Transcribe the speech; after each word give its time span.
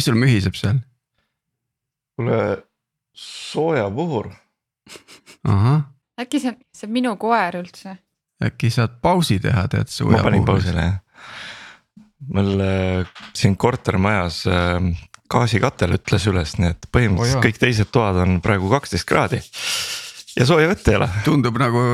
mis 0.00 0.08
sul 0.08 0.16
mühiseb 0.16 0.56
seal? 0.56 0.80
kuule, 2.16 2.40
soojapuhur. 3.16 4.30
ahah, 5.44 5.84
äkki 6.20 6.40
see 6.40 6.54
on, 6.54 6.62
see 6.74 6.88
on 6.88 6.96
minu 6.96 7.14
koer 7.20 7.60
üldse? 7.60 7.98
äkki 8.44 8.72
saad 8.72 8.98
pausi 9.04 9.38
teha, 9.42 9.66
tead 9.68 9.92
ma 10.08 10.24
panin 10.24 10.48
pausile 10.48 10.86
jah. 10.86 10.98
meil 12.32 12.64
äh, 12.64 13.22
siin 13.36 13.56
kortermajas 13.60 14.42
äh, 14.48 14.90
gaasikatel 15.30 15.96
ütles 15.98 16.26
üles, 16.30 16.56
nii 16.58 16.72
et 16.74 16.88
põhimõtteliselt 16.92 17.38
jaa. 17.38 17.46
kõik 17.46 17.60
teised 17.62 17.92
toad 17.94 18.20
on 18.24 18.38
praegu 18.44 18.70
kaksteist 18.72 19.08
kraadi. 19.08 19.40
ja 20.38 20.46
sooja 20.48 20.70
vett 20.72 20.88
ei 20.88 20.98
ole 21.00 21.10
tundub 21.26 21.60
nagu 21.60 21.84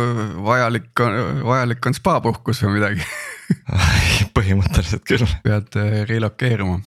vajalik, 0.47 0.93
vajalik 1.45 1.91
on 1.91 1.99
spaapuhkus 1.99 2.63
või 2.65 2.79
midagi 2.79 3.07
põhimõtteliselt 4.37 5.07
küll. 5.07 5.27
pead 5.45 5.81
äh, 5.83 6.03
relokeeruma. 6.09 6.81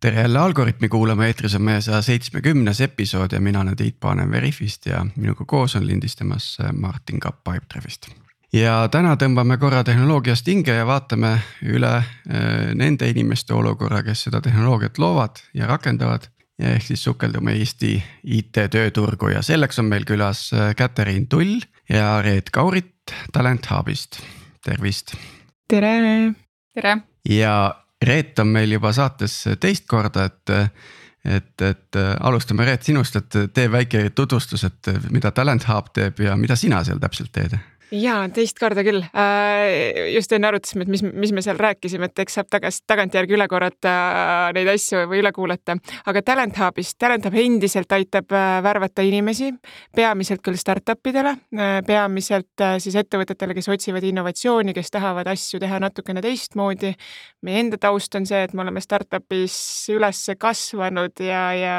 Tere 0.00 0.20
jälle 0.20 0.38
Algorütmi 0.38 0.88
kuulama, 0.88 1.26
eetris 1.26 1.54
on 1.54 1.62
meie 1.62 1.80
saja 1.80 2.02
seitsmekümnes 2.02 2.80
episood 2.80 3.32
ja 3.32 3.40
mina 3.40 3.60
olen 3.60 3.76
Tiit 3.76 4.00
Paananen 4.00 4.30
Veriffist 4.30 4.86
ja 4.86 5.06
minuga 5.16 5.44
koos 5.44 5.76
on 5.76 5.86
lindistamas 5.86 6.58
äh, 6.60 6.72
Martin 6.72 7.20
Kapp 7.20 7.40
Pipedrive'ist. 7.48 8.10
ja 8.52 8.88
täna 8.92 9.16
tõmbame 9.16 9.58
korra 9.58 9.84
tehnoloogiast 9.84 10.46
hinge 10.46 10.74
ja 10.76 10.86
vaatame 10.86 11.38
üle 11.62 11.94
äh, 11.96 12.74
nende 12.74 13.08
inimeste 13.08 13.54
olukorra, 13.54 14.02
kes 14.02 14.26
seda 14.28 14.40
tehnoloogiat 14.40 14.98
loovad 14.98 15.40
ja 15.54 15.66
rakendavad. 15.66 16.28
ja 16.58 16.74
ehk 16.74 16.82
siis 16.82 17.04
sukeldume 17.04 17.52
Eesti 17.52 18.02
IT-tööturgu 18.24 19.28
ja 19.32 19.42
selleks 19.42 19.78
on 19.78 19.88
meil 19.92 20.04
külas 20.04 20.50
äh, 20.52 20.74
Katariin 20.76 21.28
Tull 21.28 21.60
ja 21.88 22.22
Reet 22.22 22.50
Kaurit 22.50 22.92
Talent 23.32 23.70
Hubist, 23.70 24.20
tervist. 24.64 25.16
tere. 25.68 26.34
tere. 26.74 26.98
ja 27.28 27.85
Reet 28.04 28.38
on 28.38 28.50
meil 28.52 28.72
juba 28.76 28.92
saates 28.92 29.34
teist 29.60 29.86
korda, 29.88 30.26
et, 30.28 30.52
et, 31.24 31.62
et 31.64 32.00
alustame 32.20 32.66
Reet 32.68 32.84
sinust, 32.84 33.16
et 33.16 33.38
tee 33.56 33.70
väike 33.72 34.10
tutvustus, 34.14 34.66
et 34.68 34.90
mida 35.10 35.32
Talent 35.32 35.64
Hub 35.70 35.88
teeb 35.96 36.20
ja 36.20 36.36
mida 36.36 36.58
sina 36.60 36.82
seal 36.84 37.00
täpselt 37.00 37.32
teed? 37.32 37.56
Ja 37.94 38.16
teist 38.34 38.58
korda 38.58 38.82
küll. 38.86 39.02
just 40.14 40.32
enne 40.34 40.48
arutasime, 40.48 40.86
et 40.86 40.90
mis, 40.90 41.02
mis 41.06 41.32
me 41.34 41.42
seal 41.44 41.58
rääkisime, 41.60 42.08
et 42.10 42.22
eks 42.24 42.38
saab 42.38 42.48
tagasi, 42.50 42.82
tagantjärgi 42.88 43.36
üle 43.36 43.46
korrata 43.50 43.92
neid 44.56 44.70
asju 44.72 45.04
või 45.10 45.20
üle 45.22 45.32
kuulata. 45.34 45.76
aga 46.06 46.22
Talent 46.26 46.58
Hubist, 46.58 46.96
Talent 46.98 47.26
Hub 47.28 47.36
endiselt 47.38 47.92
aitab 47.92 48.32
äh, 48.34 48.58
värvata 48.64 49.04
inimesi, 49.06 49.52
peamiselt 49.94 50.42
küll 50.42 50.58
startup 50.58 51.06
idele, 51.06 51.36
peamiselt 51.86 52.64
äh, 52.64 52.76
siis 52.82 52.96
ettevõtetele, 52.98 53.54
kes 53.54 53.70
otsivad 53.70 54.06
innovatsiooni, 54.08 54.74
kes 54.74 54.90
tahavad 54.94 55.30
asju 55.30 55.60
teha 55.62 55.80
natukene 55.82 56.24
teistmoodi. 56.24 56.94
meie 57.46 57.62
enda 57.62 57.78
taust 57.78 58.14
on 58.18 58.26
see, 58.26 58.42
et 58.42 58.54
me 58.54 58.64
oleme 58.64 58.82
startup'is 58.82 59.56
üles 59.94 60.24
kasvanud 60.38 61.22
ja, 61.22 61.44
ja, 61.54 61.76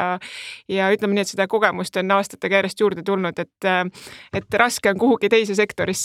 ja 0.71 0.87
ütleme 0.93 1.17
nii, 1.17 1.27
et 1.27 1.35
seda 1.35 1.47
kogemust 1.51 1.97
on 1.99 2.15
aastatega 2.15 2.61
järjest 2.61 2.79
juurde 2.79 3.03
tulnud, 3.03 3.39
et, 3.39 3.91
et 4.33 4.59
raske 4.61 4.89
on 4.89 4.99
kuhugi 5.01 5.29
teise 5.29 5.57
sektorisse 5.57 5.96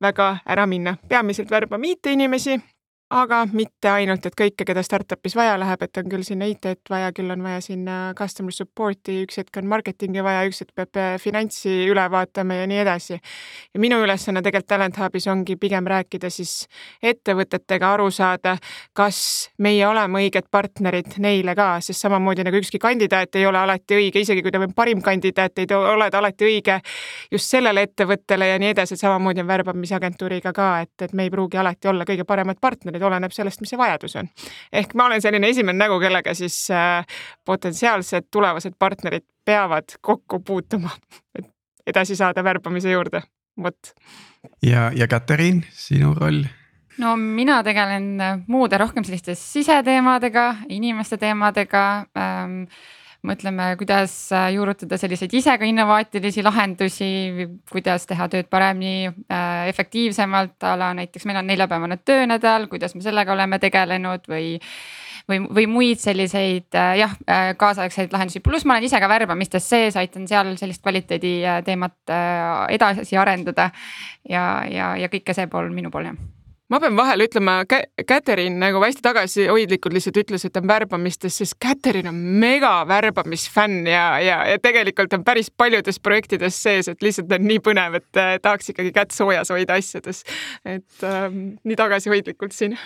väga 0.00 0.38
ära 0.46 0.66
minna. 0.66 0.96
peamiselt 1.08 1.50
värbame 1.50 1.88
IT-inimesi, 1.88 2.60
aga 3.10 3.44
mitte 3.54 3.86
ainult, 3.86 4.24
et 4.26 4.34
kõike, 4.34 4.64
keda 4.66 4.82
startup'is 4.82 5.36
vaja 5.38 5.54
läheb, 5.60 5.82
et 5.84 5.98
on 6.00 6.08
küll 6.10 6.24
sinna 6.26 6.48
IT-d 6.50 6.90
vaja, 6.90 7.12
küll 7.14 7.30
on 7.30 7.42
vaja 7.44 7.60
sinna 7.62 7.96
customer 8.18 8.54
support'i, 8.54 9.20
üks 9.22 9.38
hetk 9.38 9.60
on 9.60 9.68
marketingi 9.70 10.24
vaja, 10.26 10.42
üks 10.48 10.64
hetk 10.64 10.72
peab 10.74 10.98
äh, 10.98 11.12
finantsi 11.22 11.70
üle 11.86 12.02
vaatama 12.10 12.56
ja 12.58 12.64
nii 12.66 12.80
edasi. 12.82 13.18
ja 13.74 13.80
minu 13.80 14.00
ülesanne 14.02 14.42
tegelikult 14.42 14.66
Talent 14.66 14.98
Hubis 14.98 15.28
ongi 15.30 15.54
pigem 15.56 15.86
rääkida 15.86 16.30
siis 16.34 16.66
ettevõtetega, 17.02 17.92
aru 17.94 18.10
saada, 18.10 18.56
kas 18.92 19.20
meie 19.62 19.86
oleme 19.86 20.24
õiged 20.24 20.50
partnerid 20.50 21.20
neile 21.22 21.54
ka, 21.54 21.68
sest 21.80 22.02
samamoodi 22.02 22.42
nagu 22.42 22.58
ükski 22.58 22.82
kandidaat 22.82 23.38
ei 23.38 23.46
ole 23.46 23.62
alati 23.62 24.00
õige, 24.00 24.24
isegi 24.26 24.42
kui 24.42 24.50
ta 24.50 24.58
on 24.58 24.74
parim 24.74 25.02
kandidaat, 25.02 25.62
ei 25.62 25.70
ole 25.78 26.10
ta 26.10 26.18
alati 26.18 26.50
õige 26.50 26.80
just 27.30 27.54
sellele 27.54 27.86
ettevõttele 27.86 28.50
ja 28.50 28.58
nii 28.58 28.74
edasi, 28.74 28.98
et 28.98 29.06
samamoodi 29.06 29.46
on 29.46 29.50
värbamisagentuuriga 29.54 30.52
ka, 30.56 30.72
et, 30.82 31.06
et 31.06 31.14
me 31.14 31.28
ei 31.28 31.30
pruugi 31.30 31.62
alati 31.62 31.94
olla 31.94 32.02
kõige 32.08 32.26
paremad 32.26 32.58
partnerid, 32.60 32.95
oleneb 33.02 33.34
sellest, 33.34 33.60
mis 33.60 33.72
see 33.72 33.80
vajadus 33.80 34.16
on. 34.16 34.28
ehk 34.72 34.94
ma 34.94 35.06
olen 35.10 35.22
selline 35.22 35.48
esimene 35.52 35.78
nägu, 35.78 35.98
kellega 36.00 36.34
siis 36.34 36.58
äh, 36.70 37.06
potentsiaalsed 37.44 38.30
tulevased 38.30 38.76
partnerid 38.78 39.26
peavad 39.44 39.98
kokku 40.00 40.40
puutuma, 40.40 40.90
et 41.38 41.50
edasi 41.86 42.16
saada 42.16 42.44
värbamise 42.44 42.90
juurde, 42.90 43.22
vot. 43.62 43.94
ja, 44.62 44.90
ja 44.94 45.08
Katariin, 45.08 45.64
sinu 45.70 46.14
roll? 46.14 46.44
no 46.98 47.16
mina 47.16 47.62
tegelen 47.64 48.44
muude 48.48 48.78
rohkem 48.78 49.04
selliste 49.04 49.34
siseteemadega, 49.38 50.46
inimeste 50.68 51.18
teemadega 51.20 51.86
ähm, 52.16 52.62
mõtleme, 53.26 53.70
kuidas 53.80 54.12
juurutada 54.54 54.98
selliseid 55.00 55.34
ise 55.36 55.56
ka 55.58 55.68
innovaatilisi 55.68 56.44
lahendusi, 56.46 57.08
kuidas 57.72 58.06
teha 58.06 58.28
tööd 58.32 58.50
paremini 58.52 59.08
äh,, 59.08 59.66
efektiivsemalt, 59.72 60.58
a 60.64 60.76
la 60.78 60.92
näiteks 60.98 61.26
meil 61.28 61.40
on 61.42 61.50
neljapäevane 61.50 61.98
töönädal, 62.04 62.68
kuidas 62.72 62.94
me 62.94 63.04
sellega 63.04 63.34
oleme 63.34 63.58
tegelenud 63.62 64.30
või 64.30 64.56
või, 65.28 65.40
või 65.54 65.66
muid 65.70 66.02
selliseid 66.02 66.78
äh, 66.78 66.92
jah 67.02 67.16
äh,, 67.26 67.50
kaasaegseid 67.58 68.14
lahendusi, 68.14 68.42
pluss 68.44 68.66
ma 68.66 68.76
olen 68.76 68.86
ise 68.86 69.00
ka 69.02 69.10
värbamistes 69.10 69.68
sees, 69.68 69.98
aitan 69.98 70.28
seal 70.30 70.54
sellist 70.60 70.84
kvaliteedi 70.84 71.34
äh, 71.44 71.60
teemat 71.66 71.98
äh, 72.10 72.76
edasi 72.78 73.18
arendada. 73.18 73.70
ja, 74.28 74.64
ja, 74.70 74.94
ja 74.96 75.10
kõike 75.12 75.34
see 75.34 75.50
pool 75.50 75.70
minu 75.74 75.90
pool 75.90 76.10
jah 76.10 76.35
ma 76.68 76.80
pean 76.82 76.96
vahele 76.98 77.28
ütlema, 77.28 77.58
Katariin 78.08 78.58
nagu 78.60 78.80
hästi 78.82 79.04
tagasihoidlikult 79.04 79.94
lihtsalt 79.96 80.22
ütles, 80.22 80.46
et 80.48 80.56
on 80.60 80.68
värbamistes, 80.68 81.40
sest 81.42 81.58
Katariin 81.62 82.10
on 82.10 82.18
mega 82.42 82.72
värbamisfänn 82.88 83.86
ja, 83.90 84.06
ja, 84.22 84.40
ja 84.50 84.62
tegelikult 84.62 85.14
on 85.16 85.24
päris 85.24 85.50
paljudes 85.50 86.00
projektides 86.00 86.62
sees, 86.62 86.88
et 86.92 87.02
lihtsalt 87.02 87.32
on 87.32 87.46
nii 87.46 87.60
põnev, 87.64 88.00
et 88.00 88.22
äh, 88.22 88.36
tahaks 88.42 88.74
ikkagi 88.74 88.94
kätt 88.96 89.14
soojas 89.16 89.54
hoida 89.54 89.78
asjades. 89.78 90.24
et 90.64 91.06
ähm, 91.06 91.56
nii 91.64 91.78
tagasihoidlikult 91.78 92.56
siin 92.56 92.78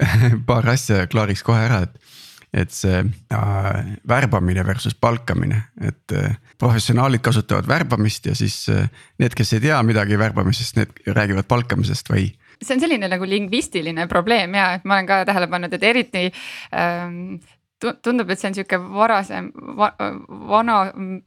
paar 0.48 0.68
asja 0.72 1.04
klaariks 1.10 1.44
kohe 1.46 1.62
ära, 1.68 1.84
et 1.86 2.18
et 2.50 2.72
see 2.74 2.96
äh, 2.98 3.90
värbamine 4.10 4.64
versus 4.66 4.96
palkamine, 4.98 5.60
et 5.86 6.14
äh, 6.18 6.32
professionaalid 6.58 7.22
kasutavad 7.22 7.68
värbamist 7.70 8.26
ja 8.26 8.34
siis 8.34 8.64
äh, 8.74 8.88
need, 9.22 9.36
kes 9.38 9.52
ei 9.54 9.62
tea 9.68 9.76
midagi 9.86 10.18
värbamisest, 10.18 10.80
need 10.80 10.98
räägivad 11.14 11.46
palkamisest 11.46 12.10
või 12.10 12.24
see 12.60 12.76
on 12.76 12.82
selline 12.82 13.08
nagu 13.08 13.28
lingvistiline 13.28 14.06
probleem 14.10 14.54
ja 14.58 14.74
et 14.76 14.84
ma 14.84 14.98
olen 14.98 15.08
ka 15.08 15.22
tähele 15.28 15.48
pannud, 15.50 15.72
et 15.76 15.86
eriti 15.90 16.26
ähm, 16.76 17.40
tundub, 17.80 18.30
et 18.30 18.40
see 18.40 18.50
on 18.50 18.56
sihuke 18.56 18.78
varasem 18.92 19.50
va,, 19.78 19.90
vana 20.50 20.78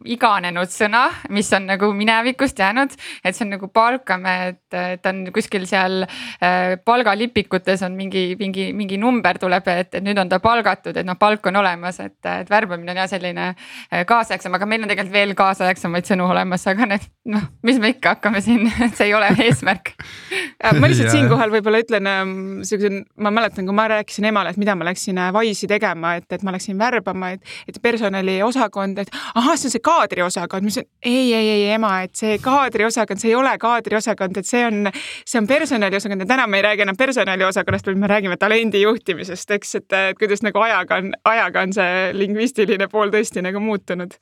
iganenud 0.06 0.72
sõna, 0.72 1.06
mis 1.34 1.50
on 1.56 1.68
nagu 1.72 1.90
minevikust 1.97 2.59
jäänud. 2.59 2.94
et 3.24 3.36
see 3.36 3.46
on 3.46 3.53
nagu 3.56 3.69
palkame, 3.74 4.34
et, 4.52 4.78
et 4.78 5.09
on 5.09 5.24
kuskil 5.34 5.66
seal 5.69 6.06
äh, 6.06 6.75
palgalipikutes 6.86 7.84
on 7.88 7.97
mingi, 7.97 8.36
mingi, 8.40 8.69
mingi 8.74 9.00
number 9.02 9.40
tuleb, 9.42 9.68
et, 9.74 9.96
et 9.96 10.06
nüüd 10.06 10.19
on 10.22 10.30
ta 10.30 10.40
palgatud, 10.44 10.97
et 10.97 11.08
noh, 11.08 11.18
palk 11.19 11.46
on 11.50 11.62
olemas, 11.63 12.00
et, 12.03 12.19
et 12.30 12.50
värbamine 12.50 12.94
on 12.94 13.02
jah 13.02 13.09
selline 13.09 13.50
äh, 13.53 14.06
kaasaegsem, 14.09 14.53
aga 14.53 14.69
meil 14.69 14.86
on 14.86 14.94
tegelikult 14.94 15.13
veel 15.13 15.36
kaasaegsemaid 15.38 16.09
sõnu 16.09 16.30
olemas, 16.30 16.68
aga 16.69 16.90
need 16.94 17.09
noh, 17.34 17.50
mis 17.66 17.81
me 17.81 17.94
ikka 17.96 18.18
hakkame 18.18 18.44
siin 18.46 18.69
see 18.97 19.09
ei 19.09 19.18
ole 19.18 19.31
eesmärk 19.47 19.96
ma 20.80 20.90
lihtsalt 20.90 21.13
siinkohal 21.13 21.52
võib-olla 21.53 21.81
ütlen 21.84 22.08
ähm, 22.09 22.38
siukse, 22.68 22.92
ma 23.18 23.34
mäletan, 23.34 23.66
kui 23.68 23.75
ma 23.75 23.88
rääkisin 23.92 24.30
emale, 24.30 24.53
et 24.53 24.62
mida 24.62 24.75
ma 24.78 24.88
läksin 24.88 25.19
Wise'i 25.34 25.69
tegema, 25.69 26.16
et, 26.19 26.28
et 26.31 26.43
ma 26.44 26.54
läksin 26.56 26.78
värbama, 26.80 27.34
et, 27.36 27.54
et 27.68 27.80
personaliosakond, 27.81 29.04
et 29.04 29.12
ahah, 29.34 29.58
see 29.58 29.70
on 29.70 29.76
see 29.76 29.84
kaadriosakond, 29.84 30.66
ma 30.66 30.72
ütlesin 30.72 30.90
ei, 31.02 31.34
ei, 31.34 31.50
ei 31.56 31.66
ema, 31.76 31.94
et 32.08 32.16
see 32.20 32.38
kaadriosakond, 32.44 33.22
see 33.22 33.34
ei 33.34 33.38
ole 33.40 33.54
kaadriosakond, 33.62 34.40
et 34.42 34.50
see 34.50 34.63
on, 34.68 34.92
see 35.25 35.42
on 35.42 35.50
personaliosakond 35.50 36.25
ja 36.25 36.30
täna 36.34 36.48
me 36.48 36.62
ei 36.62 36.68
räägi 36.68 36.88
enam 36.88 37.00
personaliosakonnast, 37.00 37.92
vaid 37.92 38.01
me 38.01 38.12
räägime 38.12 38.38
talendi 38.42 38.84
juhtimisest, 38.84 39.51
eks, 39.57 39.75
et 39.81 40.00
kuidas 40.19 40.45
nagu 40.45 40.63
ajaga 40.63 41.01
on, 41.01 41.13
ajaga 41.34 41.68
on 41.68 41.75
see 41.75 42.10
lingvistiline 42.18 42.90
pool 42.92 43.13
tõesti 43.13 43.44
nagu 43.45 43.62
muutunud. 43.63 44.18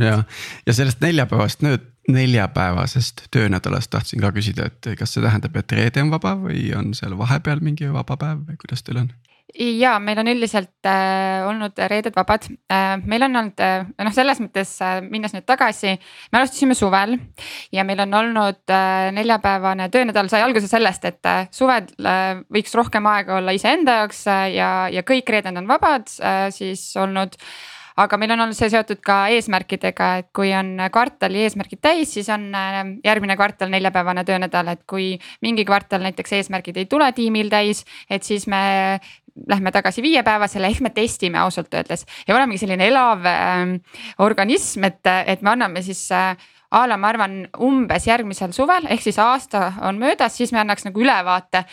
ja, 0.00 0.22
ja 0.66 0.72
sellest 0.72 1.02
neljapäevast 1.04 1.64
nüüd 1.64 1.90
neljapäevasest 2.08 3.22
töönädalast 3.30 3.90
tahtsin 3.90 4.20
ka 4.20 4.32
küsida, 4.32 4.68
et 4.68 4.88
kas 4.98 5.14
see 5.14 5.24
tähendab, 5.24 5.56
et 5.56 5.72
reede 5.72 6.02
on 6.04 6.12
vaba 6.12 6.34
või 6.36 6.66
on 6.76 6.92
seal 6.96 7.16
vahepeal 7.18 7.62
mingi 7.64 7.88
vaba 7.92 8.18
päev 8.20 8.44
või 8.48 8.60
kuidas 8.60 8.84
teil 8.84 9.04
on? 9.04 9.12
Ja 9.54 9.98
meil 10.02 10.18
on 10.18 10.28
üldiselt 10.32 10.88
äh, 10.88 11.44
olnud 11.46 11.78
reeded 11.90 12.16
vabad. 12.16 12.46
Äh,, 12.72 12.96
meil 13.06 13.26
on 13.26 13.36
olnud 13.40 13.60
äh, 13.62 13.84
noh, 14.02 14.14
selles 14.14 14.40
mõttes 14.42 14.74
äh, 14.82 14.98
minnes 15.04 15.34
nüüd 15.36 15.46
tagasi, 15.48 15.94
me 16.32 16.40
alustasime 16.40 16.76
suvel 16.78 17.18
ja 17.74 17.84
meil 17.86 18.02
on 18.06 18.18
olnud 18.20 18.74
äh, 18.74 19.10
neljapäevane 19.14 19.90
töönädal. 19.94 20.30
Sai 20.32 20.42
alguse 20.46 20.70
sellest, 20.70 21.06
et 21.10 21.30
äh, 21.30 21.46
suvel 21.54 21.86
äh, 22.02 22.40
võiks 22.54 22.74
rohkem 22.74 23.06
aega 23.10 23.38
olla 23.38 23.54
iseenda 23.54 24.00
jaoks 24.02 24.26
äh, 24.26 24.48
ja, 24.56 24.72
ja 24.92 25.06
kõik 25.06 25.30
reeded 25.30 25.62
on 25.62 25.70
vabad 25.70 26.10
äh, 26.20 26.48
siis 26.54 26.90
olnud. 27.00 27.38
Aga 27.94 28.18
meil 28.18 28.32
on 28.34 28.40
olnud 28.42 28.56
see 28.58 28.66
seotud 28.72 28.98
ka 29.06 29.28
eesmärkidega, 29.30 30.06
et 30.18 30.28
kui 30.34 30.48
on 30.58 30.72
kvartali 30.90 31.44
eesmärgid 31.44 31.78
täis, 31.78 32.16
siis 32.16 32.26
on 32.34 32.48
äh, 32.58 32.80
järgmine 33.06 33.36
kvartal 33.38 33.70
neljapäevane 33.70 34.24
töönädal, 34.26 34.72
et 34.72 34.82
kui 34.90 35.12
mingi 35.46 35.62
kvartal 35.68 36.02
näiteks 36.02 36.34
eesmärgid 36.40 36.80
ei 36.82 36.88
tule 36.90 37.12
tiimil 37.14 37.52
täis, 37.52 37.84
et 38.10 38.26
siis 38.26 38.48
me 38.50 38.64
lähme 39.48 39.72
tagasi 39.74 40.02
viiepäevasele, 40.02 40.70
ehk 40.70 40.80
me 40.80 40.90
testime 40.94 41.38
ausalt 41.42 41.74
öeldes. 41.74 42.06
Ja 42.28 42.36
olemegi 42.36 42.62
selline 42.62 42.86
elav 42.88 43.24
äh, 43.26 43.64
organism, 44.18 44.84
et, 44.90 45.02
et 45.26 45.42
me 45.42 45.54
anname 45.54 45.82
siis 45.82 46.06
äh, 46.12 46.36
a 46.74 46.84
la 46.88 46.96
ma 46.98 47.10
arvan, 47.12 47.44
umbes 47.62 48.08
järgmisel 48.08 48.54
suvel, 48.54 48.88
ehk 48.90 49.02
siis 49.04 49.18
aasta 49.22 49.72
on 49.86 49.98
möödas, 50.02 50.36
siis 50.36 50.52
me 50.52 50.62
annaks 50.62 50.86
nagu 50.88 51.00
ülevaate 51.00 51.64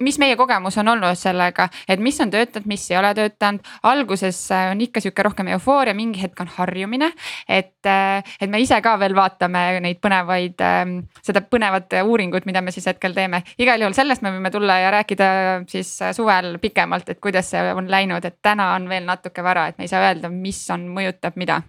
mis 0.00 0.18
meie 0.18 0.36
kogemus 0.36 0.78
on 0.78 0.88
olnud 0.88 1.18
sellega, 1.18 1.68
et 1.88 2.00
mis 2.02 2.18
on 2.20 2.30
töötanud, 2.30 2.66
mis 2.66 2.84
ei 2.90 2.98
ole 2.98 3.14
töötanud. 3.14 3.60
alguses 3.82 4.38
äh, 4.52 4.70
on 4.70 4.80
ikka 4.80 5.00
sihuke 5.00 5.22
rohkem 5.22 5.48
eufooria, 5.54 5.94
mingi 5.94 6.22
hetk 6.22 6.40
on 6.40 6.50
harjumine. 6.56 7.12
et, 7.48 7.86
äh, 7.86 8.22
et 8.40 8.50
me 8.50 8.60
ise 8.60 8.80
ka 8.82 8.98
veel 8.98 9.14
vaatame 9.14 9.80
neid 9.80 10.00
põnevaid, 10.02 10.60
ähm, 10.60 10.96
seda 11.22 11.40
põnevat 11.40 11.92
uuringut, 12.02 12.46
mida 12.46 12.60
me 12.60 12.72
siis 12.72 12.86
hetkel 12.86 13.14
teeme. 13.14 13.42
igal 13.58 13.80
juhul 13.80 13.94
sellest 13.94 14.22
me 14.22 14.32
võime 14.34 14.50
tulla 14.50 14.78
ja 14.78 14.90
rääkida 14.90 15.28
siis 15.68 16.02
äh, 16.02 16.12
suvel 16.12 16.58
pikemalt, 16.58 17.08
et 17.08 17.20
kuidas 17.20 17.50
see 17.50 17.72
on 17.74 17.90
läinud, 17.90 18.24
et 18.24 18.38
täna 18.42 18.74
on 18.74 18.88
veel 18.88 19.04
natuke 19.04 19.42
vara, 19.42 19.68
et 19.68 19.78
me 19.78 19.84
ei 19.84 19.92
saa 19.92 20.08
öelda, 20.08 20.28
mis 20.28 20.64
on, 20.70 20.88
mõjutab 20.88 21.36
mida 21.36 21.62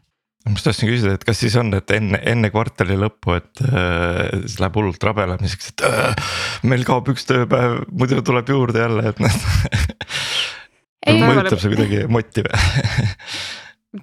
ma 0.46 0.54
just 0.54 0.68
tahtsin 0.70 0.90
küsida, 0.92 1.16
et 1.18 1.24
kas 1.26 1.40
siis 1.42 1.56
on, 1.58 1.72
et 1.78 1.92
enne, 1.96 2.20
enne 2.32 2.52
kvartali 2.54 2.98
lõppu, 3.02 3.38
et 3.40 3.64
äh, 3.66 4.44
siis 4.46 4.60
läheb 4.62 4.78
hullult 4.78 5.08
rabelemiseks, 5.08 5.72
et 5.74 5.86
äh, 5.90 6.36
meil 6.70 6.86
kaob 6.88 7.10
üks 7.14 7.26
tööpäev, 7.30 7.82
muidu 7.90 8.22
tuleb 8.26 8.52
juurde 8.54 8.86
jälle, 8.86 9.10
et 9.14 9.24
noh. 9.24 9.42
Mõjutab 11.06 11.60
see 11.62 11.70
kuidagi 11.70 12.06
motti 12.10 12.42
või 12.46 12.58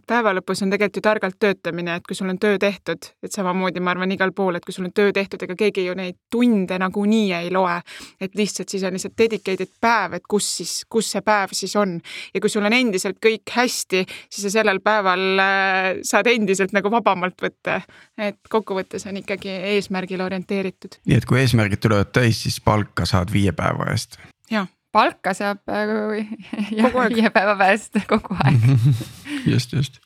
päeva 0.06 0.32
lõpus 0.36 0.62
on 0.64 0.72
tegelikult 0.72 0.98
ju 0.98 1.04
targalt 1.04 1.36
töötamine, 1.40 1.96
et 1.98 2.06
kui 2.06 2.16
sul 2.16 2.30
on 2.30 2.38
töö 2.40 2.58
tehtud, 2.60 3.08
et 3.22 3.32
samamoodi 3.32 3.80
ma 3.80 3.92
arvan 3.94 4.12
igal 4.14 4.32
pool, 4.36 4.56
et 4.56 4.64
kui 4.64 4.74
sul 4.74 4.88
on 4.88 4.94
töö 4.94 5.12
tehtud, 5.14 5.42
ega 5.44 5.56
keegi 5.58 5.86
ju 5.86 5.94
neid 5.98 6.18
tunde 6.32 6.78
nagunii 6.80 7.32
ei 7.38 7.50
loe. 7.54 7.80
et 8.20 8.34
lihtsalt 8.38 8.68
siis 8.68 8.82
on 8.82 8.92
lihtsalt 8.92 9.16
dedicated 9.18 9.70
päev, 9.80 10.18
et 10.18 10.26
kus 10.28 10.48
siis, 10.56 10.74
kus 10.88 11.10
see 11.14 11.22
päev 11.22 11.54
siis 11.56 11.76
on. 11.76 12.00
ja 12.34 12.40
kui 12.40 12.50
sul 12.50 12.64
on 12.64 12.72
endiselt 12.72 13.18
kõik 13.22 13.54
hästi, 13.56 14.04
siis 14.28 14.46
sa 14.46 14.54
sellel 14.58 14.80
päeval 14.84 15.24
äh, 15.42 16.02
saad 16.02 16.30
endiselt 16.32 16.72
nagu 16.72 16.90
vabamalt 16.90 17.40
võtta. 17.42 17.80
et 18.18 18.38
kokkuvõttes 18.48 19.06
on 19.06 19.16
ikkagi 19.22 19.50
eesmärgile 19.76 20.24
orienteeritud. 20.24 21.00
nii 21.06 21.16
et 21.16 21.26
kui 21.26 21.40
eesmärgid 21.40 21.82
tulevad 21.82 22.12
täis, 22.12 22.42
siis 22.42 22.60
palka 22.60 23.06
saad 23.08 23.32
viie 23.32 23.52
päeva 23.52 23.90
eest? 23.92 24.18
jah 24.50 24.68
palka 24.92 25.34
saab 25.34 25.62
viie 27.16 27.30
päeva 27.34 27.56
pärast 27.58 27.98
kogu 28.12 28.36
aeg. 28.44 28.68
Just, 29.52 29.72
just. 29.72 29.98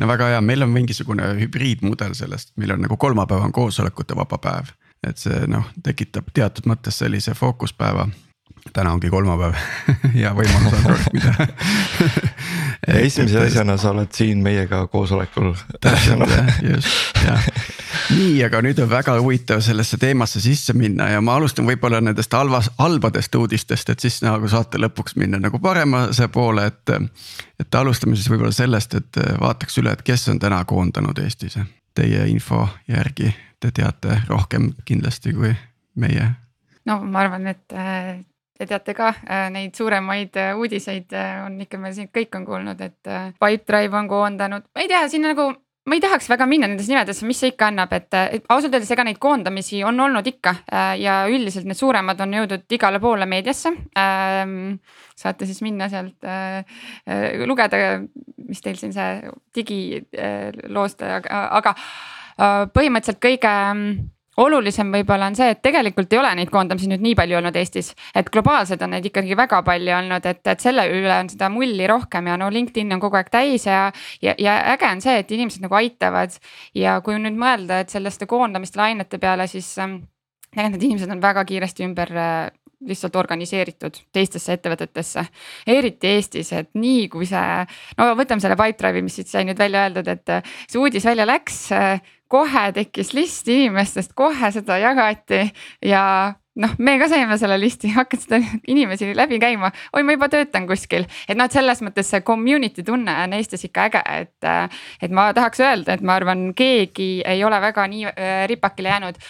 no 0.00 0.08
väga 0.08 0.30
hea, 0.32 0.40
meil 0.40 0.64
on 0.64 0.70
mingisugune 0.72 1.26
hübriidmudel 1.36 2.14
sellest, 2.16 2.54
meil 2.56 2.72
on 2.72 2.80
nagu 2.86 2.96
kolmapäev 2.96 3.44
on 3.44 3.52
koosolekute 3.52 4.16
vaba 4.16 4.38
päev. 4.40 4.72
et 5.04 5.18
see 5.18 5.46
noh, 5.50 5.66
tekitab 5.82 6.30
teatud 6.32 6.68
mõttes 6.70 7.02
sellise 7.02 7.34
fookuspäeva. 7.34 8.06
Täna 8.72 8.92
ongi 8.94 9.10
kolmapäev. 9.10 9.56
Hea 10.14 10.30
võimalus 10.38 10.76
on 10.78 10.84
rohkida 10.92 11.32
esimese 12.86 13.38
asjana 13.38 13.76
sa 13.76 13.90
oled 13.90 14.10
siin 14.14 14.42
meiega 14.42 14.86
koosolekul. 14.90 15.52
täpselt 15.80 16.30
jah, 16.30 16.58
just 16.72 17.20
jah. 17.26 17.46
nii, 18.10 18.42
aga 18.44 18.62
nüüd 18.64 18.80
on 18.82 18.90
väga 18.90 19.14
huvitav 19.20 19.62
sellesse 19.62 19.98
teemasse 20.02 20.40
sisse 20.42 20.74
minna 20.76 21.08
ja 21.12 21.20
ma 21.20 21.36
alustan 21.38 21.66
võib-olla 21.68 22.00
nendest 22.02 22.32
halvas, 22.34 22.70
halbadest 22.78 23.34
uudistest, 23.38 23.94
et 23.94 24.02
siis 24.02 24.18
nagu 24.24 24.50
saate 24.50 24.80
lõpuks 24.82 25.16
minna 25.20 25.40
nagu 25.42 25.62
paremase 25.62 26.28
poole, 26.32 26.66
et. 26.72 26.96
et 27.62 27.74
alustame 27.78 28.16
siis 28.18 28.30
võib-olla 28.30 28.52
sellest, 28.52 28.94
et 28.98 29.22
vaataks 29.40 29.78
üle, 29.78 29.92
et 29.94 30.02
kes 30.02 30.28
on 30.32 30.42
täna 30.42 30.64
koondanud 30.64 31.18
Eestis. 31.22 31.58
Teie 31.94 32.26
info 32.32 32.66
järgi 32.88 33.30
te 33.60 33.70
teate 33.70 34.22
rohkem 34.26 34.72
kindlasti 34.84 35.34
kui 35.36 35.52
meie 35.94 36.30
no 36.88 36.98
ma 37.04 37.22
arvan, 37.22 37.46
et 37.52 37.76
Te 38.62 38.68
teate 38.70 38.92
ka 38.94 39.08
äh, 39.10 39.48
neid 39.50 39.74
suuremaid 39.74 40.36
äh, 40.38 40.52
uudiseid 40.54 41.10
äh, 41.18 41.40
on 41.42 41.56
ikka 41.64 41.80
meil 41.82 41.96
siin 41.96 42.06
kõik 42.14 42.36
on 42.38 42.44
kuulnud, 42.46 42.78
et 42.84 43.10
Pipedrive 43.42 43.98
on 43.98 44.06
koondanud, 44.06 44.68
ma 44.70 44.84
ei 44.84 44.90
tea, 44.92 45.00
siin 45.10 45.26
nagu 45.26 45.48
ma 45.90 45.98
ei 45.98 46.02
tahaks 46.04 46.28
väga 46.30 46.46
minna 46.46 46.68
nendesse 46.70 46.92
nimedesse, 46.92 47.26
mis 47.26 47.40
see 47.42 47.50
ikka 47.50 47.72
annab, 47.72 47.90
et, 47.98 48.06
ausalt 48.54 48.70
öeldes 48.70 48.92
ega 48.94 49.02
neid 49.08 49.18
koondamisi 49.18 49.82
on 49.82 49.98
olnud 50.04 50.30
ikka 50.30 50.54
ja 51.00 51.16
üldiselt 51.26 51.66
need 51.66 51.80
suuremad 51.80 52.22
on 52.22 52.38
jõudnud 52.38 52.78
igale 52.78 53.02
poole 53.02 53.26
meediasse 53.26 53.74
ähm,. 53.98 54.78
saate 55.18 55.50
siis 55.50 55.58
minna 55.66 55.90
sealt 55.90 56.22
lugeda, 57.50 57.82
mis 58.46 58.62
teil 58.62 58.78
siin 58.78 58.94
see 58.94 59.34
digiloost 59.58 61.02
aga, 61.02 61.74
põhimõtteliselt 62.78 63.24
kõige 63.26 63.58
olulisem 64.40 64.92
võib-olla 64.94 65.28
on 65.28 65.36
see, 65.36 65.50
et 65.52 65.60
tegelikult 65.64 66.12
ei 66.12 66.20
ole 66.20 66.30
neid 66.38 66.52
koondamisi 66.52 66.88
nüüd 66.88 67.02
nii 67.04 67.16
palju 67.18 67.36
olnud 67.40 67.56
Eestis, 67.60 67.92
et 68.16 68.30
globaalselt 68.32 68.82
on 68.84 68.94
neid 68.96 69.08
ikkagi 69.08 69.36
väga 69.36 69.60
palju 69.66 69.96
olnud, 69.98 70.28
et, 70.28 70.40
et 70.48 70.64
selle 70.64 70.86
üle 70.88 71.18
on 71.18 71.28
seda 71.32 71.50
mulli 71.52 71.88
rohkem 71.90 72.30
ja 72.30 72.38
no 72.40 72.48
LinkedIn 72.52 72.96
on 72.96 73.02
kogu 73.02 73.20
aeg 73.20 73.28
täis 73.32 73.66
ja. 73.68 73.84
ja, 74.24 74.36
ja 74.38 74.56
äge 74.72 74.88
on 74.88 75.04
see, 75.04 75.18
et 75.20 75.36
inimesed 75.36 75.64
nagu 75.64 75.76
aitavad 75.76 76.38
ja 76.78 76.98
kui 77.04 77.18
nüüd 77.20 77.36
mõelda, 77.38 77.82
et 77.82 77.92
selliste 77.92 78.28
koondamiste 78.30 78.80
lainete 78.80 79.20
peale, 79.20 79.46
siis 79.50 79.68
ähm, 79.82 80.00
tegelikult 80.52 80.80
need 80.80 80.88
inimesed 80.90 81.12
on 81.12 81.22
väga 81.22 81.44
kiiresti 81.48 81.84
ümber 81.86 82.12
äh, 82.16 82.50
lihtsalt 82.88 83.16
organiseeritud 83.16 84.00
teistesse 84.12 84.56
ettevõtetesse. 84.56 85.24
eriti 85.70 86.08
Eestis, 86.16 86.52
et 86.56 86.70
nii 86.74 87.06
kui 87.12 87.28
see, 87.28 87.66
no 87.98 88.08
võtame 88.18 88.42
selle 88.42 88.56
Pipedrive'i, 88.58 89.04
mis 89.04 89.20
siit 89.20 89.30
sai 89.30 89.44
nüüd 89.46 89.60
välja 89.60 89.86
öeldud, 89.86 90.08
et 90.08 90.34
äh, 90.34 90.50
see 90.66 90.80
uudis 90.82 91.06
välja 91.06 91.28
läks 91.28 91.64
äh, 91.76 92.00
kohe 92.32 92.68
tekkis 92.76 93.12
list 93.16 93.48
inimestest, 93.52 94.14
kohe 94.16 94.52
seda 94.54 94.78
jagati 94.80 95.44
ja 95.84 96.04
noh, 96.60 96.74
me 96.78 96.96
ka 97.00 97.08
saime 97.10 97.36
selle 97.40 97.56
listi, 97.60 97.92
hakkas 97.96 98.26
seda 98.26 98.40
inimesi 98.72 99.12
läbi 99.16 99.38
käima, 99.42 99.72
oi, 99.92 100.04
ma 100.04 100.16
juba 100.16 100.28
töötan 100.32 100.66
kuskil, 100.68 101.06
et 101.28 101.38
noh, 101.38 101.48
et 101.48 101.56
selles 101.56 101.80
mõttes 101.84 102.10
see 102.12 102.24
community 102.26 102.84
tunne 102.86 103.14
on 103.24 103.36
Eestis 103.36 103.66
ikka 103.68 103.88
äge, 103.88 104.02
et. 104.24 104.50
et 105.02 105.12
ma 105.14 105.30
tahaks 105.36 105.62
öelda, 105.64 105.96
et 105.96 106.04
ma 106.04 106.16
arvan, 106.20 106.50
keegi 106.56 107.14
ei 107.28 107.44
ole 107.44 107.60
väga 107.62 107.86
nii 107.88 108.04
äh, 108.10 108.34
ripakile 108.50 108.92
jäänud 108.92 109.20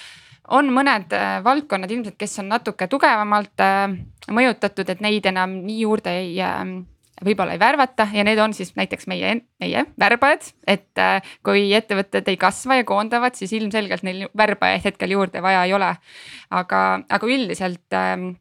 on 0.52 0.72
mõned 0.74 1.14
äh, 1.16 1.36
valdkonnad 1.44 1.90
ilmselt, 1.90 2.18
kes 2.18 2.40
on 2.42 2.50
natuke 2.52 2.88
tugevamalt 2.90 3.62
äh, 3.62 3.86
mõjutatud, 4.30 4.90
et 4.90 5.04
neid 5.04 5.26
enam 5.30 5.60
nii 5.66 5.84
juurde 5.84 6.18
ei 6.24 6.34
võib-olla 7.24 7.56
ei 7.56 7.60
värvata 7.62 8.08
ja 8.12 8.24
need 8.24 8.38
on 8.42 8.54
siis 8.56 8.74
näiteks 8.76 9.08
meie, 9.10 9.34
meie 9.60 9.84
värbajad. 10.00 10.52
et 10.66 10.98
äh, 10.98 11.34
kui 11.44 11.72
ettevõtted 11.74 12.28
ei 12.28 12.36
kasva 12.36 12.80
ja 12.80 12.84
koondavad, 12.88 13.34
siis 13.38 13.52
ilmselgelt 13.52 14.02
neil 14.02 14.28
värbajaid 14.36 14.84
hetkel 14.84 15.16
juurde 15.16 15.42
vaja 15.42 15.64
ei 15.64 15.74
ole. 15.74 15.94
aga, 16.50 16.82
aga 17.08 17.26
üldiselt 17.26 17.98
ähm, 17.98 18.32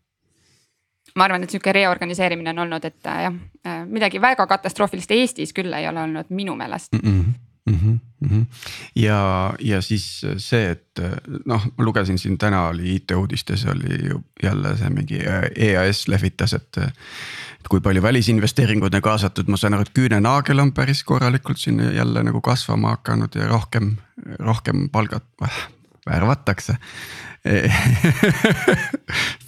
ma 1.15 1.27
arvan, 1.27 1.43
et 1.43 1.53
sihuke 1.53 1.73
reorganiseerimine 1.75 2.53
on 2.53 2.65
olnud, 2.65 2.85
et 2.87 3.07
äh, 3.07 3.23
jah, 3.27 3.39
äh, 3.67 3.85
midagi 3.87 4.21
väga 4.21 4.47
katastroofilist 4.47 5.11
Eestis 5.11 5.53
küll 5.53 5.73
ei 5.73 5.87
ole 5.89 6.03
olnud 6.07 6.29
minu 6.29 6.55
meelest 6.55 6.93
mm. 6.93 7.07
-mm. 7.07 7.33
Mm 7.71 7.79
-hmm, 7.79 7.99
mm 8.19 8.29
-hmm. 8.29 8.45
ja, 8.95 9.53
ja 9.59 9.81
siis 9.81 10.25
see, 10.37 10.71
et 10.71 11.01
noh, 11.45 11.65
ma 11.77 11.85
lugesin 11.85 12.17
siin 12.17 12.37
täna 12.37 12.67
oli 12.67 12.95
IT-uudistes 12.95 13.65
oli 13.65 14.07
ju 14.09 14.21
jälle 14.43 14.77
see 14.77 14.89
mingi 14.89 15.19
EAS 15.55 16.07
lehvitas, 16.07 16.53
et 16.53 16.77
kui 17.69 17.81
palju 17.81 18.01
välisinvesteeringuid 18.01 18.93
on 18.93 19.01
kaasatud, 19.01 19.47
ma 19.47 19.57
saan 19.57 19.77
aru, 19.77 19.85
et 19.87 19.93
küünenagel 19.95 20.59
on 20.59 20.73
päris 20.73 21.03
korralikult 21.03 21.57
siin 21.57 21.79
jälle 21.95 22.23
nagu 22.23 22.41
kasvama 22.41 22.95
hakanud 22.97 23.35
ja 23.35 23.47
rohkem, 23.47 23.95
rohkem 24.39 24.89
palgad 24.89 25.23
äh, 25.43 25.61
värvatakse 26.11 26.77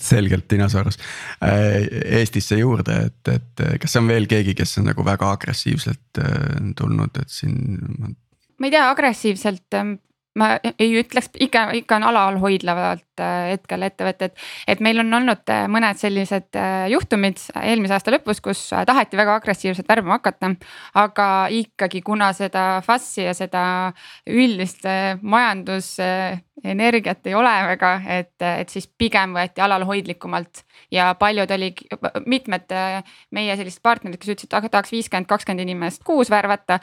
selgelt 0.10 0.48
dinosaurus 0.50 0.98
äh, 1.46 1.84
Eestisse 2.20 2.58
juurde, 2.58 2.96
et, 3.12 3.30
et 3.30 3.64
kas 3.84 3.94
on 4.00 4.10
veel 4.10 4.26
keegi, 4.30 4.56
kes 4.58 4.80
on 4.82 4.90
nagu 4.90 5.06
väga 5.06 5.30
agressiivselt 5.36 6.22
äh, 6.24 6.72
tulnud, 6.80 7.22
et 7.22 7.30
siin. 7.30 8.16
ma 8.58 8.70
ei 8.70 8.74
tea, 8.74 8.88
agressiivselt 8.90 9.78
ähm, 9.78 10.00
ma 10.40 10.48
ei 10.82 10.96
ütleks, 10.98 11.28
ikka, 11.46 11.68
ikka 11.78 11.98
on 12.00 12.06
alalhoidlavalt 12.10 13.22
äh, 13.22 13.52
hetkel 13.54 13.86
ettevõtted. 13.86 14.32
et 14.68 14.80
meil 14.82 15.00
on 15.04 15.14
olnud 15.20 15.50
äh, 15.54 15.68
mõned 15.70 15.98
sellised 16.00 16.58
äh, 16.58 16.90
juhtumid 16.94 17.38
eelmise 17.62 17.94
aasta 17.98 18.12
lõpus, 18.16 18.42
kus 18.42 18.62
taheti 18.74 19.18
väga 19.20 19.36
agressiivselt 19.38 19.90
värbama 19.90 20.18
hakata. 20.18 20.48
aga 20.98 21.28
ikkagi, 21.54 22.02
kuna 22.02 22.34
seda 22.34 22.82
FAS-i 22.86 23.24
ja 23.28 23.34
seda 23.38 23.64
üldist 24.26 24.82
majandusenergiat 25.22 27.28
ei 27.30 27.36
ole 27.38 27.54
väga, 27.70 28.02
et, 28.18 28.42
et 28.42 28.70
siis 28.74 28.88
pigem 28.88 29.34
võeti 29.38 29.62
alalhoidlikumalt. 29.62 30.64
ja 30.92 31.14
paljud 31.20 31.52
oli, 31.52 31.74
mitmed 32.26 32.66
meie 33.32 33.58
sellised 33.58 33.82
partnerid, 33.86 34.18
kes 34.18 34.30
ütlesid, 34.34 34.54
aga 34.58 34.70
tahaks 34.70 34.92
viiskümmend, 34.96 35.28
kakskümmend 35.30 35.62
inimest 35.62 36.04
kuus 36.04 36.30
värvata 36.34 36.80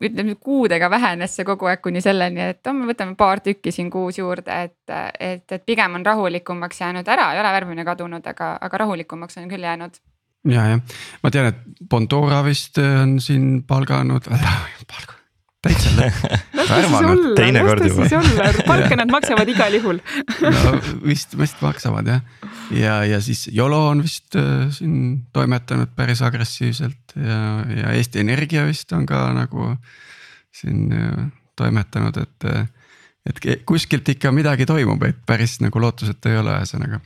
ütleme 0.00 0.34
kuudega 0.40 0.90
vähenes 0.90 1.36
see 1.36 1.46
kogu 1.48 1.68
aeg 1.70 1.82
kuni 1.84 2.00
selleni, 2.04 2.48
et 2.54 2.66
oh, 2.66 2.76
me 2.76 2.88
võtame 2.90 3.16
paar 3.18 3.42
tükki 3.44 3.72
siin 3.74 3.90
kuus 3.92 4.18
juurde, 4.18 4.62
et, 4.68 4.94
et, 5.20 5.46
et 5.52 5.64
pigem 5.66 5.98
on 5.98 6.06
rahulikumaks 6.06 6.80
jäänud 6.84 7.08
ära, 7.08 7.32
ei 7.34 7.42
ole 7.42 7.54
värvimine 7.58 7.86
kadunud, 7.88 8.26
aga, 8.26 8.54
aga 8.60 8.84
rahulikumaks 8.84 9.40
on 9.42 9.48
küll 9.52 9.68
jäänud. 9.68 9.98
Ja, 10.50 10.66
jah, 10.72 11.00
ma 11.22 11.30
tean, 11.30 11.52
et 11.52 11.82
Bondora 11.90 12.42
vist 12.46 12.78
on 12.82 13.18
siin 13.22 13.62
palganud 13.68 14.26
palga 14.92 15.21
täitsa 15.62 15.92
värvanud, 16.72 17.26
teine 17.38 17.62
kord 17.66 17.86
juba. 17.86 18.08
palka 18.70 18.98
nad 18.98 19.12
maksavad 19.12 19.52
igal 19.52 19.76
juhul 19.78 20.00
no 20.56 20.74
vist, 21.06 21.36
vist 21.38 21.62
maksavad 21.62 22.10
jah. 22.10 22.24
ja, 22.74 22.96
ja 23.08 23.20
siis 23.24 23.46
Yolo 23.54 23.80
on 23.92 24.02
vist 24.06 24.36
äh, 24.38 24.66
siin 24.74 24.96
toimetanud 25.32 25.94
päris 25.96 26.22
agressiivselt 26.26 27.16
ja, 27.16 27.40
ja 27.76 27.96
Eesti 27.96 28.24
Energia 28.24 28.66
vist 28.68 28.92
on 28.96 29.06
ka 29.06 29.28
nagu 29.36 29.72
siin 30.52 30.92
äh, 30.92 31.26
toimetanud, 31.56 32.22
et. 32.22 32.52
Äh, 32.52 32.68
et 33.22 33.38
kuskilt 33.62 34.08
ikka 34.10 34.32
midagi 34.34 34.64
toimub, 34.66 34.98
et 35.06 35.20
päris 35.22 35.60
nagu 35.62 35.78
lootusetu 35.78 36.26
ei 36.26 36.40
ole, 36.40 36.56
ühesõnaga 36.58 36.98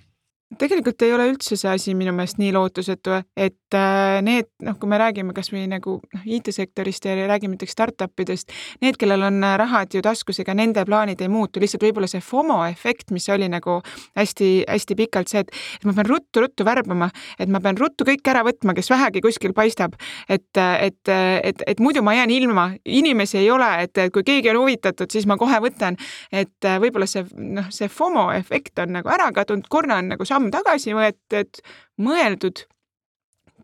tegelikult 0.55 1.03
ei 1.03 1.11
ole 1.11 1.27
üldse 1.33 1.57
see 1.59 1.71
asi 1.71 1.93
minu 1.99 2.13
meelest 2.15 2.39
nii 2.39 2.53
lootusetu, 2.55 3.17
et 3.35 3.75
äh, 3.75 4.19
need 4.23 4.47
noh, 4.63 4.77
kui 4.79 4.89
me 4.89 4.99
räägime 5.01 5.35
kasvõi 5.35 5.65
nagu 5.69 5.97
noh, 5.99 6.27
IT-sektorist 6.37 7.09
ja 7.09 7.17
räägime 7.27 7.57
näiteks 7.57 7.75
startup 7.75 8.23
idest, 8.23 8.55
need, 8.85 8.95
kellel 9.01 9.27
on 9.27 9.43
äh, 9.43 9.57
rahad 9.59 9.97
ju 9.97 10.03
taskus, 10.07 10.39
ega 10.45 10.55
nende 10.55 10.85
plaanid 10.87 11.25
ei 11.25 11.31
muutu, 11.33 11.59
lihtsalt 11.63 11.83
võib-olla 11.83 12.07
see 12.11 12.23
FOMO 12.23 12.61
efekt, 12.69 13.11
mis 13.15 13.27
oli 13.35 13.49
nagu 13.51 13.81
hästi-hästi 14.19 14.99
pikalt 15.01 15.33
see, 15.33 15.43
et, 15.43 15.51
ma 15.89 15.97
pean 15.97 16.11
ruttu-ruttu 16.13 16.67
värbama, 16.69 17.11
et 17.43 17.51
ma 17.51 17.61
pean 17.65 17.81
ruttu 17.81 18.07
kõik 18.07 18.31
ära 18.31 18.45
võtma, 18.47 18.77
kes 18.79 18.93
vähegi 18.95 19.25
kuskil 19.27 19.57
paistab, 19.57 19.99
et, 20.31 20.47
et, 20.55 21.03
et, 21.11 21.67
et 21.67 21.83
muidu 21.83 22.05
ma 22.07 22.15
jään 22.21 22.31
ilma, 22.37 22.69
inimesi 22.87 23.41
ei 23.43 23.51
ole, 23.51 23.73
et 23.83 24.05
kui 24.15 24.23
keegi 24.23 24.55
on 24.55 24.63
huvitatud, 24.63 25.11
siis 25.11 25.27
ma 25.27 25.35
kohe 25.43 25.59
võtan, 25.67 25.99
et 26.31 26.71
äh, 26.71 26.79
võib-olla 26.83 27.11
see 27.11 27.27
noh, 27.35 27.67
see 27.75 27.91
FOMO 27.91 28.29
efekt 28.39 28.79
on 28.87 28.95
nagu 29.01 29.11
ära 29.11 29.33
kadunud, 29.35 29.67
korra 29.67 29.99
on 29.99 30.15
nagu 30.15 30.25
samm 30.37 30.51
tagasi 30.53 30.97
võetud, 30.97 31.63
mõeldud, 32.03 32.67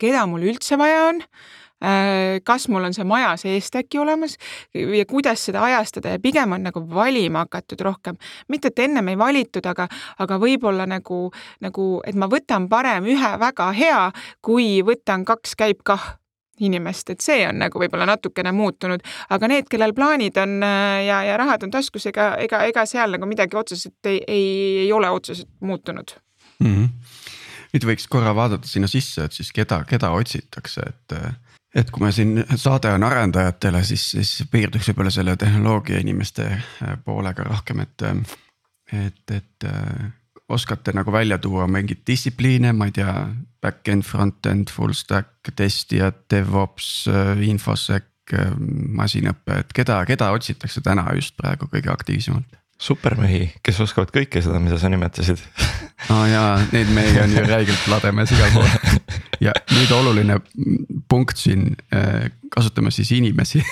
keda 0.00 0.24
mul 0.30 0.46
üldse 0.48 0.78
vaja 0.80 1.08
on 1.10 1.20
äh, 1.84 2.38
kas 2.46 2.68
mul 2.72 2.88
on 2.88 2.96
see 2.96 3.04
maja 3.08 3.34
seest 3.40 3.76
äkki 3.76 4.00
olemas 4.00 4.38
ja 4.74 5.04
kuidas 5.08 5.44
seda 5.48 5.64
ajastada 5.68 6.14
ja 6.14 6.22
pigem 6.22 6.56
on 6.56 6.64
nagu 6.64 6.82
valima 6.88 7.44
hakatud 7.44 7.84
rohkem. 7.84 8.16
mitte, 8.48 8.72
et 8.72 8.84
ennem 8.86 9.12
ei 9.12 9.18
valitud, 9.18 9.66
aga, 9.68 9.88
aga 10.18 10.40
võib-olla 10.40 10.88
nagu, 10.88 11.26
nagu, 11.60 11.86
et 12.06 12.16
ma 12.16 12.30
võtan 12.32 12.70
parem 12.72 13.06
ühe 13.12 13.36
väga 13.44 13.68
hea, 13.76 14.02
kui 14.40 14.80
võtan 14.86 15.28
kaks 15.28 15.56
käib 15.58 15.84
kah 15.84 16.14
inimest, 16.62 17.10
et 17.10 17.20
see 17.24 17.44
on 17.48 17.58
nagu 17.58 17.80
võib-olla 17.80 18.06
natukene 18.06 18.52
muutunud, 18.54 19.02
aga 19.34 19.48
need, 19.50 19.68
kellel 19.68 19.92
plaanid 19.96 20.40
on 20.40 20.60
äh, 20.64 21.04
ja, 21.08 21.22
ja 21.28 21.36
rahad 21.40 21.68
on 21.68 21.72
taskus, 21.74 22.08
ega, 22.08 22.32
ega, 22.40 22.64
ega 22.70 22.88
seal 22.88 23.18
nagu 23.18 23.28
midagi 23.28 23.58
otseselt 23.58 24.08
ei, 24.08 24.22
ei, 24.26 24.52
ei 24.86 24.92
ole 24.92 25.10
otseselt 25.12 25.50
muutunud 25.60 26.16
mm. 26.62 26.74
-hmm. 26.74 26.88
nüüd 27.72 27.86
võiks 27.88 28.08
korra 28.08 28.34
vaadata 28.36 28.68
sinna 28.68 28.90
sisse, 28.90 29.24
et 29.24 29.32
siis 29.32 29.52
keda, 29.52 29.82
keda 29.88 30.10
otsitakse, 30.10 30.86
et. 30.86 31.18
et 31.74 31.90
kui 31.90 32.04
me 32.04 32.12
siin 32.12 32.44
saade 32.56 32.90
on 32.92 33.02
arendajatele, 33.02 33.84
siis, 33.84 34.10
siis 34.10 34.42
piirduks 34.50 34.90
võib-olla 34.90 35.10
selle 35.10 35.36
tehnoloogia 35.36 36.00
inimeste 36.00 36.48
äh, 36.52 36.98
poolega 37.04 37.46
rohkem, 37.48 37.80
et, 37.80 38.02
et, 38.92 39.30
et 39.30 39.64
äh, 39.64 40.10
oskate 40.48 40.92
nagu 40.92 41.12
välja 41.12 41.38
tuua 41.38 41.66
mingeid 41.66 42.02
distsipliine, 42.06 42.72
ma 42.72 42.90
ei 42.90 42.92
tea, 42.92 43.14
back-end, 43.62 44.04
front-end, 44.04 44.68
full 44.70 44.92
stack, 44.92 45.52
testijad, 45.56 46.26
DevOps, 46.30 47.08
äh, 47.08 47.46
infosec, 47.48 48.08
masinõpe, 48.96 49.56
et 49.60 49.72
keda, 49.76 50.04
keda 50.08 50.30
otsitakse 50.32 50.80
täna 50.80 51.04
just 51.16 51.36
praegu 51.36 51.68
kõige 51.72 51.90
aktiivsemalt? 51.92 52.58
supermehi, 52.82 53.46
kes 53.62 53.78
oskavad 53.84 54.10
kõike 54.14 54.42
seda, 54.42 54.58
mida 54.62 54.78
sa 54.80 54.90
nimetasid 54.90 55.38
aa 56.10 56.20
oh 56.20 56.26
jaa, 56.30 56.52
neid 56.72 56.90
mehi 56.94 57.20
on 57.22 57.34
ju 57.36 57.44
räigelt 57.46 57.88
lademes 57.90 58.32
igal 58.34 58.50
pool. 58.54 58.68
ja 59.40 59.54
nüüd 59.72 59.90
oluline 59.94 60.38
punkt 61.08 61.36
siin, 61.40 61.76
äh, 61.94 62.30
kasutame 62.52 62.90
siis 62.94 63.12
inimesi 63.12 63.62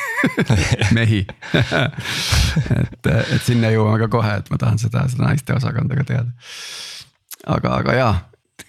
mehi 0.98 1.24
et, 2.80 3.10
et 3.10 3.42
sinna 3.46 3.72
jõuame 3.74 3.98
ka 4.04 4.10
kohe, 4.12 4.36
et 4.42 4.50
ma 4.52 4.60
tahan 4.60 4.80
seda, 4.82 5.06
seda 5.10 5.26
naiste 5.28 5.56
osakonda 5.56 5.98
ka 5.98 6.06
teada. 6.12 6.30
aga, 7.46 7.76
aga 7.80 7.98
jaa, 7.98 8.14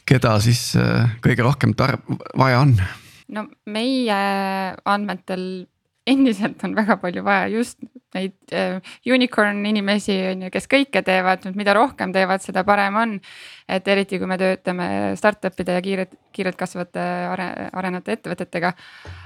keda 0.09 0.37
siis 0.43 0.71
äh, 0.79 1.11
kõige 1.23 1.45
rohkem 1.45 1.75
tar-, 1.77 2.01
vaja 2.37 2.63
on? 2.65 2.75
no 3.31 3.47
meie 3.65 4.21
andmetel 4.85 5.45
endiselt 6.07 6.63
on 6.65 6.73
väga 6.75 6.97
palju 7.01 7.23
vaja 7.23 7.49
just 7.51 7.77
neid 8.15 8.33
äh, 8.55 8.79
unicorn 9.05 9.61
inimesi 9.65 10.15
on 10.31 10.45
ju, 10.45 10.51
kes 10.53 10.67
kõike 10.71 11.03
teevad, 11.05 11.45
mida 11.55 11.75
rohkem 11.77 12.11
teevad, 12.15 12.43
seda 12.43 12.63
parem 12.67 12.97
on. 12.99 13.19
et 13.71 13.87
eriti, 13.87 14.19
kui 14.19 14.27
me 14.27 14.37
töötame 14.41 14.87
startup'ide 15.15 15.77
ja 15.77 15.83
kiiret, 15.85 16.17
kiirelt 16.35 16.57
kasvavate 16.59 17.03
are, 17.31 17.47
arenevate 17.71 18.17
ettevõtetega. 18.17 18.73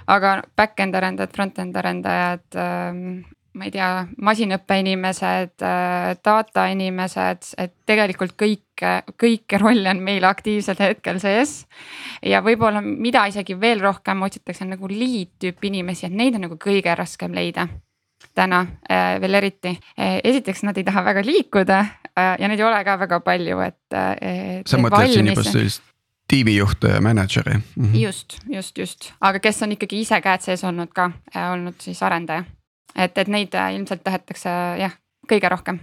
aga 0.08 0.36
back-end 0.58 0.96
arendajad, 0.96 1.34
front-end 1.34 1.76
arendajad 1.82 2.60
ähm,, 2.62 3.24
ma 3.56 3.68
ei 3.68 3.72
tea, 3.74 3.90
masinõppe 4.28 4.78
inimesed, 4.82 5.56
äh, 5.64 6.12
data 6.24 6.66
inimesed, 6.72 7.48
et 7.62 7.74
tegelikult 7.88 8.36
kõike, 8.40 8.92
kõiki 9.22 9.60
rolle 9.62 9.94
on 9.94 10.04
meil 10.04 10.28
aktiivsel 10.28 10.80
hetkel 10.80 11.20
sees. 11.24 11.64
ja 12.24 12.42
võib-olla, 12.44 12.82
mida 12.84 13.26
isegi 13.32 13.56
veel 13.60 13.82
rohkem 13.84 14.22
otsitakse 14.28 14.68
nagu 14.68 14.90
lead 14.92 15.36
tüüpi 15.40 15.72
inimesi, 15.72 16.08
et 16.08 16.16
neid 16.16 16.36
on 16.36 16.48
nagu 16.50 16.60
kõige 16.60 16.96
raskem 16.96 17.34
leida 17.36 17.68
täna 18.36 18.66
äh, 18.92 19.16
veel 19.22 19.40
eriti. 19.40 19.76
Äh, 20.00 20.20
esiteks 20.24 20.66
nad 20.68 20.78
ei 20.78 20.84
taha 20.84 21.06
väga 21.06 21.24
liikuda 21.24 21.86
ja 22.16 22.48
neid 22.48 22.60
ei 22.60 22.64
ole 22.64 22.78
ka 22.88 22.94
väga 23.00 23.20
palju, 23.20 23.60
et. 23.60 23.96
sa 24.68 24.78
mõtled 24.80 25.12
siin 25.12 25.28
juba 25.28 25.44
sellist 25.44 25.84
tiimijuhte 26.32 26.88
ja 26.94 27.02
mänedžeri 27.04 27.54
mm. 27.54 27.86
-hmm. 27.86 27.98
just, 28.00 28.38
just, 28.50 28.78
just, 28.78 29.12
aga 29.22 29.40
kes 29.40 29.64
on 29.64 29.76
ikkagi 29.76 30.00
ise 30.00 30.22
käed 30.22 30.42
sees 30.42 30.64
olnud 30.64 30.94
ka, 30.96 31.12
olnud 31.52 31.76
siis 31.84 32.00
arendaja 32.04 32.46
et, 32.96 33.18
et 33.18 33.32
neid 33.32 33.56
äh, 33.58 33.74
ilmselt 33.80 34.04
tahetakse 34.06 34.52
jah, 34.82 34.96
kõige 35.30 35.50
rohkem 35.52 35.80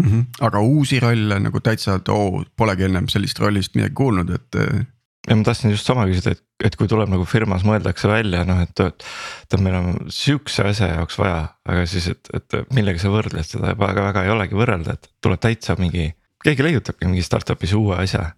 mm. 0.00 0.06
-hmm. 0.06 0.46
aga 0.46 0.60
uusi 0.60 1.00
rolle 1.00 1.40
nagu 1.40 1.60
täitsa, 1.60 1.98
et 2.00 2.08
oo, 2.08 2.44
polegi 2.56 2.88
ennem 2.88 3.08
sellist 3.08 3.38
rollist 3.38 3.74
midagi 3.74 3.94
kuulnud, 3.94 4.30
et. 4.34 4.56
Äh, 4.56 4.86
ja 5.28 5.36
ma 5.36 5.44
tahtsin 5.44 5.70
just 5.70 5.86
sama 5.86 6.06
küsida, 6.08 6.32
et, 6.32 6.42
et 6.64 6.76
kui 6.80 6.88
tuleb 6.88 7.10
nagu 7.12 7.26
firmas 7.28 7.64
mõeldakse 7.66 8.08
välja 8.08 8.40
noh, 8.48 8.62
et, 8.64 8.80
et, 8.80 9.60
meil 9.60 9.76
on 9.76 9.98
sihukese 10.08 10.64
asja 10.70 10.88
jaoks 10.94 11.18
vaja, 11.20 11.42
aga 11.68 11.84
siis, 11.86 12.08
et, 12.14 12.30
et 12.34 12.56
millega 12.72 13.02
sa 13.02 13.12
võrdled 13.12 13.44
seda 13.44 13.74
väga, 13.78 14.06
väga 14.08 14.24
ei 14.24 14.32
olegi 14.32 14.56
võrrelda, 14.56 14.96
et 14.96 15.10
tuleb 15.20 15.42
täitsa 15.44 15.76
mingi. 15.78 16.08
keegi 16.44 16.64
leiutabki 16.64 17.04
mingi 17.04 17.22
startup'is 17.22 17.76
uue 17.76 17.98
asja, 18.00 18.30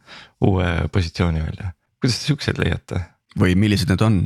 uue 0.43 0.67
positsiooni 0.93 1.45
välja, 1.45 1.71
kuidas 2.01 2.19
te 2.19 2.33
siukseid 2.33 2.59
leiate? 2.59 3.05
või 3.39 3.55
millised 3.57 3.89
need 3.89 4.03
on? 4.05 4.19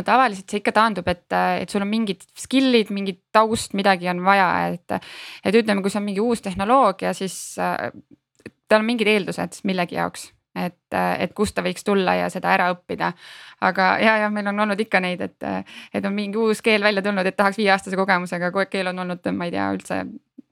No 0.00 0.06
tavaliselt 0.06 0.50
see 0.50 0.62
ikka 0.62 0.74
taandub, 0.76 1.08
et, 1.12 1.26
et 1.60 1.70
sul 1.70 1.84
on 1.84 1.90
mingid 1.90 2.24
skill'id, 2.38 2.90
mingi 2.96 3.18
taust, 3.34 3.76
midagi 3.78 4.10
on 4.12 4.24
vaja, 4.26 4.50
et. 4.72 4.98
et 5.44 5.62
ütleme, 5.62 5.84
kui 5.84 5.92
see 5.92 6.00
on 6.00 6.08
mingi 6.08 6.24
uus 6.24 6.42
tehnoloogia, 6.44 7.14
siis 7.16 7.36
tal 7.60 8.82
on 8.82 8.88
mingid 8.88 9.08
eeldused 9.10 9.62
millegi 9.68 9.98
jaoks 9.98 10.30
et, 10.54 10.96
et 11.18 11.32
kust 11.36 11.54
ta 11.54 11.62
võiks 11.64 11.84
tulla 11.86 12.16
ja 12.18 12.28
seda 12.32 12.52
ära 12.54 12.70
õppida. 12.74 13.12
aga 13.66 13.86
ja, 14.02 14.16
ja 14.24 14.30
meil 14.32 14.48
on 14.50 14.64
olnud 14.64 14.80
ikka 14.80 15.00
neid, 15.00 15.20
et, 15.20 15.68
et 15.94 16.06
on 16.06 16.14
mingi 16.14 16.38
uus 16.40 16.62
keel 16.62 16.82
välja 16.82 17.02
tulnud, 17.02 17.26
et 17.26 17.36
tahaks 17.36 17.60
viieaastase 17.60 17.96
kogemusega, 17.96 18.50
keel 18.70 18.90
on 18.92 19.04
olnud, 19.04 19.30
ma 19.36 19.48
ei 19.48 19.54
tea 19.54 19.68
üldse 19.74 20.02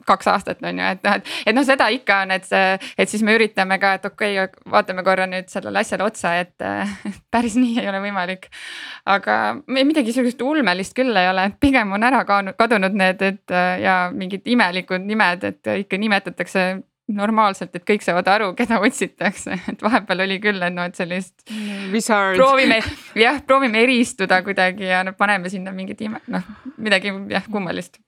kaks 0.07 0.29
aastat 0.31 0.63
on 0.65 0.79
ju, 0.79 0.91
et 0.95 1.03
noh, 1.05 1.17
et, 1.19 1.31
et 1.47 1.57
noh, 1.57 1.65
seda 1.67 1.89
ikka 1.93 2.23
on, 2.25 2.33
et 2.37 2.47
see, 2.49 2.79
et 2.99 3.11
siis 3.11 3.23
me 3.27 3.35
üritame 3.37 3.79
ka, 3.83 3.95
et 3.99 4.07
okei 4.09 4.39
okay,, 4.43 4.63
vaatame 4.71 5.05
korra 5.07 5.27
nüüd 5.31 5.51
sellele 5.53 5.83
asjale 5.83 6.07
otsa, 6.07 6.35
et 6.43 6.67
päris 7.35 7.59
nii 7.61 7.79
ei 7.83 7.89
ole 7.91 8.03
võimalik. 8.07 8.49
aga 9.09 9.39
midagi 9.67 10.15
sihukest 10.15 10.43
ulmelist 10.45 10.97
küll 10.97 11.17
ei 11.17 11.31
ole, 11.31 11.49
pigem 11.61 11.93
on 11.97 12.07
ära 12.09 12.25
kadunud 12.29 12.95
need, 12.95 13.23
et 13.23 13.57
ja 13.83 13.99
mingid 14.15 14.47
imelikud 14.49 15.05
nimed, 15.05 15.45
et 15.45 15.75
ikka 15.85 16.01
nimetatakse 16.01 16.69
normaalselt, 17.09 17.73
et 17.73 17.85
kõik 17.89 18.05
saavad 18.05 18.27
aru, 18.29 18.51
keda 18.57 18.83
otsitakse, 18.85 19.57
et 19.73 19.85
vahepeal 19.85 20.27
oli 20.27 20.37
küll, 20.45 20.61
et 20.65 20.75
noh, 20.75 20.89
et 20.89 20.99
sellist. 20.99 21.35
proovime 22.37 22.83
jah, 23.17 23.41
proovime 23.47 23.81
eristuda 23.87 24.43
kuidagi 24.45 24.91
ja 24.91 25.01
noh, 25.09 25.17
paneme 25.17 25.53
sinna 25.53 25.73
mingit 25.73 26.05
ime, 26.05 26.21
noh 26.29 26.45
midagi 26.77 27.15
jah 27.33 27.49
kummalist 27.49 27.99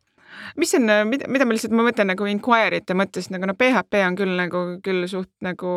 mis 0.61 0.75
on, 0.79 0.91
mida, 1.11 1.29
mida 1.31 1.47
ma 1.47 1.57
lihtsalt, 1.57 1.75
ma 1.77 1.87
mõtlen 1.87 2.13
nagu 2.13 2.29
inquiry'te 2.31 2.97
mõttes 2.99 3.31
nagu 3.35 3.49
no 3.49 3.57
PHP 3.59 4.05
on 4.09 4.19
küll 4.19 4.37
nagu 4.39 4.67
küll 4.85 5.09
suht 5.11 5.33
nagu 5.45 5.73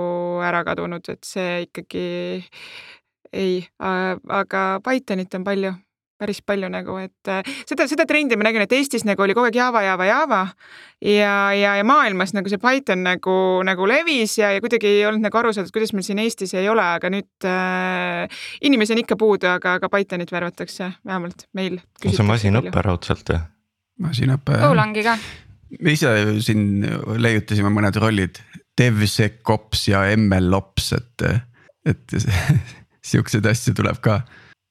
ära 0.45 0.63
kadunud, 0.67 1.07
et 1.13 1.23
see 1.27 1.63
ikkagi 1.67 2.05
ei, 3.33 3.63
aga 3.79 4.67
Pythonit 4.85 5.33
on 5.39 5.47
palju 5.47 5.73
päris 6.23 6.39
palju 6.45 6.69
nagu, 6.71 6.95
et 7.01 7.31
äh, 7.31 7.43
seda, 7.67 7.87
seda 7.89 8.05
trendi 8.07 8.37
ma 8.39 8.47
nägin, 8.47 8.63
et 8.63 8.75
Eestis 8.77 9.03
nagu 9.07 9.23
oli 9.25 9.35
kogu 9.35 9.49
aeg 9.49 9.57
Java, 9.57 9.81
Java, 9.83 10.07
Java 10.07 10.41
ja, 11.01 11.33
ja, 11.57 11.75
ja 11.79 11.87
maailmas 11.87 12.35
nagu 12.35 12.51
see 12.51 12.61
Python 12.61 13.03
nagu, 13.07 13.35
nagu 13.67 13.87
levis 13.89 14.37
ja, 14.39 14.53
ja 14.55 14.63
kuidagi 14.63 14.91
ei 14.91 15.07
olnud 15.09 15.25
nagu 15.25 15.41
aru 15.41 15.53
saada, 15.55 15.67
et 15.67 15.75
kuidas 15.75 15.93
meil 15.95 16.05
siin 16.07 16.21
Eestis 16.23 16.55
ei 16.55 16.69
ole, 16.71 16.85
aga 16.99 17.11
nüüd 17.13 17.49
äh, 17.49 18.45
inimesi 18.69 18.95
on 18.95 19.03
ikka 19.03 19.19
puudu, 19.19 19.49
aga, 19.51 19.77
aga 19.81 19.91
Pythonit 19.91 20.31
värvatakse 20.33 20.93
vähemalt 21.01 21.47
meil. 21.57 21.81
see 22.05 22.21
on 22.23 22.31
masinõpe 22.31 22.85
raudselt 22.85 23.33
jah? 23.33 23.49
Masinõpe. 24.01 24.57
Golangi 24.61 25.03
ka. 25.05 25.17
me 25.81 25.95
ise 25.95 26.09
siin 26.45 26.85
leiutasime 27.17 27.71
mõned 27.73 27.97
rollid, 28.01 28.39
DevSecOps 28.77 29.87
ja 29.91 30.05
MLOps, 30.17 30.93
et, 30.97 31.25
et 31.89 32.15
siukseid 33.13 33.45
asju 33.49 33.75
tuleb 33.77 33.99
ka 34.03 34.21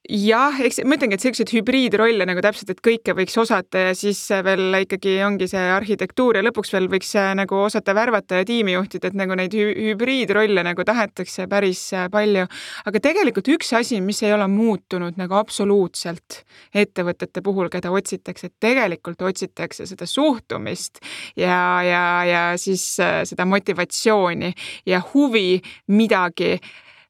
jah, 0.09 0.57
eks 0.59 0.81
ma 0.83 0.97
ütlengi, 0.97 1.15
et 1.15 1.23
selliseid 1.23 1.51
hübriidrolle 1.55 2.25
nagu 2.27 2.41
täpselt, 2.43 2.73
et 2.73 2.81
kõike 2.83 3.13
võiks 3.15 3.37
osata 3.39 3.85
ja 3.87 3.93
siis 3.95 4.19
veel 4.43 4.75
ikkagi 4.81 5.15
ongi 5.23 5.47
see 5.47 5.63
arhitektuur 5.71 6.35
ja 6.37 6.43
lõpuks 6.43 6.73
veel 6.75 6.89
võiks 6.91 7.13
nagu 7.39 7.61
osata 7.63 7.95
värvata 7.95 8.41
ja 8.41 8.47
tiimi 8.47 8.75
juhtida, 8.75 9.09
et 9.09 9.17
nagu 9.19 9.37
neid 9.39 9.55
hü 9.55 9.69
hübriidrolle 9.93 10.65
nagu 10.67 10.83
tahetakse 10.83 11.47
päris 11.51 11.85
palju. 12.11 12.45
aga 12.85 13.03
tegelikult 13.07 13.47
üks 13.55 13.71
asi, 13.79 14.01
mis 14.03 14.19
ei 14.27 14.33
ole 14.35 14.47
muutunud 14.51 15.15
nagu 15.19 15.39
absoluutselt 15.39 16.43
ettevõtete 16.75 17.41
puhul, 17.45 17.71
keda 17.71 17.91
otsitakse, 17.95 18.51
et 18.51 18.55
tegelikult 18.59 19.21
otsitakse 19.23 19.87
seda 19.87 20.07
suhtumist 20.09 20.99
ja, 21.39 21.79
ja, 21.87 22.05
ja 22.27 22.45
siis 22.59 22.99
äh, 22.99 23.21
seda 23.23 23.47
motivatsiooni 23.47 24.51
ja 24.85 24.99
huvi 25.13 25.61
midagi 25.87 26.57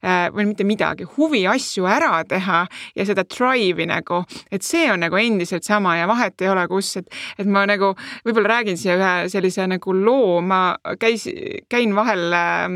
Äh, 0.04 0.26
või 0.36 0.50
mitte 0.50 0.66
midagi, 0.68 1.06
huvi 1.16 1.46
asju 1.48 1.86
ära 1.88 2.18
teha 2.28 2.66
ja 2.92 3.04
seda 3.08 3.24
drive'i 3.24 3.86
nagu, 3.88 4.18
et 4.52 4.66
see 4.68 4.90
on 4.92 5.00
nagu 5.00 5.16
endiselt 5.16 5.64
sama 5.64 5.94
ja 5.96 6.10
vahet 6.12 6.44
ei 6.44 6.50
ole, 6.52 6.66
kus, 6.68 6.90
et, 7.00 7.08
et 7.40 7.48
ma 7.48 7.62
nagu 7.70 7.94
võib-olla 8.28 8.58
räägin 8.58 8.76
siia 8.82 8.98
ühe 9.00 9.14
sellise 9.32 9.64
nagu 9.72 9.96
loo, 9.96 10.42
ma 10.44 10.76
käis, 11.00 11.24
käin 11.72 11.96
vahel 11.96 12.36
ähm, 12.36 12.76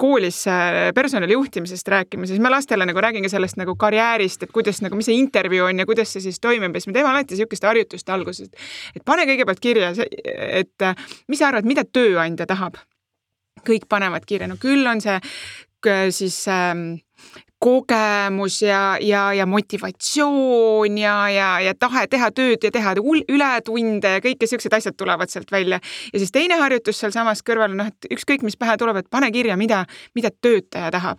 koolis 0.00 0.40
äh, 0.48 0.88
personalijuhtimisest 0.96 1.92
rääkimas 1.92 2.32
ja 2.32 2.38
siis 2.38 2.46
ma 2.48 2.56
lastele 2.56 2.88
nagu 2.88 3.04
räägin 3.04 3.28
ka 3.28 3.34
sellest 3.36 3.60
nagu 3.60 3.76
karjäärist, 3.76 4.48
et 4.48 4.56
kuidas 4.56 4.80
nagu, 4.80 4.96
mis 4.96 5.12
see 5.12 5.20
intervjuu 5.20 5.68
on 5.68 5.84
ja 5.84 5.90
kuidas 5.90 6.16
see 6.16 6.30
siis 6.30 6.40
toimub 6.40 6.72
ja 6.72 6.80
siis 6.80 6.88
me 6.88 6.96
teeme 6.96 7.12
alati 7.12 7.36
niisugust 7.36 7.68
harjutust 7.68 8.16
alguses, 8.16 8.48
et 8.96 9.04
pane 9.04 9.28
kõigepealt 9.28 9.60
kirja, 9.60 9.92
et 10.32 10.92
mis 11.28 11.44
sa 11.44 11.52
arvad, 11.52 11.68
mida 11.68 11.84
tööandja 11.84 12.48
tahab? 12.48 12.80
kõik 13.66 13.88
panevad 13.90 14.22
kirja, 14.28 14.46
no 14.48 14.54
küll 14.60 14.86
on 14.86 15.02
see 15.02 15.16
siis 16.10 16.40
ähm, 16.48 16.96
kogemus 17.58 18.62
ja, 18.62 18.98
ja, 19.00 19.32
ja 19.34 19.46
motivatsioon 19.46 20.98
ja, 20.98 21.30
ja, 21.30 21.48
ja 21.60 21.74
tahe 21.74 22.06
teha 22.06 22.30
tööd 22.30 22.62
ja 22.62 22.70
teha 22.74 22.94
ületunde 23.02 24.12
ja 24.16 24.22
kõike 24.22 24.46
siuksed 24.46 24.74
asjad 24.78 24.96
tulevad 24.98 25.30
sealt 25.30 25.50
välja. 25.52 25.80
ja 26.12 26.18
siis 26.18 26.32
teine 26.32 26.58
harjutus 26.60 27.00
sealsamas 27.00 27.42
kõrval, 27.42 27.74
noh, 27.74 27.90
et 27.90 28.10
ükskõik, 28.14 28.46
mis 28.46 28.56
pähe 28.56 28.76
tuleb, 28.78 29.02
et 29.02 29.10
pane 29.10 29.30
kirja, 29.34 29.56
mida, 29.56 29.84
mida 30.14 30.30
töötaja 30.30 30.90
tahab. 30.94 31.18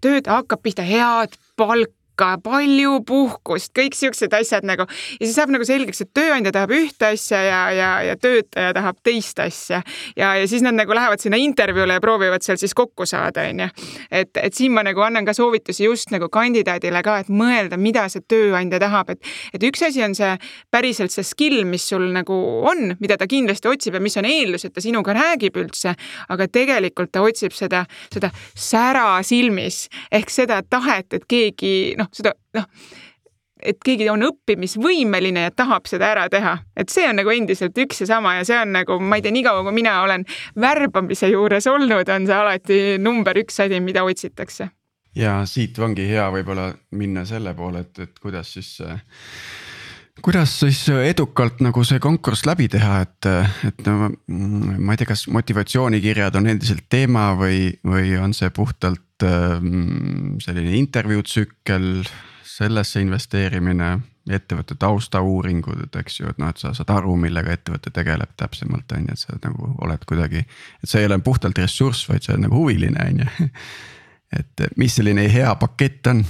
töötaja 0.00 0.40
hakkab 0.40 0.62
pihta 0.62 0.82
head 0.82 1.36
palka 1.56 1.97
palka, 2.18 2.38
palju 2.42 3.02
puhkust, 3.06 3.72
kõik 3.76 3.94
siuksed 3.94 4.32
asjad 4.34 4.66
nagu. 4.66 4.86
Ja 5.18 5.26
siis 5.26 5.36
saab 5.36 5.52
nagu 5.52 5.64
selgeks, 5.66 6.02
et 6.02 6.10
tööandja 6.14 6.52
tahab 6.52 6.72
ühte 6.74 7.12
asja 7.12 7.40
ja, 7.42 7.60
ja, 7.74 7.90
ja 8.02 8.16
töötaja 8.16 8.72
tahab 8.74 8.98
teist 9.04 9.38
asja. 9.38 9.82
Ja, 10.16 10.34
ja 10.36 10.48
siis 10.48 10.62
nad 10.62 10.74
nagu 10.74 10.94
lähevad 10.94 11.22
sinna 11.22 11.38
intervjuule 11.38 11.98
ja 11.98 12.02
proovivad 12.02 12.42
seal 12.42 12.58
siis 12.58 12.74
kokku 12.74 13.06
saada, 13.06 13.46
onju. 13.48 13.68
et, 14.10 14.36
et 14.36 14.54
siin 14.54 14.72
ma 14.74 14.82
nagu 14.86 15.02
annan 15.04 15.26
ka 15.26 15.34
soovitusi 15.36 15.84
just 15.84 16.10
nagu 16.10 16.28
kandidaadile 16.32 17.02
ka, 17.02 17.18
et 17.22 17.30
mõelda, 17.30 17.78
mida 17.78 18.08
see 18.10 18.24
tööandja 18.28 18.80
tahab, 18.82 19.14
et, 19.14 19.22
et 19.54 19.68
üks 19.68 19.82
asi 19.86 20.02
on 20.04 20.16
see 20.18 20.34
päriselt 20.74 21.14
see 21.14 21.26
skill, 21.26 21.64
mis 21.68 21.86
sul 21.88 22.08
nagu 22.14 22.34
on, 22.68 22.96
mida 23.00 23.18
ta 23.18 23.28
kindlasti 23.30 23.70
otsib 23.70 23.98
ja 23.98 24.02
mis 24.02 24.18
on 24.18 24.28
eeldus, 24.28 24.66
et 24.66 24.74
ta 24.74 24.84
sinuga 24.84 25.14
räägib 25.16 25.58
üldse, 25.60 25.94
aga 26.28 26.48
tegelikult 26.50 27.12
ta 27.14 27.22
otsib 27.24 27.54
seda, 27.56 27.84
seda 28.12 28.32
sära 28.54 29.20
silmis 29.26 29.86
ehk 30.14 30.32
seda 30.32 30.60
tahet, 30.66 31.12
et 31.14 31.26
keegi 31.28 31.94
noh, 31.98 32.07
noh, 32.08 32.16
seda 32.16 32.32
noh, 32.56 32.66
et 33.62 33.78
keegi 33.84 34.08
on 34.12 34.22
õppimisvõimeline 34.28 35.48
ja 35.48 35.52
tahab 35.54 35.88
seda 35.90 36.12
ära 36.12 36.26
teha, 36.32 36.56
et 36.78 36.90
see 36.92 37.06
on 37.08 37.18
nagu 37.20 37.32
endiselt 37.34 37.78
üks 37.82 38.02
ja 38.04 38.08
sama 38.14 38.36
ja 38.38 38.46
see 38.46 38.58
on 38.58 38.74
nagu, 38.76 38.98
ma 39.02 39.18
ei 39.18 39.24
tea, 39.24 39.34
niikaua 39.34 39.64
kui 39.66 39.74
mina 39.80 39.98
olen 40.04 40.26
värbamise 40.58 41.30
juures 41.32 41.66
olnud, 41.70 42.08
on 42.14 42.28
see 42.28 42.38
alati 42.38 42.80
number 43.02 43.38
üks 43.42 43.58
asi, 43.64 43.80
mida 43.84 44.04
otsitakse. 44.06 44.70
ja 45.18 45.40
siit 45.50 45.78
ongi 45.82 46.06
hea 46.08 46.28
võib-olla 46.30 46.70
minna 46.94 47.24
selle 47.26 47.54
poole, 47.58 47.82
et, 47.86 48.04
et 48.06 48.22
kuidas 48.22 48.52
siis 48.54 48.76
kuidas 50.22 50.54
siis 50.60 50.84
edukalt 50.90 51.60
nagu 51.62 51.82
see 51.86 52.00
konkurss 52.02 52.46
läbi 52.46 52.68
teha, 52.70 53.02
et, 53.06 53.28
et 53.68 53.84
no 53.86 54.12
ma 54.28 54.94
ei 54.94 55.00
tea, 55.00 55.10
kas 55.10 55.26
motivatsioonikirjad 55.34 56.38
on 56.38 56.50
endiselt 56.54 56.86
teema 56.90 57.32
või, 57.38 57.68
või 57.86 58.16
on 58.22 58.34
see 58.36 58.50
puhtalt 58.54 59.02
selline 59.24 60.76
intervjuu 60.78 61.22
tsükkel, 61.26 62.04
sellesse 62.48 63.02
investeerimine, 63.04 63.90
ettevõtte 64.28 64.76
taustauuringud, 64.78 65.94
eks 66.00 66.20
ju, 66.20 66.32
et 66.32 66.40
noh, 66.42 66.50
et 66.52 66.60
sa 66.60 66.74
saad 66.76 66.90
aru, 66.92 67.14
millega 67.20 67.54
ettevõte 67.54 67.92
tegeleb 67.94 68.34
täpsemalt 68.36 68.92
on 68.96 69.06
ju, 69.08 69.14
et 69.14 69.22
sa 69.22 69.38
nagu 69.44 69.70
oled 69.84 70.04
kuidagi. 70.08 70.44
et 70.82 70.90
see 70.90 71.00
ei 71.00 71.08
ole 71.08 71.20
puhtalt 71.24 71.58
ressurss, 71.58 72.08
vaid 72.08 72.22
sa 72.22 72.34
oled 72.34 72.44
nagu 72.46 72.60
huviline 72.60 73.06
on 73.06 73.22
ju. 73.24 73.48
et 74.38 74.66
mis 74.76 74.94
selline 74.94 75.24
hea 75.32 75.54
pakett 75.56 76.12
on 76.12 76.24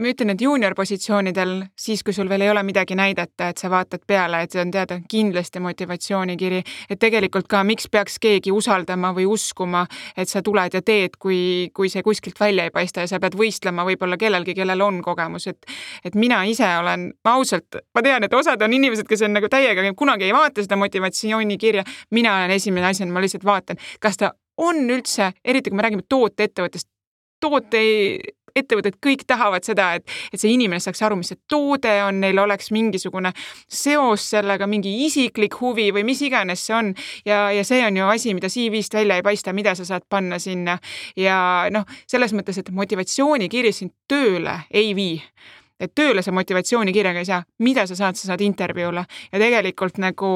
ma 0.00 0.10
ütlen, 0.10 0.32
et 0.32 0.40
juunior 0.40 0.74
positsioonidel, 0.76 1.52
siis 1.78 2.02
kui 2.04 2.14
sul 2.16 2.28
veel 2.30 2.46
ei 2.46 2.50
ole 2.50 2.62
midagi 2.64 2.96
näidata, 2.96 3.50
et 3.50 3.60
sa 3.60 3.70
vaatad 3.70 4.04
peale, 4.08 4.42
et 4.42 4.54
see 4.54 4.62
on 4.62 4.72
teada 4.72 4.96
kindlasti 5.10 5.60
motivatsioonikiri, 5.60 6.60
et 6.90 7.00
tegelikult 7.00 7.48
ka 7.50 7.62
miks 7.68 7.88
peaks 7.92 8.16
keegi 8.22 8.52
usaldama 8.54 9.12
või 9.16 9.26
uskuma, 9.28 9.84
et 10.16 10.28
sa 10.28 10.42
tuled 10.42 10.76
ja 10.76 10.82
teed, 10.82 11.18
kui, 11.20 11.70
kui 11.76 11.92
see 11.92 12.04
kuskilt 12.06 12.40
välja 12.40 12.66
ei 12.68 12.74
paista 12.74 13.04
ja 13.04 13.10
sa 13.10 13.20
pead 13.20 13.36
võistlema 13.38 13.84
võib-olla 13.88 14.16
kellelgi, 14.20 14.56
kellel 14.56 14.86
on 14.86 15.02
kogemus, 15.04 15.46
et 15.52 15.68
et 16.04 16.14
mina 16.16 16.40
ise 16.48 16.66
olen 16.80 17.10
ausalt, 17.28 17.80
ma 17.94 18.02
tean, 18.02 18.24
et 18.24 18.34
osad 18.34 18.62
on 18.62 18.72
inimesed, 18.72 19.06
kes 19.08 19.26
on 19.26 19.34
nagu 19.36 19.48
täiega, 19.52 19.84
kunagi 19.96 20.28
ei 20.28 20.32
vaata 20.34 20.64
seda 20.64 20.78
motivatsioonikirja, 20.80 21.84
mina 22.16 22.36
olen 22.38 22.56
esimene 22.56 22.88
asi, 22.88 23.06
ma 23.06 23.20
lihtsalt 23.20 23.44
vaatan, 23.44 23.80
kas 24.00 24.16
ta 24.16 24.32
on 24.60 24.80
üldse, 24.90 25.32
eriti 25.44 25.70
kui 25.70 25.76
me 25.76 25.84
räägime 25.84 26.06
tooteettevõttest, 26.08 26.88
toote 27.40 27.80
ettevõtted 28.56 28.98
kõik 29.04 29.24
tahavad 29.28 29.66
seda, 29.66 29.92
et, 29.98 30.06
et 30.32 30.40
see 30.40 30.52
inimene 30.54 30.80
saaks 30.82 31.02
aru, 31.06 31.18
mis 31.20 31.32
see 31.32 31.40
toode 31.50 31.92
on, 32.04 32.20
neil 32.22 32.38
oleks 32.42 32.70
mingisugune 32.74 33.32
seos 33.68 34.26
sellega, 34.34 34.68
mingi 34.70 34.92
isiklik 35.06 35.56
huvi 35.60 35.90
või 35.94 36.04
mis 36.08 36.22
iganes 36.26 36.66
see 36.66 36.76
on. 36.76 36.92
ja, 37.24 37.48
ja 37.54 37.64
see 37.66 37.84
on 37.86 37.96
ju 37.96 38.10
asi, 38.10 38.34
mida 38.34 38.50
CV-st 38.50 38.98
välja 39.00 39.20
ei 39.20 39.26
paista, 39.26 39.54
mida 39.56 39.74
sa 39.74 39.86
saad 39.88 40.06
panna 40.08 40.38
sinna. 40.38 40.78
Ja 41.16 41.68
noh, 41.72 41.86
selles 42.10 42.34
mõttes, 42.36 42.60
et 42.60 42.70
motivatsioonikiri 42.74 43.72
sind 43.72 43.94
tööle 44.08 44.60
ei 44.70 44.94
vii. 44.96 45.16
Et 45.80 45.92
tööle 45.96 46.20
sa 46.22 46.32
motivatsioonikirjaga 46.36 47.22
ei 47.22 47.28
saa, 47.28 47.40
mida 47.64 47.86
sa 47.88 47.96
saad, 47.96 48.18
sa 48.20 48.28
saad 48.30 48.42
intervjuule. 48.44 49.06
Ja 49.32 49.40
tegelikult 49.40 49.96
nagu 50.02 50.30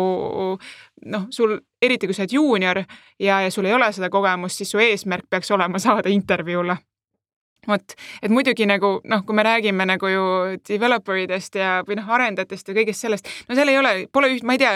noh, 1.05 1.27
sul 1.31 1.59
eriti 1.83 2.09
kui 2.09 2.17
sa 2.17 2.25
oled 2.25 2.33
juunior 2.33 2.81
ja, 3.21 3.43
ja 3.45 3.51
sul 3.53 3.69
ei 3.69 3.77
ole 3.77 3.91
seda 3.93 4.09
kogemust, 4.11 4.63
siis 4.63 4.73
su 4.73 4.81
eesmärk 4.81 5.29
peaks 5.31 5.53
olema 5.53 5.79
saada 5.83 6.09
intervjuule 6.09 6.79
vot, 7.69 7.97
et 8.23 8.33
muidugi 8.33 8.67
nagu 8.69 8.99
noh, 9.11 9.25
kui 9.27 9.37
me 9.37 9.45
räägime 9.47 9.87
nagu 9.89 10.11
ju 10.11 10.25
developer 10.69 11.21
idest 11.25 11.59
ja, 11.61 11.81
või 11.87 11.99
noh, 12.01 12.09
arendajatest 12.17 12.71
ja 12.71 12.79
kõigest 12.79 13.07
sellest, 13.07 13.31
no 13.49 13.59
seal 13.59 13.73
ei 13.73 13.79
ole, 13.81 13.95
pole 14.13 14.33
üht, 14.35 14.47
ma 14.47 14.57
ei 14.57 14.63
tea, 14.63 14.75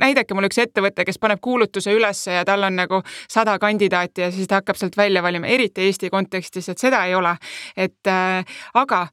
näidake 0.00 0.34
mulle 0.34 0.50
üks 0.50 0.58
ettevõte, 0.62 1.04
kes 1.06 1.18
paneb 1.22 1.40
kuulutuse 1.42 1.92
ülesse 1.94 2.34
ja 2.38 2.44
tal 2.48 2.64
on 2.66 2.76
nagu 2.80 3.02
sada 3.30 3.56
kandidaati 3.62 4.26
ja 4.26 4.30
siis 4.34 4.48
ta 4.50 4.60
hakkab 4.60 4.78
sealt 4.80 4.96
välja 4.98 5.22
valima, 5.22 5.46
eriti 5.46 5.86
Eesti 5.86 6.10
kontekstis, 6.10 6.68
et 6.68 6.78
seda 6.78 7.04
ei 7.06 7.14
ole. 7.14 7.36
et 7.76 8.06
äh, 8.10 8.44
aga 8.74 9.06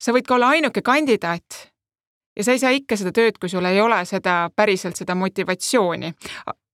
sa 0.00 0.14
võid 0.14 0.28
ka 0.28 0.38
olla 0.38 0.54
ainuke 0.54 0.82
kandidaat 0.82 1.68
ja 2.36 2.44
sa 2.44 2.54
ei 2.54 2.62
saa 2.62 2.70
ikka 2.74 2.96
seda 2.96 3.12
tööd, 3.12 3.38
kui 3.40 3.50
sul 3.50 3.66
ei 3.66 3.80
ole 3.80 4.04
seda 4.08 4.48
päriselt 4.56 4.96
seda 4.96 5.14
motivatsiooni 5.18 6.12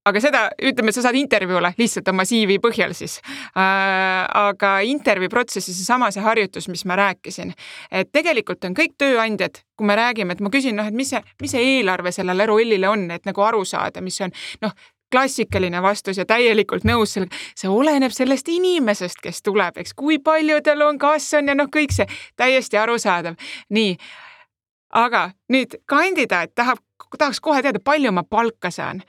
aga 0.04 0.20
seda, 0.20 0.40
ütleme, 0.60 0.92
et 0.92 0.98
sa 0.98 1.04
saad 1.06 1.16
intervjuule 1.18 1.72
lihtsalt 1.78 2.08
oma 2.12 2.26
CV 2.28 2.58
põhjal 2.62 2.92
siis 2.96 3.18
äh,. 3.24 4.24
aga 4.40 4.76
intervjuu 4.84 5.32
protsessis 5.32 5.76
seesama 5.78 6.10
see 6.14 6.24
harjutus, 6.24 6.68
mis 6.68 6.84
ma 6.88 6.98
rääkisin, 7.00 7.54
et 7.90 8.10
tegelikult 8.12 8.64
on 8.68 8.76
kõik 8.76 8.98
tööandjad, 9.00 9.62
kui 9.76 9.88
me 9.88 9.96
räägime, 9.98 10.36
et 10.36 10.42
ma 10.44 10.52
küsin, 10.52 10.76
noh, 10.76 10.88
et 10.88 10.96
mis 10.96 11.14
see, 11.14 11.22
mis 11.42 11.54
see 11.56 11.70
eelarve 11.76 12.12
sellele 12.12 12.46
rollile 12.50 12.90
on, 12.90 13.08
et 13.14 13.24
nagu 13.28 13.46
aru 13.46 13.64
saada, 13.68 14.04
mis 14.04 14.20
on 14.24 14.34
noh, 14.64 14.76
klassikaline 15.14 15.80
vastus 15.82 16.18
ja 16.18 16.26
täielikult 16.28 16.84
nõus 16.88 17.14
sellega, 17.14 17.36
see 17.56 17.70
oleneb 17.70 18.12
sellest 18.12 18.48
inimesest, 18.50 19.20
kes 19.22 19.42
tuleb, 19.46 19.78
eks, 19.80 19.96
kui 19.96 20.18
palju 20.18 20.60
tal 20.66 20.84
on, 20.88 20.98
kas 21.00 21.30
on 21.38 21.52
ja 21.52 21.56
noh, 21.56 21.70
kõik 21.72 21.94
see 21.94 22.08
täiesti 22.36 22.80
arusaadav. 22.80 23.38
nii, 23.70 23.94
aga 25.00 25.28
nüüd 25.52 25.78
kandidaat 25.90 26.54
tahab, 26.54 26.82
tahaks 27.18 27.40
kohe 27.40 27.62
teada, 27.62 27.80
palju 27.84 28.12
ma 28.12 28.26
palka 28.26 28.70
saan 28.74 29.04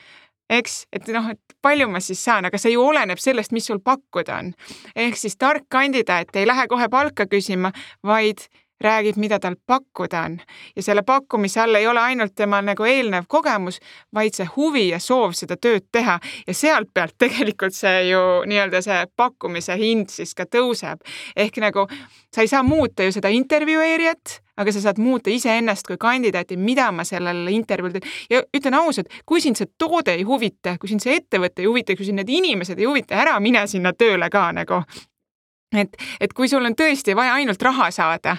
eks, 0.49 0.84
et 0.93 1.08
noh, 1.13 1.29
et 1.31 1.58
palju 1.62 1.88
ma 1.89 2.01
siis 2.03 2.21
saan, 2.23 2.45
aga 2.45 2.60
see 2.62 2.75
ju 2.75 2.84
oleneb 2.84 3.21
sellest, 3.21 3.53
mis 3.55 3.65
sul 3.65 3.81
pakkuda 3.84 4.41
on. 4.41 4.53
ehk 4.95 5.17
siis 5.17 5.38
tark 5.38 5.65
kandidaat 5.69 6.36
ei 6.36 6.47
lähe 6.47 6.67
kohe 6.67 6.89
palka 6.89 7.25
küsima, 7.31 7.71
vaid 8.03 8.45
räägib, 8.81 9.15
mida 9.17 9.39
tal 9.39 9.55
pakkuda 9.67 10.21
on 10.21 10.39
ja 10.75 10.84
selle 10.84 11.03
pakkumise 11.03 11.62
all 11.62 11.75
ei 11.75 11.88
ole 11.88 11.99
ainult 11.99 12.36
tema 12.36 12.62
nagu 12.62 12.84
eelnev 12.84 13.23
kogemus, 13.27 13.79
vaid 14.13 14.36
see 14.36 14.47
huvi 14.55 14.89
ja 14.89 14.99
soov 14.99 15.31
seda 15.38 15.58
tööd 15.58 15.88
teha 15.91 16.19
ja 16.47 16.53
sealt 16.53 16.91
pealt 16.93 17.15
tegelikult 17.17 17.75
see 17.75 18.10
ju 18.10 18.21
nii-öelda 18.45 18.81
see 18.84 19.05
pakkumise 19.15 19.77
hind 19.79 20.12
siis 20.12 20.36
ka 20.36 20.43
tõuseb. 20.45 20.99
ehk 21.36 21.58
nagu 21.63 21.88
sa 22.36 22.41
ei 22.41 22.51
saa 22.51 22.63
muuta 22.63 23.03
ju 23.03 23.15
seda 23.15 23.31
intervjueerijat 23.31 24.41
aga 24.58 24.72
sa 24.72 24.82
saad 24.82 25.00
muuta 25.04 25.30
iseennast 25.30 25.88
kui 25.88 25.98
kandidaati, 26.00 26.58
mida 26.58 26.91
ma 26.91 27.04
sellel 27.08 27.48
intervjuul 27.52 27.98
teen. 27.98 28.12
ja 28.30 28.44
ütlen 28.58 28.78
ausalt, 28.80 29.12
kui 29.26 29.41
sind 29.41 29.60
see 29.60 29.72
toode 29.78 30.15
ei 30.15 30.24
huvita, 30.24 30.78
kui 30.80 30.89
sind 30.91 31.04
see 31.04 31.18
ettevõte 31.20 31.63
ei 31.63 31.68
huvita, 31.70 31.96
kui 31.96 32.06
sind 32.08 32.22
need 32.22 32.32
inimesed 32.32 32.80
ei 32.80 32.88
huvita, 32.89 33.15
ära 33.15 33.39
mine 33.39 33.68
sinna 33.68 33.94
tööle 33.94 34.30
ka 34.30 34.48
nagu 34.56 34.84
et, 35.76 35.98
et 36.22 36.34
kui 36.34 36.50
sul 36.52 36.65
on 36.65 36.76
tõesti 36.78 37.15
vaja 37.18 37.36
ainult 37.39 37.62
raha 37.62 37.89
saada, 37.91 38.38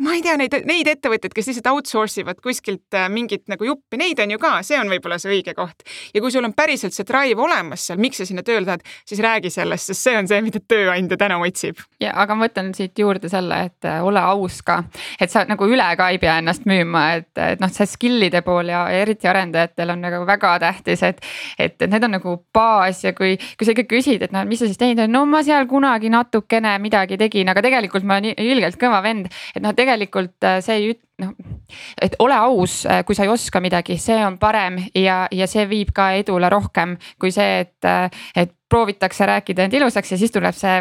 ma 0.00 0.14
ei 0.16 0.22
tea 0.24 0.38
neid, 0.40 0.54
neid 0.64 0.88
ettevõtteid, 0.88 1.34
kes 1.36 1.50
lihtsalt 1.50 1.68
outsource 1.74 2.22
ivad 2.22 2.38
kuskilt 2.42 2.96
äh, 2.96 3.10
mingit 3.12 3.44
nagu 3.52 3.66
juppi, 3.66 3.98
neid 4.00 4.20
on 4.24 4.32
ju 4.32 4.38
ka, 4.40 4.54
see 4.64 4.78
on 4.80 4.88
võib-olla 4.88 5.18
see 5.20 5.34
õige 5.34 5.52
koht. 5.54 5.84
ja 6.14 6.22
kui 6.24 6.32
sul 6.32 6.44
on 6.48 6.54
päriselt 6.56 6.96
see 6.96 7.04
drive 7.06 7.42
olemas 7.42 7.84
seal, 7.86 8.00
miks 8.00 8.22
sa 8.22 8.26
sinna 8.26 8.44
tööle 8.46 8.64
tahad, 8.66 8.86
siis 9.08 9.20
räägi 9.20 9.52
sellest, 9.52 9.90
sest 9.90 10.08
see 10.08 10.16
on 10.16 10.30
see, 10.30 10.40
mida 10.44 10.62
tööandja 10.64 11.18
täna 11.20 11.36
otsib. 11.44 11.82
ja 12.00 12.14
aga 12.24 12.36
ma 12.36 12.48
võtan 12.48 12.72
siit 12.76 12.98
juurde 12.98 13.28
selle, 13.32 13.58
et 13.68 13.88
äh, 13.88 14.00
ole 14.04 14.22
aus 14.32 14.62
ka, 14.64 14.78
et 15.20 15.30
sa 15.30 15.44
nagu 15.48 15.68
üle 15.68 15.90
ka 16.00 16.08
ei 16.14 16.20
pea 16.22 16.38
ennast 16.40 16.64
müüma, 16.68 17.04
et, 17.20 17.30
et 17.36 17.60
noh, 17.60 17.70
see 17.72 17.90
skill'ide 17.92 18.42
pool 18.46 18.72
ja, 18.72 18.86
ja 18.88 19.04
eriti 19.04 19.28
arendajatel 19.28 19.92
on 19.92 20.02
nagu 20.08 20.22
väga 20.28 20.54
tähtis, 20.64 21.04
et. 21.04 21.20
et, 21.58 21.76
et 21.76 21.90
need 21.92 22.08
on 22.08 22.16
nagu 22.16 22.36
baas 22.54 23.04
ja 23.04 23.12
kui, 23.16 23.36
kui 23.60 23.68
sa 23.68 23.76
ikka 23.76 23.86
küsid, 23.92 24.24
et 24.24 24.32
no 24.32 24.46
mis 24.48 24.64
sa 24.64 24.70
siis 24.70 24.80
teinud 24.80 25.04
oled, 25.04 25.12
no 25.12 25.26
ma 25.28 25.44
seal 25.44 25.68
kunagi 25.68 26.08
natukene 26.12 26.78
midagi 26.80 27.20
tegin, 27.20 27.52
aga 27.52 27.60
tegelikult 27.64 28.08
ma 28.08 28.18
olen 28.22 28.40
ilgelt 28.40 28.80
kõva 28.80 29.02
vend, 29.04 29.28
et 29.52 29.62
noh, 29.62 29.76
tegelikult 29.82 30.46
äh, 30.46 30.58
see 30.64 30.78
ei 30.78 30.88
üt-, 30.92 31.02
noh, 31.22 31.32
et 32.02 32.16
ole 32.22 32.36
aus, 32.36 32.82
äh, 32.86 33.02
kui 33.06 33.16
sa 33.18 33.26
ei 33.26 33.32
oska 33.32 33.60
midagi, 33.62 33.98
see 34.00 34.18
on 34.24 34.38
parem 34.42 34.78
ja, 34.98 35.24
ja 35.32 35.48
see 35.50 35.64
viib 35.70 35.92
ka 35.96 36.12
edule 36.18 36.50
rohkem 36.52 36.96
kui 37.20 37.32
see, 37.34 37.62
et, 37.66 37.78
äh, 37.88 38.08
et 38.44 38.54
proovitakse 38.72 39.26
rääkida 39.28 39.66
end 39.66 39.76
ilusaks 39.76 40.14
ja 40.14 40.18
siis 40.20 40.32
tuleb 40.32 40.56
see 40.56 40.78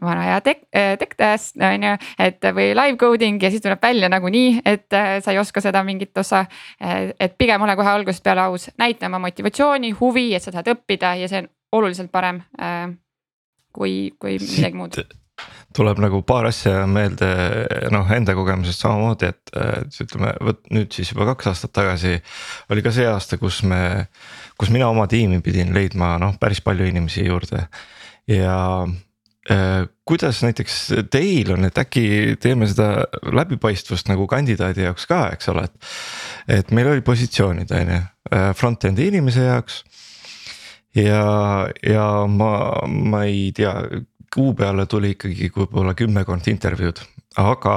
vana 0.00 0.24
hea 0.30 0.38
tech, 0.46 0.62
tech 0.72 1.12
test 1.18 1.60
on 1.60 1.84
ju, 1.84 1.92
et 2.24 2.48
või 2.56 2.70
live 2.72 2.96
coding 3.00 3.42
ja 3.42 3.52
siis 3.52 3.60
tuleb 3.64 3.84
välja 3.84 4.08
nagunii, 4.08 4.62
et 4.64 4.88
sa 4.88 5.34
ei 5.34 5.40
oska 5.42 5.60
seda 5.60 5.84
mingit 5.84 6.16
osa. 6.16 6.46
et 6.80 7.36
pigem 7.36 7.68
ole 7.68 7.76
kohe 7.76 7.92
algusest 7.92 8.24
peale 8.24 8.48
aus, 8.48 8.70
näita 8.80 9.12
oma 9.12 9.20
motivatsiooni, 9.28 9.92
huvi, 10.00 10.30
et 10.34 10.42
sa 10.42 10.56
tahad 10.56 10.72
õppida 10.72 11.12
ja 11.20 11.28
see 11.28 11.44
on 11.44 11.52
oluliselt 11.76 12.08
parem 12.12 12.40
kui, 13.76 14.14
kui 14.16 14.40
midagi 14.40 14.80
muud 14.80 15.02
tuleb 15.76 16.00
nagu 16.02 16.20
paar 16.26 16.48
asja 16.50 16.84
meelde 16.90 17.28
noh 17.92 18.10
enda 18.12 18.34
kogemusest 18.36 18.84
samamoodi, 18.84 19.30
et, 19.32 19.52
ütleme, 20.04 20.34
vot 20.44 20.60
nüüd 20.74 20.92
siis 20.94 21.12
juba 21.14 21.26
kaks 21.32 21.52
aastat 21.52 21.72
tagasi. 21.76 22.18
oli 22.72 22.84
ka 22.84 22.92
see 22.94 23.06
aasta, 23.08 23.38
kus 23.40 23.62
me, 23.68 24.08
kus 24.60 24.72
mina 24.74 24.90
oma 24.92 25.08
tiimi 25.10 25.40
pidin 25.44 25.72
leidma 25.74 26.16
noh, 26.22 26.36
päris 26.40 26.60
palju 26.64 26.88
inimesi 26.90 27.24
juurde 27.26 27.64
ja 28.28 28.56
äh, 29.50 29.88
kuidas 30.08 30.42
näiteks 30.44 30.80
teil 31.10 31.54
on, 31.56 31.64
et 31.68 31.78
äkki 31.78 32.36
teeme 32.40 32.68
seda 32.70 33.06
läbipaistvust 33.32 34.12
nagu 34.12 34.28
kandidaadi 34.30 34.86
jaoks 34.88 35.08
ka, 35.10 35.24
eks 35.34 35.48
ole, 35.54 35.66
et. 35.70 35.94
et 36.60 36.70
meil 36.74 36.92
oli 36.92 37.04
positsioonid, 37.06 37.72
on 37.80 37.96
ju, 37.96 38.02
äh, 38.32 38.52
front-end'i 38.58 39.08
inimese 39.12 39.48
jaoks 39.48 39.82
ja, 40.94 41.68
ja 41.82 42.06
ma, 42.28 42.52
ma 42.86 43.24
ei 43.28 43.50
tea, 43.56 43.72
kuu 44.32 44.54
peale 44.56 44.86
tuli 44.86 45.14
ikkagi 45.16 45.50
võib-olla 45.56 45.96
kümmekond 45.98 46.48
intervjuud, 46.54 47.04
aga. 47.42 47.76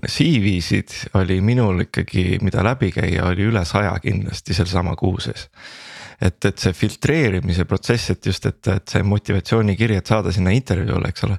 CV-sid 0.00 0.94
oli 1.20 1.42
minul 1.44 1.82
ikkagi, 1.84 2.38
mida 2.40 2.62
läbi 2.64 2.88
käia, 2.88 3.26
oli 3.28 3.44
üle 3.50 3.60
saja 3.68 3.90
kindlasti 4.00 4.54
seal 4.56 4.70
sama 4.70 4.94
kuu 4.96 5.18
sees. 5.20 5.50
et, 6.20 6.44
et 6.44 6.58
see 6.58 6.72
filtreerimise 6.72 7.66
protsess, 7.68 8.14
et 8.14 8.26
just, 8.26 8.46
et, 8.46 8.68
et 8.68 8.88
see 8.88 9.02
motivatsioonikiri, 9.04 9.98
et 10.00 10.06
saada 10.06 10.32
sinna 10.32 10.54
intervjuule, 10.56 11.12
eks 11.12 11.26
ole. 11.28 11.36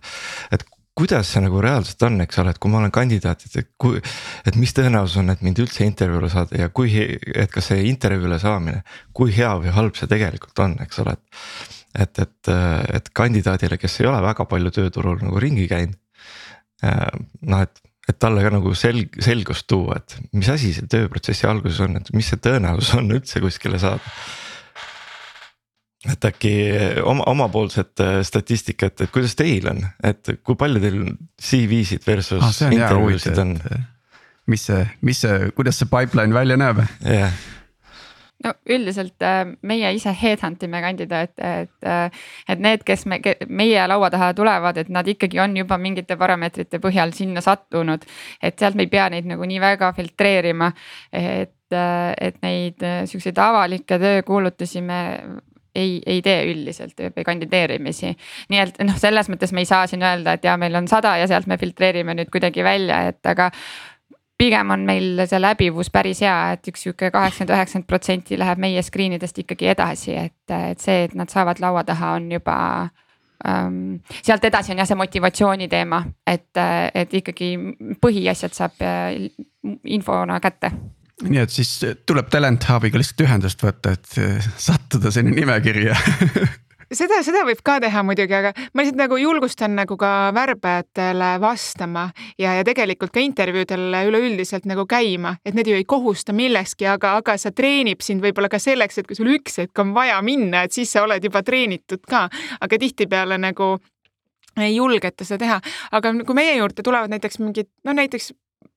et 0.51 0.67
kuidas 0.93 1.34
see 1.34 1.41
nagu 1.41 1.62
reaalselt 1.63 2.05
on, 2.05 2.21
eks 2.21 2.39
ole, 2.43 2.53
et 2.53 2.62
kui 2.62 2.71
ma 2.71 2.77
olen 2.81 2.93
kandidaat, 2.93 3.45
et 3.49 3.71
kui, 3.81 4.01
et 4.45 4.57
mis 4.62 4.73
tõenäosus 4.77 5.21
on, 5.23 5.34
et 5.34 5.41
mind 5.41 5.62
üldse 5.63 5.86
intervjuule 5.88 6.29
saada 6.29 6.62
ja 6.62 6.69
kui, 6.69 6.93
et 7.34 7.51
kas 7.51 7.71
see 7.71 7.86
intervjuule 7.89 8.38
saamine, 8.41 8.84
kui 9.13 9.34
hea 9.34 9.55
või 9.63 9.73
halb 9.73 9.97
see 9.97 10.10
tegelikult 10.12 10.65
on, 10.65 10.77
eks 10.86 11.01
ole, 11.01 11.17
et 11.17 11.79
et, 11.97 12.19
et, 12.19 12.51
et 12.95 13.10
kandidaadile, 13.15 13.77
kes 13.80 13.99
ei 14.01 14.10
ole 14.10 14.21
väga 14.23 14.45
palju 14.49 14.73
tööturul 14.75 15.21
nagu 15.23 15.41
ringi 15.41 15.67
käinud. 15.71 15.97
Äh, 16.86 17.10
noh, 17.45 17.65
et, 17.65 17.82
et 18.10 18.17
talle 18.21 18.43
ka 18.45 18.54
nagu 18.54 18.73
selg-, 18.77 19.19
selgust 19.21 19.67
tuua, 19.69 19.99
et 20.01 20.15
mis 20.34 20.49
asi 20.49 20.73
see 20.75 20.88
tööprotsessi 20.89 21.49
alguses 21.49 21.82
on, 21.86 21.99
et 21.99 22.13
mis 22.15 22.32
see 22.32 22.41
tõenäosus 22.41 22.95
on 22.97 23.12
üldse 23.17 23.43
kuskile 23.43 23.82
saada. 23.82 24.15
et 26.10 26.25
äkki 26.25 26.51
oma, 27.06 27.27
omapoolset 27.30 28.01
äh, 28.01 28.19
statistikat, 28.25 29.06
et 29.06 29.13
kuidas 29.13 29.36
teil 29.38 29.69
on, 29.69 29.84
et 30.04 30.34
kui 30.41 30.58
palju 30.58 30.82
teil 30.82 30.99
CV-sid 31.38 32.08
versus 32.08 32.41
ah, 32.41 32.73
intervjuusid 32.73 33.38
on? 33.45 33.58
mis 34.49 34.65
see, 34.65 34.82
mis 35.06 35.21
see, 35.21 35.51
kuidas 35.56 35.77
see 35.77 35.91
pipeline 35.91 36.34
välja 36.34 36.58
näeb? 36.58 36.82
jah 37.06 37.27
yeah 37.30 37.41
no 38.43 38.54
üldiselt 38.69 39.23
äh, 39.25 39.43
meie 39.67 39.91
ise 39.95 40.13
headhunt 40.17 40.63
ime 40.65 40.82
kandidaate, 40.84 41.54
et, 41.65 41.73
äh, 41.88 42.25
et 42.49 42.63
need, 42.63 42.86
kes 42.88 43.06
me, 43.10 43.21
meie 43.47 43.86
laua 43.89 44.12
taha 44.13 44.32
tulevad, 44.38 44.82
et 44.82 44.89
nad 44.93 45.08
ikkagi 45.08 45.39
on 45.43 45.56
juba 45.58 45.77
mingite 45.82 46.17
parameetrite 46.19 46.82
põhjal 46.84 47.13
sinna 47.17 47.43
sattunud. 47.45 48.06
et 48.41 48.60
sealt 48.60 48.75
me 48.75 48.88
ei 48.88 48.91
pea 48.91 49.10
neid 49.13 49.30
nagu 49.30 49.45
nii 49.47 49.62
väga 49.62 49.93
filtreerima, 49.97 50.71
et, 51.12 51.56
äh, 51.75 52.12
et 52.17 52.41
neid 52.41 52.84
siukseid 53.10 53.38
avalikke 53.38 53.99
töökuulutusi 54.01 54.82
me 54.82 55.01
ei, 55.75 56.01
ei 56.06 56.21
tee 56.21 56.45
üldiselt 56.51 56.99
kandideerimisi. 57.25 58.15
nii 58.49 58.60
et 58.60 58.82
noh, 58.84 58.97
selles 58.99 59.30
mõttes 59.32 59.54
me 59.56 59.63
ei 59.63 59.69
saa 59.69 59.88
siin 59.88 60.04
öelda, 60.04 60.36
et 60.36 60.45
ja 60.45 60.58
meil 60.60 60.75
on 60.75 60.88
sada 60.91 61.15
ja 61.21 61.27
sealt 61.32 61.47
me 61.47 61.58
filtreerime 61.62 62.15
nüüd 62.17 62.32
kuidagi 62.34 62.63
välja, 62.63 63.06
et 63.12 63.25
aga 63.25 63.51
pigem 64.41 64.73
on 64.73 64.86
meil 64.88 65.21
see 65.30 65.41
läbivus 65.41 65.91
päris 65.93 66.23
hea, 66.25 66.38
et 66.56 66.71
üks 66.71 66.86
sihuke 66.86 67.12
kaheksakümmend, 67.13 67.54
üheksakümmend 67.58 67.89
protsenti 67.89 68.39
läheb 68.39 68.62
meie 68.63 68.82
screen 68.86 69.15
idest 69.17 69.38
ikkagi 69.43 69.69
edasi, 69.75 70.15
et, 70.17 70.56
et 70.71 70.82
see, 70.82 71.06
et 71.08 71.15
nad 71.17 71.30
saavad 71.32 71.62
laua 71.62 71.86
taha, 71.88 72.15
on 72.19 72.32
juba 72.32 72.56
ähm,. 73.47 73.99
sealt 74.21 74.45
edasi 74.49 74.73
on 74.73 74.82
jah 74.82 74.89
see 74.89 74.99
motivatsiooni 74.99 75.69
teema, 75.71 76.01
et, 76.27 76.49
et 76.95 77.13
ikkagi 77.21 77.54
põhiasjad 78.01 78.58
saab 78.58 78.82
äh, 78.86 79.30
infona 79.93 80.39
kätte 80.41 80.73
nii 81.21 81.38
et 81.38 81.54
siis 81.54 81.75
tuleb 82.10 82.32
Talent 82.34 82.65
Hubiga 82.65 82.97
lihtsalt 82.97 83.21
ühendust 83.27 83.62
võtta, 83.62 83.93
et 83.93 84.15
sattuda 84.58 85.12
sinna 85.13 85.36
nimekirja 85.38 85.93
seda, 86.95 87.21
seda 87.25 87.43
võib 87.47 87.62
ka 87.65 87.77
teha 87.84 88.04
muidugi, 88.06 88.36
aga 88.36 88.51
ma 88.73 88.84
lihtsalt 88.84 88.99
nagu 88.99 89.17
julgustan 89.19 89.75
nagu 89.77 89.97
ka 89.99 90.32
värbajatele 90.36 91.32
vastama 91.43 92.08
ja, 92.39 92.56
ja 92.60 92.65
tegelikult 92.67 93.13
ka 93.15 93.23
intervjuudel 93.23 93.88
üleüldiselt 94.10 94.67
nagu 94.69 94.86
käima, 94.89 95.36
et 95.45 95.58
need 95.58 95.71
ju 95.71 95.77
ei 95.80 95.88
kohusta 95.88 96.36
millekski, 96.36 96.88
aga, 96.91 97.15
aga 97.21 97.38
see 97.41 97.56
treenib 97.56 98.04
sind 98.06 98.23
võib-olla 98.23 98.51
ka 98.51 98.60
selleks, 98.62 99.01
et 99.01 99.10
kui 99.10 99.17
sul 99.17 99.32
üks 99.36 99.62
hetk 99.63 99.84
on 99.84 99.95
vaja 99.97 100.19
minna, 100.25 100.65
et 100.65 100.75
siis 100.75 100.91
sa 100.91 101.06
oled 101.06 101.23
juba 101.23 101.43
treenitud 101.45 102.04
ka, 102.10 102.27
aga 102.62 102.82
tihtipeale 102.82 103.39
nagu 103.41 103.75
ei 104.60 104.75
julgeta 104.75 105.25
seda 105.27 105.39
teha, 105.45 105.60
aga 105.95 106.13
kui 106.25 106.36
meie 106.36 106.58
juurde 106.58 106.84
tulevad 106.84 107.12
näiteks 107.13 107.39
mingid, 107.39 107.69
no 107.88 107.95
näiteks 107.95 108.34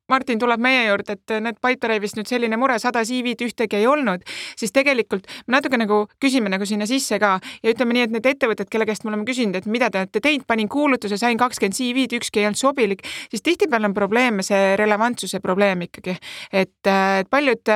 Martin 0.09 0.38
tuleb 0.38 0.61
meie 0.61 0.85
juurde, 0.85 1.17
et 1.17 1.35
näed, 1.40 1.57
Pipedrive'is 1.64 2.12
nüüd 2.19 2.29
selline 2.29 2.59
mure, 2.61 2.77
sada 2.83 3.05
CV-d 3.07 3.47
ühtegi 3.47 3.79
ei 3.81 3.87
olnud, 3.88 4.25
siis 4.61 4.75
tegelikult 4.75 5.29
me 5.47 5.57
natuke 5.57 5.79
nagu 5.81 6.03
küsime 6.21 6.53
nagu 6.53 6.67
sinna 6.69 6.88
sisse 6.88 7.19
ka 7.23 7.38
ja 7.64 7.73
ütleme 7.73 7.97
nii, 7.97 8.07
et 8.09 8.14
need 8.19 8.29
ettevõtted, 8.35 8.69
kelle 8.73 8.88
käest 8.88 9.07
me 9.07 9.12
oleme 9.12 9.25
küsinud, 9.29 9.57
et 9.57 9.69
mida 9.71 9.88
te 9.90 10.03
olete 10.03 10.21
teinud, 10.25 10.47
panin 10.51 10.69
kuulutuse, 10.69 11.17
sain 11.21 11.40
kakskümmend 11.40 11.79
CV-d, 11.79 12.21
ükski 12.21 12.43
ei 12.43 12.49
olnud 12.51 12.61
sobilik, 12.61 13.05
siis 13.33 13.45
tihtipeale 13.45 13.88
on 13.88 13.97
probleem 13.97 14.43
see 14.45 14.75
relevantsuse 14.81 15.40
probleem 15.45 15.87
ikkagi, 15.88 16.19
et, 16.53 16.77
et 16.85 17.31
paljud 17.33 17.73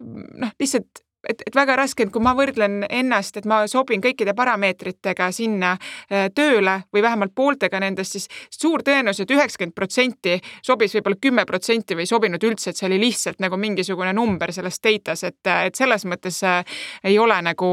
noh, 0.00 0.58
lihtsalt 0.60 1.04
et, 1.28 1.42
et 1.46 1.56
väga 1.56 1.76
raske, 1.76 2.04
et 2.04 2.12
kui 2.12 2.22
ma 2.22 2.32
võrdlen 2.36 2.84
ennast, 2.88 3.36
et 3.36 3.46
ma 3.48 3.62
sobin 3.70 4.02
kõikide 4.02 4.32
parameetritega 4.36 5.30
sinna 5.34 5.74
äh, 5.76 6.28
tööle 6.34 6.80
või 6.94 7.02
vähemalt 7.04 7.34
pooltega 7.36 7.80
nendest, 7.82 8.16
siis 8.16 8.28
suur 8.50 8.84
tõenäosus, 8.86 9.26
et 9.26 9.34
üheksakümmend 9.34 9.76
protsenti 9.76 10.38
sobis 10.66 10.94
võib-olla 10.96 11.20
kümme 11.20 11.44
protsenti 11.48 11.96
või 11.98 12.06
ei 12.06 12.12
sobinud 12.12 12.46
üldse, 12.46 12.70
et 12.70 12.80
see 12.80 12.88
oli 12.88 13.00
lihtsalt 13.02 13.42
nagu 13.44 13.58
mingisugune 13.60 14.14
number 14.16 14.52
selles 14.56 14.80
data's, 14.82 15.24
et, 15.28 15.52
et 15.66 15.76
selles 15.76 16.06
mõttes 16.08 16.40
äh, 16.46 16.80
ei 17.04 17.18
ole 17.20 17.36
nagu 17.44 17.70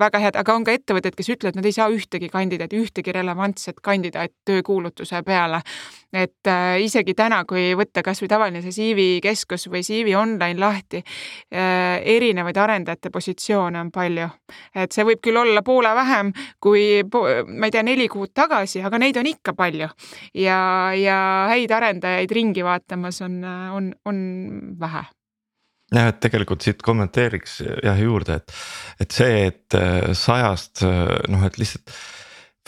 väga 0.00 0.22
head, 0.22 0.38
aga 0.40 0.54
on 0.54 0.66
ka 0.66 0.76
ettevõtted, 0.76 1.18
kes 1.18 1.32
ütlevad, 1.36 1.58
nad 1.58 1.68
ei 1.68 1.76
saa 1.76 1.90
ühtegi 1.92 2.30
kandidaati, 2.32 2.78
ühtegi 2.78 3.14
relevantset 3.14 3.82
kandidaati 3.82 4.34
töökuulutuse 4.46 5.22
peale. 5.26 5.62
Et 6.14 6.46
äh, 6.46 6.78
isegi 6.84 7.16
täna, 7.18 7.42
kui 7.48 7.72
võtta 7.74 8.04
kasvõi 8.06 8.30
tavaline 8.30 8.62
see 8.62 8.74
CV 8.74 9.08
keskus 9.24 9.66
või 9.66 9.82
CV 9.82 10.14
online 10.18 10.60
lahti 10.62 11.00
erinevaid 11.50 12.56
arendajate 12.84 13.10
positsioone 13.10 13.80
on 13.80 13.90
palju. 13.90 14.28
et 14.74 14.92
see 14.92 15.04
võib 15.04 15.20
küll 15.24 15.36
olla 15.40 15.62
poole 15.62 15.94
vähem 15.94 16.32
kui 16.60 17.02
ma 17.04 17.66
ei 17.66 17.72
tea, 17.72 17.82
neli 17.82 18.08
kuud 18.08 18.32
tagasi, 18.34 18.82
aga 18.84 18.98
neid 18.98 19.16
on 19.16 19.26
ikka 19.26 19.54
palju. 19.54 19.88
ja, 20.34 20.92
ja 20.94 21.18
häid 21.50 21.70
arendajaid 21.70 22.30
ringi 22.30 22.64
vaatamas 22.64 23.22
on, 23.22 23.44
on, 23.44 23.92
on 24.04 24.18
vähe 24.80 25.04
jah, 25.94 26.08
et 26.08 26.20
tegelikult 26.20 26.62
siit 26.62 26.82
kommenteeriks 26.82 27.62
jah 27.84 28.00
juurde, 28.00 28.40
et, 28.40 28.52
et 29.00 29.10
see, 29.10 29.46
et 29.48 29.78
äh, 29.78 30.12
sajast 30.12 30.84
noh, 30.84 31.46
et 31.46 31.58
lihtsalt 31.58 31.96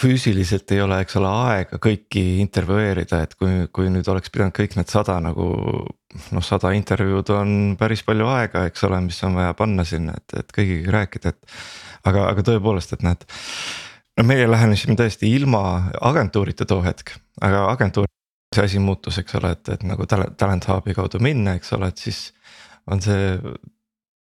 füüsiliselt 0.00 0.72
ei 0.74 0.82
ole, 0.84 0.98
eks 1.02 1.16
ole, 1.16 1.28
aega 1.50 1.78
kõiki 1.82 2.22
intervjueerida, 2.42 3.22
et 3.24 3.34
kui, 3.38 3.64
kui 3.72 3.88
nüüd 3.92 4.08
oleks 4.12 4.32
pidanud 4.32 4.54
kõik 4.56 4.76
need 4.76 4.92
sada 4.92 5.16
nagu 5.24 5.46
noh, 5.56 6.44
sada 6.44 6.72
intervjuud 6.76 7.32
on 7.34 7.54
päris 7.80 8.04
palju 8.06 8.28
aega, 8.28 8.66
eks 8.68 8.84
ole, 8.88 9.00
mis 9.06 9.22
on 9.26 9.38
vaja 9.40 9.54
panna 9.56 9.86
sinna, 9.88 10.16
et, 10.18 10.36
et 10.42 10.52
kõigiga 10.56 10.98
rääkida, 10.98 11.32
et. 11.32 11.56
aga, 12.08 12.28
aga 12.32 12.44
tõepoolest, 12.50 12.92
et 12.92 13.06
näed, 13.06 13.24
no 14.20 14.26
meie 14.28 14.48
lähenesime 14.50 14.98
tõesti 15.00 15.32
ilma 15.36 15.62
agentuurita 16.10 16.68
too 16.68 16.84
hetk, 16.84 17.16
aga 17.44 17.66
agentuur, 17.72 18.10
see 18.54 18.68
asi 18.68 18.82
muutus, 18.82 19.18
eks 19.22 19.40
ole, 19.40 19.54
et, 19.56 19.72
et 19.74 19.88
nagu 19.88 20.06
talent, 20.08 20.36
talent 20.38 20.68
hub'i 20.70 20.94
kaudu 20.96 21.20
minna, 21.24 21.56
eks 21.56 21.72
ole, 21.76 21.90
et 21.92 22.04
siis 22.04 22.28
on 22.86 23.02
see. 23.02 23.36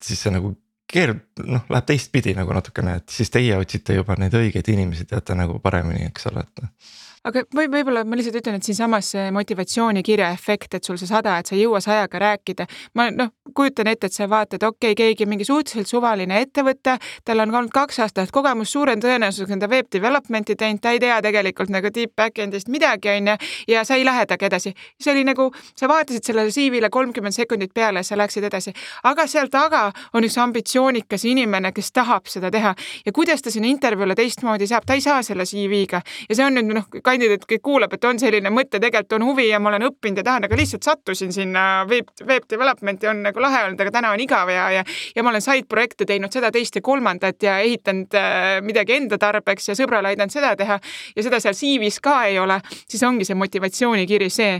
siis 0.00 0.24
see 0.24 0.32
nagu 0.32 0.54
keerub, 0.92 1.20
noh 1.46 1.68
läheb 1.70 1.86
teistpidi 1.88 2.34
nagu 2.36 2.54
natukene, 2.56 2.96
et 3.00 3.12
siis 3.12 3.30
teie 3.32 3.56
otsite 3.58 3.96
juba 3.96 4.16
neid 4.20 4.34
õigeid 4.36 4.72
inimesi, 4.72 5.06
teate 5.10 5.36
nagu 5.38 5.58
paremini, 5.62 6.08
eks 6.10 6.28
ole, 6.32 6.46
et 6.46 6.64
noh 6.64 6.96
aga 7.24 7.42
või 7.54 7.68
võib-olla 7.68 8.04
ma 8.08 8.16
lihtsalt 8.16 8.38
ütlen, 8.40 8.56
et 8.56 8.64
siinsamas 8.64 9.10
see 9.12 9.30
motivatsioonikirja 9.34 10.30
efekt, 10.32 10.74
et 10.74 10.84
sul 10.84 10.96
see 11.00 11.08
sada, 11.08 11.36
et 11.38 11.50
sa 11.50 11.54
ei 11.54 11.64
jõua 11.64 11.80
sajaga 11.84 12.18
rääkida. 12.18 12.66
ma 12.94 13.10
noh, 13.10 13.28
kujutan 13.54 13.90
ette, 13.90 14.06
et 14.06 14.12
sa 14.12 14.28
vaatad, 14.28 14.62
okei 14.62 14.92
okay,, 14.92 14.94
keegi 14.94 15.26
mingi 15.28 15.44
suhteliselt 15.44 15.88
suvaline 15.88 16.40
ettevõte, 16.40 16.96
tal 17.24 17.44
on 17.44 17.54
olnud 17.54 17.72
kaks 17.74 18.00
aastat 18.00 18.30
kogemus, 18.32 18.72
suurem 18.72 19.00
tõenäosusega 19.00 19.52
on 19.52 19.60
ta 19.60 19.68
web 19.68 19.90
development'i 19.92 20.56
teinud, 20.56 20.80
ta 20.80 20.94
ei 20.96 21.00
tea 21.00 21.20
tegelikult 21.22 21.68
nagu 21.70 21.92
deep 21.94 22.14
back-end'ist 22.16 22.68
midagi, 22.72 23.12
on 23.12 23.32
ju, 23.32 23.36
ja 23.74 23.84
sa 23.84 23.98
ei 24.00 24.04
lähe 24.04 24.26
temaga 24.26 24.46
edasi. 24.46 24.74
see 25.00 25.12
oli 25.12 25.24
nagu, 25.24 25.50
sa 25.76 25.88
vaatasid 25.88 26.24
sellele 26.24 26.50
CV-le 26.50 26.90
kolmkümmend 26.90 27.34
sekundit 27.34 27.74
peale, 27.74 28.02
sa 28.02 28.16
läksid 28.16 28.44
edasi. 28.44 28.72
aga 29.04 29.26
seal 29.26 29.48
taga 29.52 29.92
on 30.14 30.24
üks 30.24 30.38
ambitsioonikas 30.38 31.24
inimene, 31.24 31.72
kes 31.72 31.92
tahab 31.92 32.26
seda 32.26 32.50
teha 32.50 32.74
ja 33.06 33.12
kuidas 33.12 33.42
ta 33.42 33.50
sinna 33.50 33.68
intervjuule 33.68 34.14
teistmoodi 34.14 34.66
saab, 34.66 34.86
ta 34.86 34.94
ei 34.94 35.00
saa 35.00 35.22
selle 35.22 35.44
CV-ga 35.44 36.00
ja 36.28 36.34
see 36.34 36.46
on 36.46 36.56
nüüd 36.56 36.74
noh, 36.74 36.88
kandidaat 37.10 37.46
kõik 37.50 37.62
kuulab, 37.66 37.94
et 37.96 38.06
on 38.08 38.18
selline 38.22 38.52
mõte, 38.54 38.78
tegelikult 38.78 39.18
on 39.18 39.26
huvi 39.30 39.48
ja 39.50 39.60
ma 39.62 39.72
olen 39.72 39.88
õppinud 39.90 40.22
ja 40.22 40.26
tahan, 40.26 40.46
aga 40.46 40.58
lihtsalt 40.58 40.86
sattusin 40.86 41.34
sinna 41.34 41.84
web, 41.90 42.10
web 42.26 42.46
development'i 42.50 43.10
on 43.10 43.24
nagu 43.26 43.42
lahe 43.42 43.64
olnud, 43.66 43.80
aga 43.82 43.94
täna 43.98 44.14
on 44.14 44.24
igav 44.24 44.50
ja, 44.52 44.68
ja 44.78 44.84
ja 45.16 45.22
ma 45.22 45.32
olen 45.32 45.44
side 45.44 45.68
projekte 45.68 46.06
teinud 46.08 46.32
seda, 46.32 46.50
teist 46.54 46.76
ja 46.76 46.82
kolmandat 46.84 47.42
ja 47.42 47.58
ehitanud 47.64 48.16
äh, 48.18 48.58
midagi 48.64 48.96
enda 48.98 49.18
tarbeks 49.20 49.70
ja 49.70 49.76
sõbrale 49.78 50.12
aidanud 50.12 50.32
seda 50.34 50.54
teha 50.58 50.78
ja 51.16 51.26
seda 51.26 51.40
seal 51.42 51.56
CV-s 51.56 52.00
ka 52.04 52.16
ei 52.30 52.38
ole, 52.42 52.60
siis 52.88 53.02
ongi 53.06 53.26
see 53.28 53.38
motivatsioonikiri 53.38 54.30
see, 54.32 54.58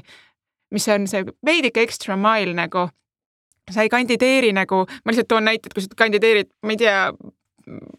mis 0.75 0.89
on 0.93 1.07
see 1.11 1.27
veidike 1.47 1.85
extra 1.87 2.19
mile 2.21 2.55
nagu. 2.57 2.89
Sa 3.71 3.85
ei 3.85 3.91
kandideeri 3.93 4.51
nagu, 4.57 4.83
ma 4.83 5.13
lihtsalt 5.13 5.29
toon 5.31 5.45
näite, 5.47 5.69
et 5.69 5.75
kui 5.77 5.85
sa 5.85 5.99
kandideerid, 5.99 6.49
ma 6.67 6.75
ei 6.75 6.79
tea, 6.81 6.97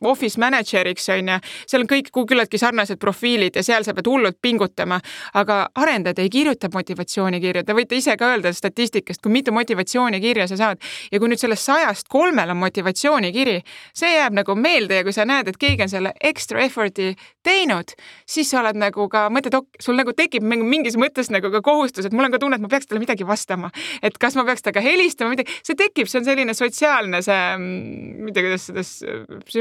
office 0.06 0.40
manager'iks 0.42 1.10
on 1.14 1.34
ju, 1.34 1.38
seal 1.70 1.86
on 1.86 1.90
kõik 1.92 2.12
küllaltki 2.14 2.60
sarnased 2.62 3.00
profiilid 3.02 3.56
ja 3.56 3.64
seal 3.66 3.86
sa 3.88 3.96
pead 3.98 4.10
hullult 4.10 4.40
pingutama, 4.42 5.00
aga 5.38 5.64
arendajad 5.76 6.22
ei 6.24 6.32
kirjuta 6.34 6.70
motivatsioonikirju, 6.74 7.64
te 7.66 7.76
võite 7.78 7.98
ise 8.00 8.16
ka 8.20 8.34
öelda 8.34 8.54
statistikast, 8.56 9.22
kui 9.24 9.34
mitu 9.34 9.54
motivatsioonikirja 9.56 10.48
sa 10.52 10.60
saad. 10.60 10.82
Ja 11.12 11.20
kui 11.20 11.32
nüüd 11.32 11.42
sellest 11.42 11.68
sajast 11.68 12.10
kolmel 12.12 12.54
on 12.54 12.60
motivatsioonikiri, 12.62 13.60
see 13.98 14.16
jääb 14.16 14.36
nagu 14.38 14.56
meelde 14.56 15.02
ja 15.02 15.06
kui 15.08 15.16
sa 15.16 15.26
näed, 15.28 15.52
et 15.52 15.60
keegi 15.62 15.88
on 15.88 15.92
selle 15.92 16.14
extra 16.32 16.64
effort'i 16.66 17.14
teinud, 17.46 17.96
siis 18.30 18.52
sa 18.52 18.62
oled 18.62 18.78
nagu 18.80 19.08
ka 19.12 19.28
mõtled, 19.34 19.58
sul 19.82 19.98
nagu 19.98 20.14
tekib 20.18 20.46
mingis 20.46 20.98
mõttes 21.00 21.32
nagu 21.34 21.52
ka 21.54 21.64
kohustus, 21.66 22.06
et 22.08 22.16
mul 22.16 22.28
on 22.28 22.36
ka 22.36 22.42
tunne, 22.42 22.60
et 22.60 22.64
ma 22.64 22.70
peaks 22.72 22.90
talle 22.90 23.02
midagi 23.02 23.26
vastama, 23.28 23.72
et 24.02 24.18
kas 24.22 24.38
ma 24.38 24.46
peaks 24.48 24.66
temaga 24.66 24.84
helistama, 24.86 25.34
midagi, 25.34 25.54
see 25.66 25.78
tekib, 25.80 26.10
see 26.10 26.22
on 26.22 26.28
selline 26.28 26.56
sotsiaalne 26.58 27.22
see, 27.26 27.40
ma 27.58 28.30
ei 28.30 28.36
tea, 28.36 28.46
kuidas 28.46 28.68
seda 28.70 28.86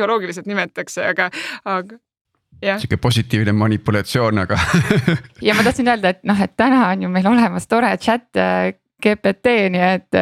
psühholoogiliselt 0.00 0.48
nimetatakse, 0.48 1.04
aga, 1.12 1.30
aga 1.68 1.98
sihuke 2.60 2.96
positiivne 3.00 3.52
manipulatsioon, 3.56 4.42
aga 4.42 4.58
ja 5.46 5.54
ma 5.56 5.64
tahtsin 5.64 5.88
öelda, 5.88 6.14
et 6.14 6.24
noh, 6.28 6.40
et 6.40 6.56
täna 6.60 6.88
on 6.90 7.06
ju 7.06 7.12
meil 7.12 7.28
olemas 7.30 7.68
tore 7.70 7.92
chat 8.02 8.36
äh, 8.36 8.72
GPT, 9.02 9.54
nii 9.74 9.84
et, 9.84 10.18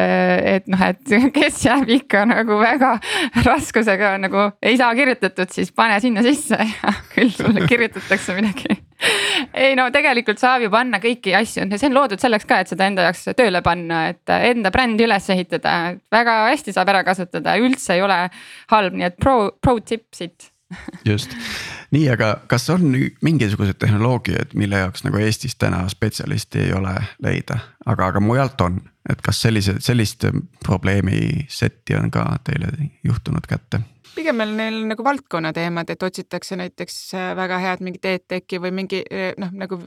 et 0.55 0.69
noh, 0.71 0.83
et 0.89 1.13
kes 1.37 1.63
jääb 1.65 1.89
ikka 1.99 2.25
nagu 2.29 2.59
väga 2.61 2.95
raskusega 3.45 4.15
nagu 4.21 4.49
ei 4.61 4.77
saa 4.79 4.91
kirjutatud, 4.97 5.51
siis 5.53 5.73
pane 5.75 5.99
sinna 6.03 6.25
sisse. 6.25 6.59
Ja 6.79 6.93
küll 7.11 7.31
sulle 7.33 7.65
kirjutatakse 7.67 8.33
midagi. 8.37 8.77
ei 9.53 9.75
no 9.77 9.87
tegelikult 9.91 10.39
saab 10.39 10.63
ju 10.63 10.69
panna 10.71 10.99
kõiki 11.03 11.33
asju, 11.37 11.65
see 11.71 11.89
on 11.89 11.95
loodud 11.97 12.21
selleks 12.21 12.47
ka, 12.47 12.61
et 12.61 12.71
seda 12.71 12.87
enda 12.89 13.07
jaoks 13.07 13.25
tööle 13.37 13.61
panna, 13.65 14.05
et 14.13 14.33
enda 14.37 14.71
brändi 14.73 15.07
üles 15.07 15.29
ehitada, 15.33 15.75
väga 16.11 16.37
hästi 16.49 16.75
saab 16.75 16.93
ära 16.93 17.03
kasutada, 17.07 17.57
üldse 17.59 17.97
ei 17.97 18.05
ole 18.05 18.21
halb, 18.71 18.95
nii 18.95 19.09
et 19.09 19.19
pro, 19.19 19.35
pro 19.61 19.77
tipp 19.79 20.07
siit 20.15 20.51
just, 21.05 21.35
nii, 21.91 22.09
aga 22.09 22.33
kas 22.47 22.69
on 22.69 22.93
mingisugused 23.21 23.79
tehnoloogiad, 23.79 24.53
mille 24.53 24.77
jaoks 24.83 25.03
nagu 25.03 25.17
Eestis 25.17 25.55
täna 25.55 25.83
spetsialisti 25.89 26.59
ei 26.59 26.73
ole 26.73 26.95
leida, 27.23 27.59
aga, 27.85 28.11
aga 28.13 28.19
mujalt 28.19 28.61
on, 28.61 28.81
et 29.09 29.21
kas 29.25 29.41
sellise, 29.41 29.75
sellist 29.79 30.25
probleemi 30.65 31.45
setti 31.47 31.95
on 31.95 32.11
ka 32.11 32.25
teile 32.43 32.71
juhtunud 33.03 33.47
kätte? 33.49 33.81
Pigem 34.15 34.41
on 34.43 34.51
neil 34.57 34.77
nagu 34.89 35.03
valdkonna 35.03 35.51
teemad, 35.53 35.89
et 35.89 36.03
otsitakse 36.03 36.55
näiteks 36.59 36.97
äh, 37.13 37.29
väga 37.35 37.59
head 37.61 37.83
mingit 37.85 38.05
EdTechi 38.05 38.59
või 38.61 38.71
mingi 38.75 39.01
äh, 39.05 39.31
noh, 39.39 39.51
nagu 39.55 39.79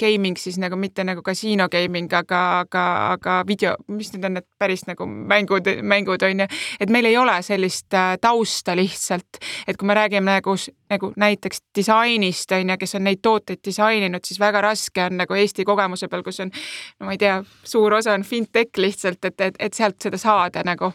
gaming 0.00 0.38
siis 0.38 0.58
nagu 0.60 0.76
mitte 0.76 1.04
nagu 1.06 1.22
kasiino 1.26 1.68
gaming, 1.72 2.10
aga, 2.14 2.40
aga, 2.62 2.84
aga 3.14 3.36
video, 3.48 3.74
mis 3.92 4.12
need 4.14 4.26
on 4.28 4.38
need 4.38 4.48
päris 4.58 4.84
nagu 4.88 5.06
mängud, 5.08 5.70
mängud 5.82 6.24
on 6.26 6.44
ju. 6.44 6.48
et 6.80 6.90
meil 6.90 7.08
ei 7.10 7.16
ole 7.16 7.38
sellist 7.42 7.94
äh, 7.94 8.16
tausta 8.20 8.76
lihtsalt, 8.78 9.40
et 9.66 9.76
kui 9.76 9.88
me 9.88 9.96
räägime 9.98 10.38
nagu, 10.38 10.56
nagu 10.90 11.12
näiteks 11.16 11.62
disainist 11.78 12.52
on 12.52 12.74
ju, 12.74 12.78
kes 12.80 12.94
on 12.98 13.08
neid 13.08 13.22
tooteid 13.22 13.62
disaininud, 13.64 14.24
siis 14.24 14.40
väga 14.40 14.62
raske 14.64 15.06
on 15.06 15.18
nagu 15.22 15.38
Eesti 15.38 15.64
kogemuse 15.64 16.08
peal, 16.08 16.26
kus 16.26 16.40
on 16.44 16.52
no 16.52 17.08
ma 17.08 17.16
ei 17.16 17.22
tea, 17.24 17.40
suur 17.64 17.98
osa 18.00 18.14
on 18.18 18.26
fintech 18.26 18.78
lihtsalt, 18.78 19.24
et, 19.24 19.40
et, 19.40 19.58
et 19.58 19.74
sealt 19.74 20.02
seda 20.02 20.20
saada 20.20 20.62
nagu, 20.66 20.92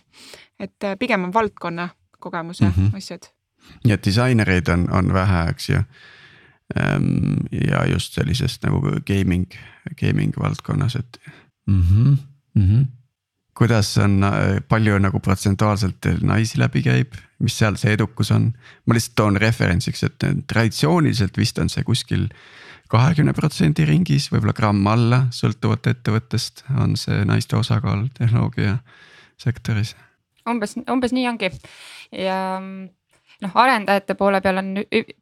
et 0.60 0.94
pigem 1.00 1.30
on 1.30 1.34
valdkonna 1.34 1.90
kogemuse 2.24 2.66
mm 2.66 2.74
-hmm. 2.78 2.98
asjad. 2.98 3.30
nii 3.84 3.94
et 3.96 4.06
disainereid 4.06 4.68
on, 4.68 4.88
on 4.92 5.14
vähe, 5.14 5.46
eks 5.50 5.70
ju. 5.70 5.84
Ehm, 6.80 7.46
ja 7.52 7.86
just 7.88 8.14
sellisest 8.18 8.64
nagu 8.64 8.82
gaming, 9.08 9.48
gaming 10.00 10.34
valdkonnas, 10.40 10.96
et 10.96 11.20
mm. 11.68 11.82
-hmm. 11.82 12.18
Mm 12.56 12.68
-hmm. 12.68 12.86
kuidas 13.54 13.98
on, 13.98 14.22
palju 14.68 15.00
nagu 15.00 15.20
protsentuaalselt 15.20 16.06
naisi 16.22 16.60
läbi 16.60 16.84
käib, 16.84 17.14
mis 17.40 17.58
seal 17.58 17.76
see 17.76 17.94
edukus 17.94 18.32
on? 18.32 18.54
ma 18.86 18.94
lihtsalt 18.94 19.16
toon 19.16 19.38
referentsiks, 19.38 20.04
et 20.04 20.24
traditsiooniliselt 20.48 21.38
vist 21.38 21.58
on 21.58 21.70
see 21.70 21.84
kuskil 21.84 22.28
kahekümne 22.90 23.34
protsendi 23.34 23.86
ringis, 23.86 24.32
võib-olla 24.32 24.54
gramm 24.54 24.88
alla, 24.88 25.28
sõltuvalt 25.32 25.88
ettevõttest 25.88 26.64
on 26.78 26.98
see 26.98 27.26
naiste 27.26 27.56
osakaal 27.56 28.08
tehnoloogia 28.18 28.78
sektoris 29.38 29.96
umbes, 30.50 30.76
umbes 30.92 31.14
nii 31.16 31.28
ongi 31.32 31.50
ja 32.18 32.40
noh, 33.44 33.56
arendajate 33.60 34.16
poole 34.20 34.42
peal 34.42 34.62
on 34.62 34.74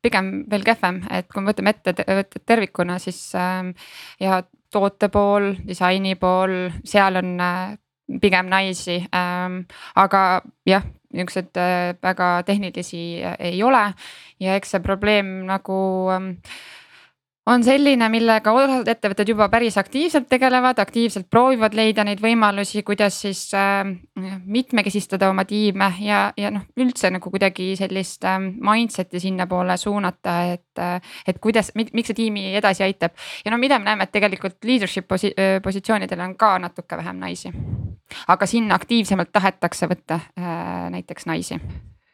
pigem 0.02 0.32
veel 0.52 0.66
kehvem, 0.66 1.02
et 1.12 1.30
kui 1.32 1.44
me 1.44 1.52
võtame 1.52 1.74
ette 1.76 1.94
ettevõtted 1.96 2.46
tervikuna, 2.46 2.98
siis 3.02 3.20
ähm, 3.40 3.74
ja 4.22 4.42
toote 4.72 5.10
pool, 5.12 5.54
disaini 5.68 6.16
pool, 6.20 6.72
seal 6.88 7.20
on 7.20 7.36
äh, 7.44 7.78
pigem 8.22 8.50
naisi 8.52 9.00
ähm,, 9.16 9.64
aga 9.96 10.42
jah, 10.68 10.86
niisugused 11.14 11.58
äh, 11.60 11.94
väga 12.04 12.34
tehnilisi 12.48 13.24
äh, 13.24 13.36
ei 13.52 13.64
ole. 13.64 13.92
Ja 14.40 14.56
eks 14.58 14.76
see 14.76 14.84
probleem 14.84 15.42
nagu 15.50 15.78
ähm, 16.14 16.36
on 17.46 17.64
selline, 17.66 18.06
millega 18.14 18.54
osad 18.54 18.90
ettevõtted 18.92 19.32
juba 19.32 19.48
päris 19.50 19.78
aktiivselt 19.82 20.28
tegelevad, 20.30 20.80
aktiivselt 20.82 21.26
proovivad 21.30 21.74
leida 21.78 22.04
neid 22.06 22.22
võimalusi, 22.22 22.84
kuidas 22.86 23.18
siis 23.24 23.42
äh, 23.58 23.82
mitmekesistada 24.46 25.32
oma 25.32 25.46
tiime 25.50 25.92
ja, 26.06 26.22
ja 26.38 26.52
noh, 26.54 26.68
üldse 26.78 27.10
nagu 27.14 27.34
kuidagi 27.34 27.72
sellist 27.80 28.28
äh, 28.30 28.38
mindset'i 28.42 29.22
sinnapoole 29.24 29.78
suunata, 29.78 30.38
et 30.54 30.82
äh,. 30.82 31.00
et 31.28 31.40
kuidas, 31.42 31.72
miks 31.76 32.12
see 32.12 32.18
tiimi 32.18 32.52
edasi 32.60 32.86
aitab 32.86 33.18
ja 33.46 33.52
no 33.52 33.58
mida 33.62 33.80
me 33.80 33.90
näeme, 33.90 34.06
et 34.06 34.14
tegelikult 34.14 34.62
leadership 34.66 35.08
posi 35.08 35.34
äh, 35.34 35.58
positsioonidel 35.64 36.22
on 36.22 36.36
ka 36.38 36.58
natuke 36.60 36.98
vähem 36.98 37.18
naisi. 37.20 37.50
aga 38.28 38.46
sinna 38.46 38.76
aktiivsemalt 38.76 39.32
tahetakse 39.34 39.90
võtta 39.90 40.20
äh, 40.38 40.92
näiteks 40.94 41.26
naisi 41.26 41.58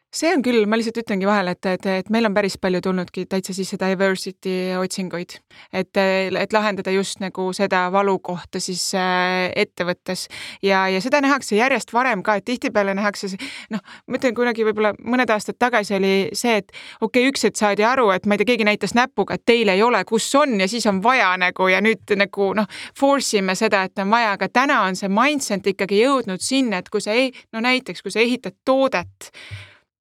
see 0.08 0.30
on 0.32 0.42
küll, 0.42 0.64
ma 0.64 0.78
lihtsalt 0.78 1.02
ütlengi 1.02 1.26
vahele, 1.28 1.52
et, 1.52 1.66
et, 1.68 1.86
et 2.00 2.10
meil 2.12 2.24
on 2.24 2.34
päris 2.36 2.56
palju 2.60 2.80
tulnudki 2.84 3.26
täitsa 3.28 3.52
sisse 3.52 3.76
diversity 3.80 4.54
otsinguid, 4.80 5.34
et, 5.72 6.00
et 6.00 6.56
lahendada 6.56 6.92
just 6.94 7.20
nagu 7.20 7.50
seda 7.56 7.84
valukohta 7.92 8.60
siis 8.62 8.86
äh, 8.96 9.50
ettevõttes. 9.52 10.26
Ja, 10.64 10.86
ja 10.88 11.02
seda 11.04 11.20
nähakse 11.24 11.58
järjest 11.58 11.92
varem 11.92 12.22
ka, 12.24 12.38
et 12.38 12.46
tihtipeale 12.48 12.94
nähakse 12.96 13.34
noh, 13.74 13.84
ma 14.08 14.20
ütlen 14.20 14.36
kunagi 14.38 14.64
võib-olla 14.70 14.94
mõned 15.04 15.28
aastad 15.34 15.60
tagasi 15.60 15.98
oli 15.98 16.14
see, 16.32 16.56
et 16.62 16.72
okei 17.00 17.26
okay,, 17.26 17.28
üks 17.28 17.44
hetk 17.44 17.60
saadi 17.60 17.84
aru, 17.84 18.08
et 18.16 18.24
ma 18.24 18.36
ei 18.36 18.42
tea, 18.42 18.54
keegi 18.54 18.68
näitas 18.68 18.96
näpuga, 18.96 19.36
et 19.36 19.44
teil 19.44 19.68
ei 19.68 19.84
ole, 19.84 20.00
kus 20.08 20.30
on 20.40 20.56
ja 20.62 20.70
siis 20.70 20.88
on 20.88 21.02
vaja 21.04 21.34
nagu 21.40 21.68
ja 21.68 21.82
nüüd 21.84 22.16
nagu 22.16 22.52
noh, 22.56 22.68
force 22.96 23.36
ime 23.42 23.56
seda, 23.58 23.84
et 23.84 24.00
on 24.00 24.08
vaja, 24.12 24.32
aga 24.38 24.48
täna 24.48 24.82
on 24.88 24.96
see 24.96 25.12
mindset 25.12 25.68
ikkagi 25.74 26.00
jõudnud 26.00 26.40
sinna, 26.40 26.80
et 26.80 26.88
kui 26.88 27.04
sa 27.04 27.12
ei, 27.12 27.28
no 27.52 27.60
näiteks 27.60 28.00
kui 28.02 28.14
sa 28.14 28.24
ehitad 28.24 28.56
toodet 28.64 29.34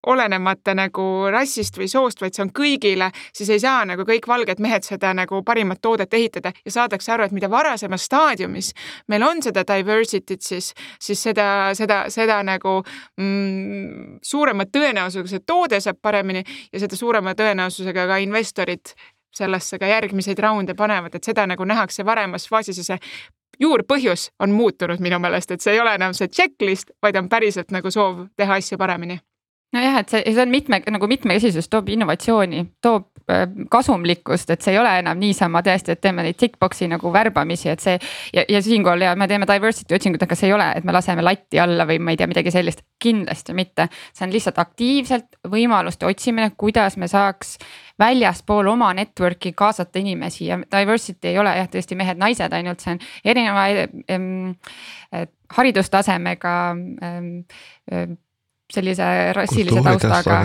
olenemata 0.08 0.74
nagu 0.78 1.06
rassist 1.32 1.78
või 1.80 1.90
soost, 1.92 2.22
vaid 2.22 2.36
see 2.36 2.46
on 2.46 2.52
kõigile, 2.56 3.10
siis 3.36 3.50
ei 3.54 3.62
saa 3.62 3.84
nagu 3.88 4.06
kõik 4.08 4.28
valged 4.30 4.62
mehed 4.64 4.88
seda 4.88 5.14
nagu 5.18 5.42
parimat 5.46 5.82
toodet 5.82 6.14
ehitada 6.14 6.54
ja 6.66 6.74
saadakse 6.74 7.12
aru, 7.14 7.28
et 7.28 7.36
mida 7.36 7.50
varasemas 7.52 8.08
staadiumis 8.08 8.72
meil 9.12 9.26
on 9.28 9.42
seda 9.44 9.66
diversity't, 9.68 10.42
siis, 10.44 10.72
siis 11.00 11.24
seda, 11.30 11.48
seda, 11.78 12.06
seda 12.14 12.40
nagu 12.48 12.80
mm, 13.20 14.18
suurema 14.24 14.68
tõenäosusega 14.72 15.34
see 15.34 15.46
toode 15.46 15.82
saab 15.84 16.02
paremini 16.02 16.44
ja 16.72 16.84
seda 16.84 17.00
suurema 17.00 17.36
tõenäosusega 17.38 18.08
ka 18.08 18.20
investorid 18.24 18.96
sellesse 19.38 19.80
ka 19.80 19.90
järgmiseid 19.90 20.40
raunde 20.40 20.74
panevad, 20.78 21.16
et 21.16 21.28
seda 21.28 21.46
nagu 21.50 21.66
nähakse 21.68 22.06
varemas 22.06 22.48
faasis 22.50 22.82
ja 22.82 22.88
see 22.92 23.00
juurpõhjus 23.60 24.30
on 24.40 24.54
muutunud 24.54 25.02
minu 25.04 25.20
meelest, 25.20 25.52
et 25.52 25.64
see 25.64 25.76
ei 25.76 25.82
ole 25.82 25.96
enam 25.98 26.14
see 26.18 26.30
checklist, 26.30 26.94
vaid 27.04 27.18
on 27.18 27.30
päriselt 27.30 27.74
nagu 27.74 27.92
soov 27.94 28.28
teha 28.38 28.60
asju 28.62 28.78
paremini 28.78 29.20
nojah, 29.76 30.00
et 30.00 30.10
see, 30.12 30.24
see 30.32 30.42
on 30.42 30.52
mitme 30.52 30.80
nagu 30.94 31.08
mitmekesisus 31.10 31.68
toob 31.72 31.90
innovatsiooni, 31.92 32.64
toob 32.84 33.08
äh, 33.32 33.44
kasumlikkust, 33.72 34.52
et 34.54 34.64
see 34.64 34.74
ei 34.76 34.80
ole 34.80 34.94
enam 35.02 35.20
niisama 35.20 35.62
tõesti, 35.66 35.96
et 35.96 36.02
teeme 36.04 36.24
neid 36.24 36.38
tick-box'i 36.40 36.88
nagu 36.92 37.12
värbamisi, 37.14 37.70
et 37.74 37.84
see. 37.84 37.98
ja, 38.36 38.46
ja 38.50 38.62
siinkohal 38.64 39.04
ja 39.04 39.16
me 39.20 39.28
teeme 39.28 39.48
diversity 39.50 39.98
otsingut, 39.98 40.24
aga 40.24 40.38
see 40.40 40.50
ei 40.50 40.56
ole, 40.56 40.70
et 40.80 40.88
me 40.88 40.96
laseme 40.96 41.26
latti 41.26 41.60
alla 41.60 41.88
või 41.90 42.00
ma 42.00 42.16
ei 42.16 42.22
tea, 42.22 42.30
midagi 42.32 42.54
sellist, 42.54 42.86
kindlasti 43.04 43.56
mitte. 43.58 43.90
see 44.14 44.28
on 44.28 44.34
lihtsalt 44.34 44.62
aktiivselt 44.64 45.42
võimaluste 45.52 46.08
otsimine, 46.08 46.54
kuidas 46.58 46.98
me 46.98 47.10
saaks 47.12 47.58
väljaspool 48.00 48.70
oma 48.72 48.94
network'i 48.96 49.52
kaasata 49.58 50.00
inimesi 50.00 50.46
ja 50.48 50.60
diversity 50.64 51.34
ei 51.34 51.42
ole 51.42 51.56
jah, 51.58 51.68
tõesti 51.74 51.98
mehed-naised 52.00 52.56
ainult, 52.56 52.84
see 52.84 52.96
on 52.96 53.04
erineva 53.26 53.66
ähm, 54.14 54.56
haridustasemega 55.58 56.56
ähm, 57.04 58.16
sellise 58.74 59.06
rassilise 59.36 59.82
taustaga, 59.84 60.40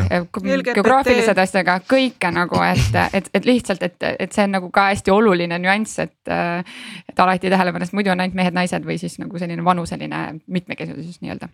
geograafilise 0.74 1.34
taustaga, 1.34 1.78
kõike 1.90 2.30
nagu, 2.34 2.60
et, 2.62 2.98
et, 3.18 3.30
et 3.34 3.48
lihtsalt, 3.48 3.82
et, 3.82 3.96
et 4.26 4.34
see 4.34 4.46
on 4.46 4.54
nagu 4.58 4.70
ka 4.74 4.88
hästi 4.92 5.14
oluline 5.14 5.58
nüanss, 5.62 5.98
et. 6.04 6.14
et 6.30 7.22
alati 7.22 7.50
tähele 7.50 7.72
panna, 7.74 7.86
sest 7.86 7.96
muidu 7.98 8.12
on 8.12 8.22
ainult 8.22 8.38
mehed-naised 8.38 8.86
või 8.86 8.96
siis 9.00 9.18
nagu 9.20 9.38
selline 9.38 9.64
vanuseline 9.64 10.22
mitmekesisus 10.46 11.18
nii-öelda 11.22 11.50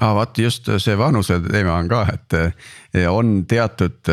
aa 0.00 0.08
ah, 0.08 0.14
vaat 0.16 0.38
just 0.40 0.68
see 0.80 0.96
vanuse 0.98 1.36
teema 1.44 1.76
on 1.76 1.88
ka, 1.90 2.02
et 2.14 3.06
on 3.10 3.42
teatud 3.48 4.10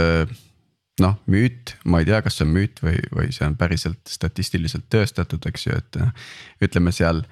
noh, 0.99 1.15
müüt, 1.31 1.75
ma 1.87 2.01
ei 2.01 2.07
tea, 2.09 2.19
kas 2.25 2.39
see 2.39 2.47
on 2.47 2.53
müüt 2.55 2.81
või, 2.83 2.97
või 3.15 3.31
see 3.35 3.47
on 3.47 3.55
päriselt 3.59 4.11
statistiliselt 4.11 4.89
tõestatud, 4.91 5.45
eks 5.49 5.67
ju, 5.67 5.79
et 5.79 5.99
ütleme 6.67 6.93
seal. 6.95 7.23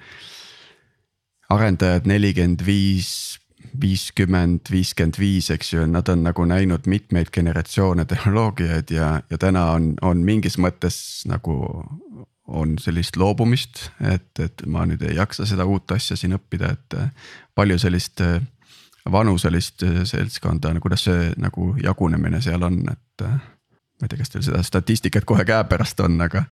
arendajad 1.48 2.04
nelikümmend 2.08 2.64
viis 2.64 3.38
viiskümmend, 3.80 4.70
viiskümmend 4.70 5.18
viis, 5.20 5.50
eks 5.54 5.72
ju, 5.72 5.86
nad 5.90 6.08
on 6.08 6.24
nagu 6.26 6.44
näinud 6.48 6.86
mitmeid 6.90 7.32
generatsioone 7.34 8.04
tehnoloogiaid 8.08 8.90
ja, 8.94 9.10
ja 9.30 9.38
täna 9.38 9.70
on, 9.76 9.92
on 10.02 10.24
mingis 10.24 10.58
mõttes 10.58 11.24
nagu. 11.28 11.84
on 12.48 12.78
sellist 12.80 13.16
loobumist, 13.20 13.90
et, 14.00 14.38
et 14.40 14.62
ma 14.66 14.86
nüüd 14.88 15.02
ei 15.04 15.18
jaksa 15.18 15.44
seda 15.44 15.66
uut 15.68 15.92
asja 15.92 16.16
siin 16.16 16.32
õppida, 16.32 16.70
et 16.72 16.94
palju 17.54 17.76
sellist 17.78 18.22
vanuselist 19.12 19.84
seltskonda, 20.08 20.72
kuidas 20.80 21.04
see 21.04 21.26
nagu 21.36 21.74
jagunemine 21.82 22.40
seal 22.40 22.64
on, 22.64 22.80
et. 22.88 23.26
ma 24.00 24.06
ei 24.06 24.08
tea, 24.08 24.18
kas 24.22 24.32
teil 24.32 24.46
seda 24.46 24.62
statistikat 24.64 25.28
kohe 25.28 25.44
käepärast 25.44 26.00
on, 26.00 26.16
aga 26.24 26.46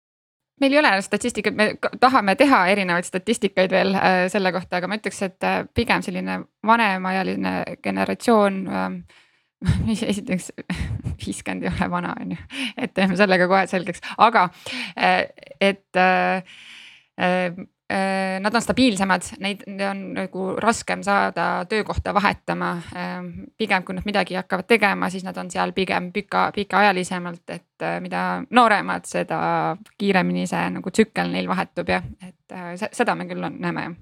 meil 0.60 0.72
ei 0.72 0.78
ole 0.78 0.92
statistikat, 1.02 1.56
me 1.56 1.68
tahame 2.00 2.36
teha 2.38 2.60
erinevaid 2.72 3.06
statistikaid 3.08 3.74
veel 3.74 3.94
äh, 3.98 4.24
selle 4.32 4.52
kohta, 4.54 4.78
aga 4.78 4.90
ma 4.90 4.98
ütleks, 5.00 5.20
et 5.26 5.46
äh, 5.46 5.62
pigem 5.74 6.04
selline 6.04 6.40
vanemaealine 6.66 7.54
generatsioon 7.82 8.64
äh,. 8.78 8.88
esiteks 10.08 10.52
viiskümmend 11.24 11.64
ei 11.64 11.72
ole 11.72 11.90
vana, 11.90 12.14
on 12.20 12.34
ju, 12.36 12.40
et 12.76 12.94
teeme 12.94 13.16
selle 13.16 13.38
ka 13.40 13.48
kohe 13.50 13.66
selgeks, 13.70 14.04
aga 14.18 14.48
äh, 14.94 15.22
et 15.60 16.02
nad 18.40 18.54
on 18.54 18.62
stabiilsemad, 18.64 19.26
neid 19.44 19.60
on 19.90 19.98
nagu 20.16 20.44
raskem 20.62 21.02
saada 21.04 21.64
töökohta 21.68 22.14
vahetama. 22.14 22.70
Ähm, 22.96 23.26
pigem, 23.58 23.84
kui 23.84 23.94
nad 23.94 24.06
midagi 24.08 24.38
hakkavad 24.38 24.66
tegema, 24.66 25.10
siis 25.12 25.24
nad 25.24 25.36
on 25.36 25.50
seal 25.52 25.72
pigem 25.76 26.08
pika, 26.12 26.46
pikaajalisemalt, 26.56 27.44
et 27.48 27.84
äh, 27.84 27.98
mida 28.00 28.42
nooremad, 28.50 29.04
seda 29.08 29.40
kiiremini 29.98 30.46
see 30.48 30.64
nagu 30.78 30.90
tsükkel 30.90 31.28
neil 31.34 31.48
vahetub 31.50 31.92
ja 31.92 32.00
et 32.24 32.34
äh, 32.52 32.74
seda 32.92 33.14
me 33.14 33.26
küll 33.28 33.44
on, 33.44 33.56
näeme 33.62 33.84
jah. 33.86 33.94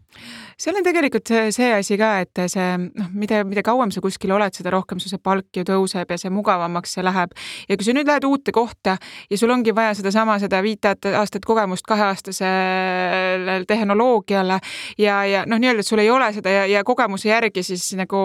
seal 0.60 0.78
on 0.78 0.84
tegelikult 0.86 1.28
see, 1.28 1.50
see 1.54 1.70
asi 1.74 1.98
ka, 2.00 2.10
et 2.24 2.42
see 2.50 2.66
noh, 2.82 3.10
mida, 3.14 3.42
mida 3.48 3.62
kauem 3.66 3.92
sa 3.94 4.02
kuskil 4.04 4.32
oled, 4.34 4.54
seda 4.56 4.72
rohkem 4.74 5.00
su 5.02 5.10
see 5.10 5.20
palk 5.22 5.50
ju 5.56 5.64
tõuseb 5.68 6.10
ja 6.10 6.18
see 6.18 6.32
mugavamaks 6.32 6.96
see 6.96 7.04
läheb. 7.04 7.34
ja 7.68 7.78
kui 7.78 7.86
sa 7.86 7.94
nüüd 7.96 8.08
lähed 8.08 8.26
uute 8.28 8.54
kohta 8.54 8.96
ja 9.30 9.38
sul 9.38 9.52
ongi 9.54 9.74
vaja 9.74 9.94
sedasama, 9.98 10.38
seda 10.42 10.62
viite 10.64 10.94
aastat 11.18 11.46
kogemust 11.48 11.86
kaheaastasel 11.88 13.66
tehnoloogiale 13.68 14.58
ja, 14.98 15.22
ja 15.28 15.44
noh, 15.46 15.60
nii-öelda, 15.62 15.84
et 15.84 15.92
sul 15.92 16.02
ei 16.02 16.10
ole 16.10 16.32
seda 16.34 16.56
ja, 16.56 16.66
ja 16.70 16.84
kogemuse 16.84 17.30
järgi 17.30 17.62
siis 17.66 17.92
nagu 17.98 18.22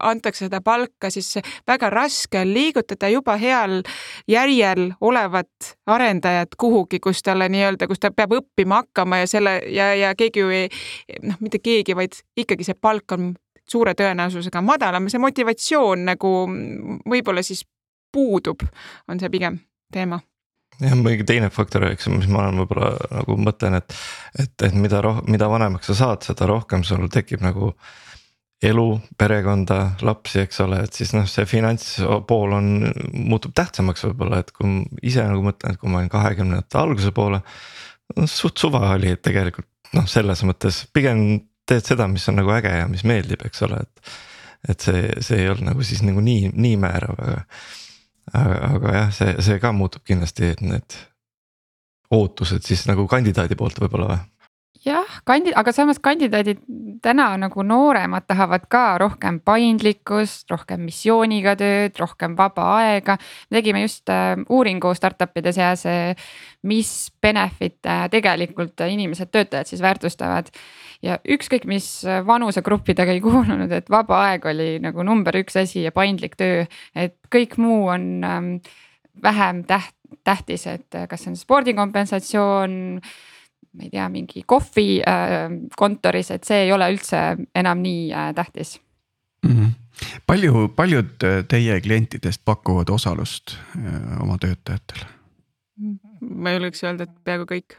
antakse 0.00 0.46
seda 0.46 0.60
palka, 0.64 1.10
siis 1.10 1.38
väga 1.68 1.90
raske 1.92 2.42
on 2.42 2.54
liigutada 2.54 3.10
juba 3.12 3.36
heal 3.40 3.80
järjel 4.28 4.90
olevat 5.00 5.74
arendajat 5.86 6.54
kuhugi, 6.58 7.00
kus 7.00 7.22
talle 7.22 7.48
nii-öelda, 7.52 7.88
kus 7.90 8.00
ta 8.02 8.10
peab 8.14 8.34
õppima 8.40 8.82
hakkama 8.82 9.22
ja 9.22 9.30
selle 9.30 9.59
ja, 9.68 9.92
ja 9.94 10.14
keegi 10.18 10.44
ju 10.44 10.50
ei 10.54 10.68
noh, 11.22 11.38
mitte 11.40 11.60
keegi, 11.62 11.96
vaid 11.98 12.16
ikkagi 12.36 12.66
see 12.66 12.78
palk 12.78 13.16
on 13.16 13.34
suure 13.70 13.94
tõenäosusega 13.98 14.62
madalam, 14.66 15.06
see 15.10 15.22
motivatsioon 15.22 16.08
nagu 16.08 16.32
võib-olla 17.08 17.44
siis 17.46 17.62
puudub, 18.10 18.64
on 19.08 19.20
see 19.22 19.30
pigem 19.30 19.60
teema 19.92 20.18
jah, 20.80 20.96
muidugi 20.96 21.26
teine 21.28 21.50
faktor, 21.52 21.86
eks, 21.90 22.08
mis 22.12 22.28
ma 22.30 22.44
olen 22.44 22.62
võib-olla 22.62 22.92
nagu 23.20 23.36
mõtlen, 23.40 23.78
et, 23.80 23.96
et, 24.38 24.54
et 24.68 24.76
mida 24.76 25.02
roh-, 25.04 25.22
mida 25.30 25.48
vanemaks 25.50 25.90
sa 25.92 25.98
saad, 26.04 26.24
seda 26.26 26.48
rohkem 26.50 26.84
sul 26.86 27.08
tekib 27.12 27.44
nagu 27.44 27.74
elu, 28.62 28.86
perekonda, 29.16 29.78
lapsi, 30.04 30.42
eks 30.44 30.60
ole, 30.66 30.82
et 30.84 30.96
siis 30.96 31.14
noh, 31.16 31.24
see 31.30 31.46
finantspool 31.48 32.56
on, 32.58 32.72
muutub 33.16 33.54
tähtsamaks 33.56 34.04
võib-olla, 34.08 34.42
et 34.42 34.52
kui 34.56 34.82
ise 35.06 35.24
nagu 35.24 35.44
mõtlen, 35.46 35.74
et 35.74 35.80
kui 35.80 35.92
ma 35.92 36.02
olin 36.02 36.12
kahekümnendate 36.12 36.80
alguse 36.80 37.12
poole. 37.16 37.40
Suht 38.30 38.58
suva 38.58 38.82
oli, 38.94 39.14
tegelikult 39.22 39.68
noh, 39.96 40.06
selles 40.10 40.42
mõttes 40.46 40.84
pigem 40.94 41.24
teed 41.68 41.86
seda, 41.86 42.08
mis 42.10 42.26
on 42.30 42.40
nagu 42.40 42.52
äge 42.54 42.72
ja 42.72 42.88
mis 42.90 43.04
meeldib, 43.06 43.44
eks 43.46 43.62
ole, 43.66 43.82
et. 43.84 44.16
et 44.68 44.86
see, 44.86 45.04
see 45.24 45.44
ei 45.44 45.50
olnud 45.50 45.70
nagu 45.70 45.84
siis 45.86 46.02
nagu 46.04 46.22
nii, 46.24 46.50
nii 46.54 46.80
määrav, 46.80 47.20
aga 47.24 47.38
aga, 48.32 48.58
aga 48.74 48.96
jah, 48.96 49.14
see, 49.14 49.36
see 49.46 49.62
ka 49.62 49.72
muutub 49.74 50.04
kindlasti, 50.06 50.52
et 50.54 50.60
need 50.64 50.98
ootused 52.14 52.66
siis 52.66 52.84
nagu 52.90 53.06
kandidaadi 53.10 53.58
poolt 53.58 53.80
võib-olla 53.82 54.10
või? 54.12 54.20
Jah, 54.84 55.18
kandi-, 55.28 55.52
aga 55.56 55.72
samas 55.74 56.00
kandidaadid 56.02 56.62
täna 57.04 57.28
nagu 57.40 57.64
nooremad 57.66 58.26
tahavad 58.28 58.66
ka 58.72 58.84
rohkem 59.00 59.40
paindlikkust, 59.44 60.48
rohkem 60.50 60.84
missiooniga 60.88 61.54
tööd, 61.60 61.96
rohkem 62.00 62.36
vaba 62.38 62.66
aega. 62.78 63.18
me 63.50 63.60
tegime 63.60 63.84
just 63.84 64.08
äh, 64.12 64.36
uuringu 64.48 64.94
startup'ide 64.96 65.52
seas, 65.56 65.84
äh, 65.86 66.16
mis 66.62 67.10
benefit'e 67.22 68.08
tegelikult 68.12 68.80
inimesed, 68.88 69.30
töötajad 69.32 69.68
siis 69.68 69.84
väärtustavad 69.84 70.50
ja 71.02 71.16
ükskõik 71.24 71.64
mis 71.68 71.86
vanusegruppidega 72.04 73.16
ei 73.16 73.22
kuulunud, 73.24 73.72
et 73.72 73.88
vaba 73.90 74.26
aeg 74.28 74.44
oli 74.50 74.74
nagu 74.84 75.04
number 75.04 75.36
üks 75.40 75.56
asi 75.60 75.86
ja 75.86 75.92
paindlik 75.96 76.36
töö, 76.40 76.66
et 76.94 77.16
kõik 77.32 77.56
muu 77.60 77.88
on 77.92 78.06
ähm, 78.24 78.52
vähem 79.22 79.64
täht-, 79.68 79.96
tähtis, 80.24 80.66
et 80.68 81.02
kas 81.08 81.24
see 81.24 81.32
on 81.32 81.38
spordikompensatsioon 81.40 83.00
ma 83.76 83.86
ei 83.86 83.90
tea, 83.90 84.08
mingi 84.10 84.42
kohvi 84.46 85.00
äh, 85.06 85.46
kontoris, 85.76 86.30
et 86.34 86.46
see 86.48 86.64
ei 86.66 86.72
ole 86.74 86.88
üldse 86.92 87.20
enam 87.54 87.82
nii 87.84 88.08
äh, 88.12 88.32
tähtis 88.34 88.80
mm. 89.46 89.52
-hmm. 89.52 89.70
palju, 90.26 90.68
paljud 90.76 91.28
teie 91.48 91.80
klientidest 91.80 92.42
pakuvad 92.44 92.90
osalust 92.90 93.56
äh, 93.76 94.22
oma 94.22 94.38
töötajatele? 94.38 95.06
ma 96.20 96.52
julgeks 96.56 96.84
öelda, 96.84 97.06
et 97.06 97.24
peaaegu 97.24 97.46
kõik 97.54 97.78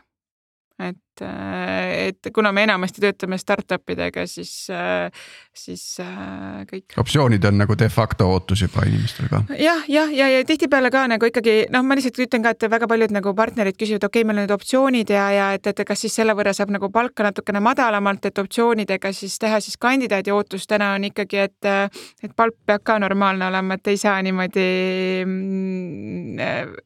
et, 0.89 1.21
äh, 1.21 2.07
et 2.07 2.29
kuna 2.33 2.51
me 2.51 2.63
enamasti 2.63 3.01
töötame 3.03 3.37
startup 3.37 3.89
idega, 3.93 4.25
siis, 4.27 4.51
äh, 4.73 5.11
siis 5.53 5.83
äh, 5.99 6.61
kõik. 6.69 6.95
optsioonid 7.01 7.45
on 7.49 7.57
nagu 7.61 7.75
de 7.79 7.89
facto 7.89 8.27
ootus 8.31 8.63
juba 8.65 8.85
inimestel 8.87 9.29
ka 9.31 9.43
ja,. 9.49 9.57
jah, 9.57 9.83
ja, 9.87 10.05
ja, 10.11 10.29
ja 10.35 10.45
tihtipeale 10.47 10.91
ka 10.93 11.05
nagu 11.11 11.29
ikkagi 11.29 11.55
noh, 11.73 11.83
ma 11.85 11.97
lihtsalt 11.97 12.19
ütlen 12.25 12.45
ka, 12.45 12.53
et 12.55 12.67
väga 12.71 12.89
paljud 12.91 13.15
nagu 13.15 13.33
partnerid 13.37 13.77
küsivad, 13.79 14.05
okei 14.07 14.21
okay,, 14.21 14.27
meil 14.27 14.41
on 14.41 14.47
need 14.47 14.55
optsioonid 14.55 15.13
ja, 15.15 15.25
ja 15.35 15.49
et, 15.57 15.67
et 15.67 15.83
kas 15.87 16.05
siis 16.05 16.15
selle 16.21 16.35
võrra 16.37 16.53
saab 16.57 16.73
nagu 16.73 16.91
palka 16.93 17.25
natukene 17.27 17.63
madalamalt, 17.63 18.25
et 18.29 18.43
optsioonidega 18.43 19.13
siis 19.15 19.37
teha 19.41 19.59
siis 19.63 19.77
kandidaadi 19.81 20.33
ootus 20.35 20.67
täna 20.67 20.93
on 20.97 21.09
ikkagi, 21.11 21.43
et, 21.49 21.73
et 22.23 22.35
palk 22.35 22.57
peab 22.65 22.85
ka 22.87 22.99
normaalne 23.01 23.51
olema, 23.51 23.77
et 23.77 23.91
ei 23.93 23.99
saa 24.01 24.17
niimoodi 24.25 24.65
mm, 25.25 26.79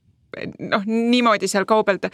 noh, 0.72 0.84
niimoodi 0.86 1.47
seal 1.49 1.65
kaubelda 1.69 2.11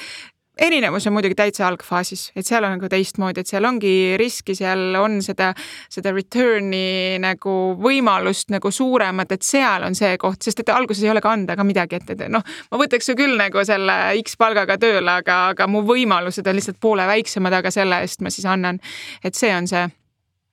erinevus 0.59 1.07
on 1.07 1.13
muidugi 1.15 1.35
täitsa 1.35 1.67
algfaasis, 1.67 2.31
et 2.35 2.45
seal 2.47 2.65
on 2.67 2.75
nagu 2.75 2.89
teistmoodi, 2.91 3.41
et 3.41 3.49
seal 3.49 3.65
ongi 3.67 4.17
riski, 4.19 4.55
seal 4.57 4.97
on 4.99 5.19
seda, 5.23 5.51
seda 5.91 6.11
return'i 6.15 7.19
nagu 7.23 7.55
võimalust 7.79 8.51
nagu 8.53 8.71
suuremat, 8.71 9.31
et 9.31 9.47
seal 9.47 9.87
on 9.87 9.95
see 9.97 10.17
koht, 10.21 10.41
sest 10.43 10.63
et 10.63 10.73
alguses 10.73 11.03
ei 11.05 11.13
ole 11.13 11.23
ka 11.23 11.31
anda 11.31 11.55
ka 11.57 11.65
midagi, 11.67 12.01
et, 12.01 12.13
et 12.15 12.27
noh, 12.31 12.43
ma 12.71 12.81
võtaks 12.81 13.11
ju 13.11 13.17
küll 13.19 13.37
nagu 13.39 13.63
selle 13.67 13.97
X 14.21 14.35
palgaga 14.39 14.77
tööle, 14.81 15.17
aga, 15.23 15.39
aga 15.55 15.69
mu 15.71 15.85
võimalused 15.87 16.47
on 16.47 16.59
lihtsalt 16.59 16.81
poole 16.83 17.07
väiksemad, 17.09 17.59
aga 17.61 17.71
selle 17.73 18.03
eest 18.03 18.21
ma 18.21 18.33
siis 18.33 18.45
annan. 18.49 18.79
et 19.23 19.35
see 19.35 19.53
on 19.55 19.67
see 19.67 19.87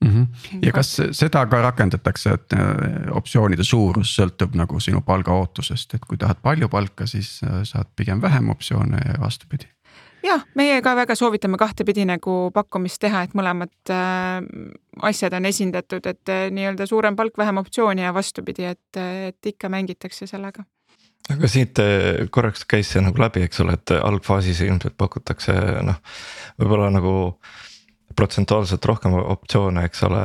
mm. 0.04 0.08
-hmm. 0.08 0.58
ja 0.62 0.72
kas 0.72 0.96
seda 1.10 1.46
ka 1.46 1.62
rakendatakse, 1.62 2.30
et 2.30 2.52
äh, 2.52 3.16
optsioonide 3.16 3.64
suurus 3.64 4.14
sõltub 4.16 4.54
nagu 4.54 4.80
sinu 4.80 5.00
palgaootusest, 5.00 5.94
et 5.94 6.06
kui 6.06 6.18
tahad 6.18 6.38
palju 6.42 6.68
palka, 6.68 7.06
siis 7.06 7.40
äh, 7.44 7.62
saad 7.62 7.90
pigem 7.96 8.22
vähem 8.22 8.48
optsioone 8.48 8.98
ja 9.06 9.20
vastupidi 9.20 9.66
jah, 10.24 10.44
meie 10.58 10.80
ka 10.84 10.94
väga 10.98 11.16
soovitame 11.18 11.58
kahtepidi 11.60 12.06
nagu 12.08 12.38
pakkumist 12.54 13.00
teha, 13.02 13.24
et 13.26 13.36
mõlemad 13.38 13.92
äh, 13.94 14.40
asjad 15.08 15.36
on 15.38 15.48
esindatud, 15.50 16.06
et 16.10 16.32
äh, 16.32 16.48
nii-öelda 16.54 16.88
suurem 16.88 17.16
palk, 17.18 17.36
vähem 17.38 17.60
optsiooni 17.62 18.04
ja 18.04 18.14
vastupidi, 18.14 18.66
et, 18.72 19.00
et 19.00 19.52
ikka 19.52 19.70
mängitakse 19.72 20.26
sellega. 20.30 20.64
aga 21.28 21.48
siit 21.50 21.80
korraks 22.30 22.64
käis 22.64 22.92
see 22.92 23.04
nagu 23.04 23.20
läbi, 23.20 23.44
eks 23.44 23.60
ole, 23.64 23.76
et 23.78 23.94
algfaasis 24.00 24.60
ilmselt 24.64 24.96
pakutakse 24.96 25.54
noh, 25.84 25.98
võib-olla 26.60 26.90
nagu 26.94 27.14
protsentuaalselt 28.16 28.84
rohkem 28.88 29.14
optsioone, 29.18 29.84
eks 29.86 30.02
ole, 30.08 30.22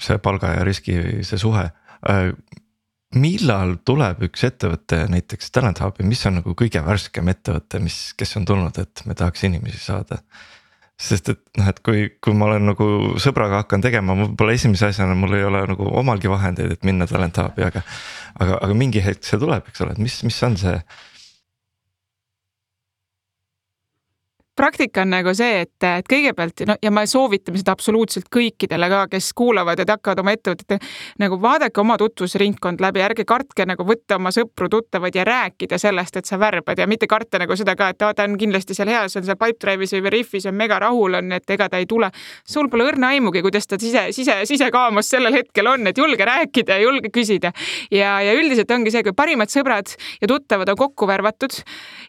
see 0.00 0.18
palga 0.22 0.54
ja 0.54 0.64
riski 0.64 0.94
see 1.26 1.40
suhe. 1.40 1.66
Millal 3.18 3.76
tuleb 3.84 4.22
üks 4.28 4.46
ettevõte 4.48 5.02
näiteks 5.12 5.52
Talent 5.52 5.82
Hubi, 5.82 6.06
mis 6.08 6.22
on 6.28 6.40
nagu 6.40 6.54
kõige 6.58 6.82
värskem 6.84 7.28
ettevõte, 7.32 7.80
mis, 7.82 7.98
kes 8.18 8.36
on 8.40 8.48
tulnud, 8.48 8.78
et 8.80 9.04
me 9.08 9.16
tahaks 9.18 9.46
inimesi 9.48 9.80
saada? 9.82 10.22
sest 11.02 11.32
et 11.32 11.40
noh, 11.58 11.66
et 11.66 11.78
kui, 11.82 12.02
kui 12.22 12.34
ma 12.36 12.46
olen 12.46 12.68
nagu 12.68 12.86
sõbraga 13.18 13.64
hakkan 13.64 13.82
tegema, 13.82 14.14
võib-olla 14.14 14.52
esimese 14.54 14.92
asjana 14.92 15.16
mul 15.18 15.34
ei 15.34 15.42
ole 15.48 15.64
nagu 15.72 15.88
omalgi 15.98 16.30
vahendeid, 16.30 16.76
et 16.76 16.84
minna 16.86 17.08
Talent 17.10 17.40
Hubi, 17.42 17.64
aga. 17.66 17.82
aga, 18.38 18.60
aga 18.68 18.76
mingi 18.78 19.02
hetk 19.02 19.26
see 19.26 19.40
tuleb, 19.40 19.66
eks 19.66 19.82
ole, 19.82 19.96
et 19.96 20.02
mis, 20.02 20.20
mis 20.28 20.38
on 20.46 20.54
see 20.60 20.76
praktika 24.56 25.02
on 25.02 25.12
nagu 25.14 25.32
see, 25.36 25.62
et, 25.64 25.84
et 25.86 26.08
kõigepealt 26.08 26.62
no 26.68 26.76
ja 26.82 26.90
me 26.92 27.04
soovitame 27.08 27.60
seda 27.60 27.72
absoluutselt 27.72 28.28
kõikidele 28.32 28.88
ka, 28.92 29.00
kes 29.14 29.30
kuulavad, 29.36 29.80
et 29.80 29.90
hakkavad 29.90 30.20
oma 30.20 30.34
ettevõtet 30.36 30.84
nagu 31.22 31.38
vaadake 31.40 31.80
oma 31.80 31.96
tutvusringkond 32.00 32.82
läbi, 32.84 33.00
ärge 33.04 33.24
kartke 33.28 33.64
nagu 33.68 33.86
võtta 33.88 34.18
oma 34.20 34.32
sõpru-tuttavaid 34.34 35.16
ja 35.16 35.24
rääkida 35.24 35.78
sellest, 35.80 36.18
et 36.20 36.28
sa 36.28 36.38
värbad 36.40 36.82
ja 36.82 36.88
mitte 36.90 37.08
karta 37.08 37.40
nagu 37.40 37.56
seda 37.56 37.74
ka, 37.78 37.88
et 37.94 38.04
aa, 38.04 38.12
ta 38.16 38.26
on 38.28 38.36
kindlasti 38.40 38.76
seal 38.76 38.92
hea, 38.92 39.06
see 39.08 39.22
on 39.22 39.28
seal 39.30 39.40
Pipedrive'is 39.40 39.96
või 39.96 40.04
Veriffis 40.08 40.48
on 40.50 40.58
mega 40.58 40.78
rahul 40.84 41.16
on, 41.22 41.32
et 41.32 41.56
ega 41.56 41.70
ta 41.72 41.80
ei 41.80 41.88
tule. 41.88 42.10
sul 42.44 42.68
pole 42.68 42.90
õrna 42.90 43.14
aimugi, 43.16 43.42
kuidas 43.42 43.66
ta 43.66 43.80
sise, 43.80 44.08
sise, 44.12 44.42
sisekaamas 44.48 45.08
sellel 45.08 45.32
hetkel 45.32 45.72
on, 45.72 45.86
et 45.88 45.98
julge 45.98 46.28
rääkida 46.28 46.76
ja 46.76 46.84
julge 46.84 47.08
küsida. 47.08 47.52
ja, 47.90 48.20
ja 48.20 48.36
üldiselt 48.36 48.70
ongi 48.70 48.92
see, 48.92 49.02
kui 49.02 49.16
parimad 49.16 49.48
sõbrad 49.48 49.96
ja 50.20 50.28
tuttavad 50.28 50.68
on 50.68 50.76
kokku 50.76 51.08
värvatud 51.08 51.56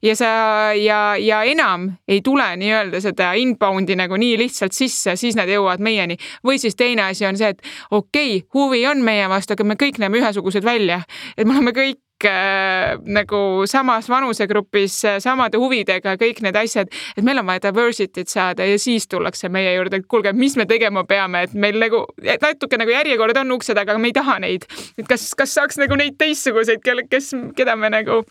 ja 0.04 0.16
sa 0.16 0.30
ja, 0.76 1.16
ja 1.18 1.44
enam 1.48 1.94
ei 2.08 2.22
tule 2.22 2.33
tule 2.34 2.56
nii-öelda 2.58 3.02
seda 3.04 3.34
inbound'i 3.40 3.98
nagu 4.00 4.18
nii 4.20 4.38
lihtsalt 4.42 4.74
sisse, 4.76 5.18
siis 5.20 5.38
nad 5.38 5.50
jõuavad 5.50 5.84
meieni. 5.84 6.18
või 6.46 6.60
siis 6.60 6.76
teine 6.76 7.06
asi 7.10 7.26
on 7.26 7.38
see, 7.38 7.54
et 7.54 7.62
okei 7.92 8.38
okay,, 8.38 8.48
huvi 8.54 8.86
on 8.88 9.04
meie 9.06 9.28
vastu, 9.30 9.54
aga 9.54 9.64
me 9.64 9.78
kõik 9.80 10.00
näeme 10.02 10.18
ühesugused 10.22 10.66
välja, 10.66 11.04
et 11.38 11.48
me 11.48 11.54
oleme 11.54 11.74
kõik 11.76 12.26
äh, 12.26 12.98
nagu 13.06 13.68
samas 13.70 14.10
vanusegrupis, 14.10 14.98
samade 15.24 15.62
huvidega, 15.62 16.16
kõik 16.18 16.42
need 16.46 16.58
asjad, 16.58 16.90
et 17.18 17.24
meil 17.24 17.42
on 17.42 17.50
vaja 17.52 17.68
diversity't 17.68 18.34
saada 18.34 18.66
ja 18.66 18.80
siis 18.82 19.08
tullakse 19.08 19.50
meie 19.54 19.76
juurde, 19.76 20.02
et 20.02 20.10
kuulge, 20.10 20.34
mis 20.34 20.58
me 20.58 20.66
tegema 20.66 21.06
peame, 21.06 21.46
et 21.48 21.54
meil 21.54 21.78
nagu 21.82 22.06
natuke 22.42 22.82
nagu 22.82 22.98
järjekord 22.98 23.44
on 23.44 23.58
ukse 23.60 23.78
taga, 23.78 23.94
aga 23.94 24.02
me 24.02 24.10
ei 24.10 24.18
taha 24.18 24.40
neid. 24.42 24.66
et 24.98 25.08
kas, 25.08 25.34
kas 25.38 25.54
saaks 25.54 25.82
nagu 25.82 26.00
neid 26.00 26.18
teistsuguseid, 26.18 26.82
kelle, 26.84 27.06
kes, 27.10 27.34
keda 27.56 27.78
me 27.78 27.94
nagu, 27.94 28.24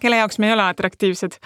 kelle 0.00 0.22
jaoks 0.22 0.38
me 0.38 0.52
ei 0.52 0.58
ole 0.58 0.70
atraktiivsed 0.70 1.42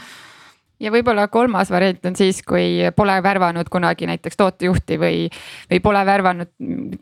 ja 0.81 0.93
võib-olla 0.95 1.27
kolmas 1.29 1.71
variant 1.71 2.07
on 2.07 2.17
siis, 2.19 2.41
kui 2.47 2.81
pole 2.97 3.17
värvanud 3.23 3.69
kunagi 3.73 4.07
näiteks 4.09 4.39
tootejuhti 4.39 4.99
või, 5.01 5.25
või 5.71 5.81
pole 5.83 6.05
värvanud 6.07 6.51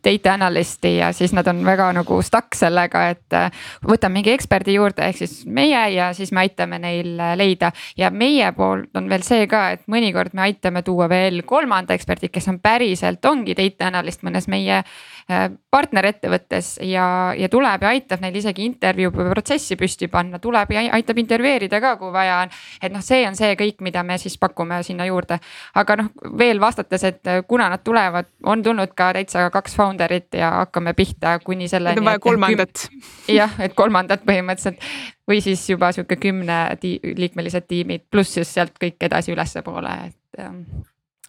data 0.05 0.35
analyst'i 0.35 0.97
ja 0.97 1.11
siis 1.17 1.35
nad 1.37 1.47
on 1.51 1.63
väga 1.67 1.91
nagu 1.97 2.21
stuck 2.25 2.57
sellega, 2.57 3.07
et 3.13 3.37
äh, 3.37 3.67
võtame 3.87 4.21
mingi 4.21 4.33
eksperdi 4.33 4.79
juurde, 4.79 5.05
ehk 5.11 5.21
siis 5.21 5.43
meie 5.47 5.83
ja 5.93 6.13
siis 6.17 6.33
me 6.33 6.47
aitame 6.47 6.81
neil 6.83 7.21
äh, 7.21 7.35
leida. 7.37 7.73
ja 7.97 8.11
meie 8.11 8.53
poolt 8.57 8.97
on 8.97 9.11
veel 9.13 9.27
see 9.27 9.47
ka, 9.51 9.69
et 9.77 9.85
mõnikord 9.93 10.35
me 10.35 10.47
aitame 10.49 10.83
tuua 10.87 11.09
veel 11.13 11.43
kolmanda 11.45 11.95
eksperdi, 11.95 12.33
kes 12.33 12.49
on 12.49 12.61
päriselt 12.65 13.25
ongi 13.25 13.57
data 13.59 13.91
analyst 13.91 14.25
mõnes 14.25 14.49
meie 14.49 14.83
partnerettevõttes 15.27 16.77
ja, 16.87 17.35
ja 17.35 17.49
tuleb 17.51 17.83
ja 17.83 17.91
aitab 17.91 18.23
neil 18.23 18.37
isegi 18.39 18.63
intervjuu 18.63 19.11
protsessi 19.11 19.75
püsti 19.77 20.07
panna, 20.09 20.39
tuleb 20.39 20.71
ja 20.71 20.85
aitab 20.95 21.19
intervjueerida 21.19 21.81
ka, 21.83 21.97
kui 21.99 22.13
vaja 22.15 22.39
on. 22.45 22.55
et 22.83 22.95
noh, 22.95 23.03
see 23.03 23.25
on 23.27 23.35
see 23.39 23.57
kõik, 23.59 23.83
mida 23.83 24.05
me 24.07 24.21
siis 24.23 24.39
pakume 24.39 24.79
sinna 24.87 25.09
juurde. 25.09 25.41
aga 25.75 25.99
noh, 26.03 26.13
veel 26.39 26.63
vastates, 26.63 27.05
et 27.11 27.33
kuna 27.49 27.69
nad 27.73 27.83
tulevad, 27.83 28.31
on 28.47 28.63
tulnud 28.63 28.95
ka 28.95 29.13
täitsa 29.19 29.51
kaks 29.51 29.75
founder'it 29.75 30.39
ja 30.39 30.53
hakkame 30.63 30.95
pihta 30.95 31.39
kuni 31.45 31.69
selleni. 31.69 32.01
On 32.01 32.13
vaja 32.13 32.23
kolmandat. 32.23 32.89
jah, 33.29 33.59
et 33.59 33.75
kolmandat 33.75 34.23
põhimõtteliselt 34.27 34.83
või 35.27 35.43
siis 35.43 35.65
juba 35.71 35.91
sihuke 35.93 36.21
kümne 36.23 36.61
liikmelised 37.03 37.67
tiimid, 37.67 38.07
pluss 38.11 38.39
siis 38.39 38.55
sealt 38.55 38.79
kõik 38.79 39.03
edasi 39.03 39.35
ülespoole, 39.35 39.97
et 40.07 40.45
ähm, 40.45 40.63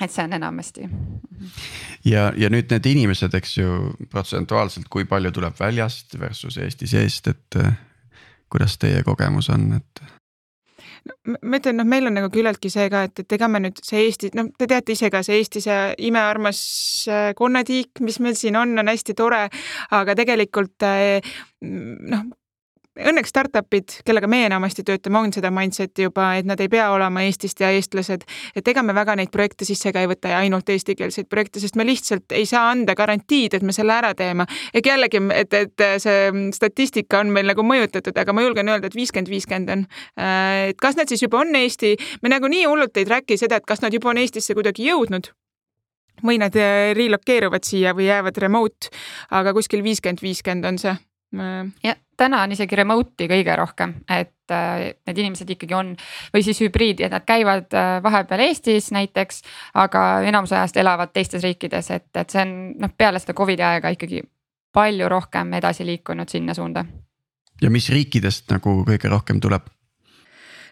et 0.02 0.12
see 0.12 0.24
on 0.24 0.34
enamasti. 0.38 0.90
ja, 2.06 2.32
ja 2.38 2.50
nüüd 2.54 2.70
need 2.74 2.92
inimesed, 2.92 3.34
eks 3.38 3.58
ju, 3.58 3.72
protsentuaalselt, 4.12 4.90
kui 4.94 5.06
palju 5.10 5.32
tuleb 5.36 5.58
väljast 5.60 6.20
versus 6.20 6.58
Eesti 6.62 6.90
seest, 6.90 7.28
et 7.34 7.60
äh, 7.62 7.74
kuidas 8.50 8.78
teie 8.82 9.04
kogemus 9.04 9.50
on, 9.54 9.72
et? 9.80 10.06
ma 11.28 11.60
ütlen, 11.60 11.78
noh, 11.80 11.88
meil 11.88 12.10
on 12.10 12.18
nagu 12.18 12.30
küllaltki 12.34 12.70
see 12.72 12.90
ka, 12.92 13.06
et, 13.08 13.22
et 13.24 13.38
ega 13.38 13.48
me 13.52 13.62
nüüd 13.64 13.80
see 13.86 14.06
Eesti, 14.06 14.32
noh, 14.38 14.50
te 14.60 14.68
teate 14.70 14.96
ise 14.96 15.10
ka 15.14 15.24
see 15.26 15.40
Eesti, 15.42 15.64
see 15.64 15.78
imearmas 16.10 16.60
äh, 17.12 17.30
konnatiik, 17.38 18.04
mis 18.06 18.20
meil 18.24 18.36
siin 18.40 18.60
on, 18.60 18.76
on 18.80 18.92
hästi 18.92 19.16
tore, 19.18 19.46
aga 19.96 20.18
tegelikult 20.20 20.88
äh, 20.88 21.38
noh, 21.64 22.28
õnneks 22.98 23.32
startup'id, 23.32 24.00
kellega 24.06 24.28
me 24.30 24.44
enamasti 24.48 24.84
töötame, 24.88 25.20
on 25.20 25.34
seda 25.34 25.52
mindset'i 25.54 26.08
juba, 26.08 26.32
et 26.40 26.48
nad 26.48 26.60
ei 26.62 26.70
pea 26.72 26.90
olema 26.94 27.24
Eestist 27.26 27.62
ja 27.62 27.70
eestlased. 27.74 28.26
et 28.56 28.68
ega 28.68 28.84
me 28.84 28.94
väga 28.96 29.16
neid 29.16 29.32
projekte 29.32 29.66
sisse 29.66 29.92
ka 29.94 30.02
ei 30.02 30.10
võta 30.10 30.32
ja 30.32 30.42
ainult 30.44 30.70
eestikeelseid 30.70 31.30
projekte, 31.30 31.60
sest 31.60 31.76
me 31.76 31.86
lihtsalt 31.86 32.32
ei 32.36 32.46
saa 32.46 32.70
anda 32.72 32.96
garantiid, 32.96 33.54
et 33.54 33.64
me 33.64 33.74
selle 33.74 33.94
ära 33.94 34.14
teeme. 34.16 34.46
ehk 34.74 34.86
jällegi, 34.86 35.22
et, 35.34 35.54
et 35.54 35.86
see 36.04 36.32
statistika 36.54 37.20
on 37.20 37.34
meil 37.34 37.48
nagu 37.48 37.64
mõjutatud, 37.64 38.18
aga 38.18 38.34
ma 38.34 38.46
julgen 38.46 38.70
öelda, 38.70 38.88
et 38.88 38.96
viiskümmend, 38.96 39.30
viiskümmend 39.30 39.74
on. 39.74 39.86
Äh, 40.20 40.70
et 40.74 40.82
kas 40.82 40.98
nad 40.98 41.10
siis 41.10 41.24
juba 41.24 41.42
on 41.42 41.56
Eesti, 41.56 41.96
me 42.22 42.30
nagu 42.34 42.48
nii 42.48 42.66
hullult 42.66 42.98
ei 42.98 43.06
track'i 43.06 43.38
seda, 43.38 43.62
et 43.62 43.68
kas 43.68 43.82
nad 43.82 43.94
juba 43.94 44.12
on 44.14 44.22
Eestisse 44.22 44.58
kuidagi 44.58 44.90
jõudnud 44.90 45.32
või 46.26 46.40
nad 46.42 46.56
äh, 46.58 46.96
relokeeruvad 46.98 47.66
siia 47.68 47.94
või 47.94 48.10
jäävad 48.10 48.38
remote, 48.42 48.90
aga 49.30 49.54
kuskil 49.54 49.84
viiskümmend, 49.86 50.24
viiskümmend 50.26 50.66
on 50.66 50.82
see 50.82 50.98
ja 51.84 51.94
täna 52.18 52.42
on 52.44 52.52
isegi 52.52 52.76
remote'i 52.76 53.28
kõige 53.30 53.56
rohkem, 53.56 53.94
et 54.10 54.54
äh, 54.54 54.90
need 55.08 55.22
inimesed 55.22 55.50
ikkagi 55.54 55.76
on 55.78 55.94
või 56.34 56.44
siis 56.46 56.60
hübriidi, 56.64 57.06
et 57.06 57.14
nad 57.14 57.26
käivad 57.28 57.74
äh, 57.78 57.98
vahepeal 58.04 58.46
Eestis 58.48 58.90
näiteks, 58.96 59.44
aga 59.78 60.06
enamus 60.28 60.54
ajast 60.56 60.78
elavad 60.82 61.14
teistes 61.14 61.46
riikides, 61.46 61.92
et, 61.94 62.10
et 62.18 62.34
see 62.34 62.44
on 62.44 62.56
noh, 62.82 62.94
peale 62.98 63.22
seda 63.24 63.38
Covidi 63.38 63.66
aega 63.66 63.94
ikkagi 63.94 64.24
palju 64.74 65.10
rohkem 65.10 65.54
edasi 65.58 65.86
liikunud 65.86 66.30
sinna 66.30 66.54
suunda. 66.54 66.86
ja 67.62 67.70
mis 67.74 67.90
riikidest 67.90 68.52
nagu 68.52 68.82
kõige 68.88 69.10
rohkem 69.10 69.42
tuleb? 69.42 69.70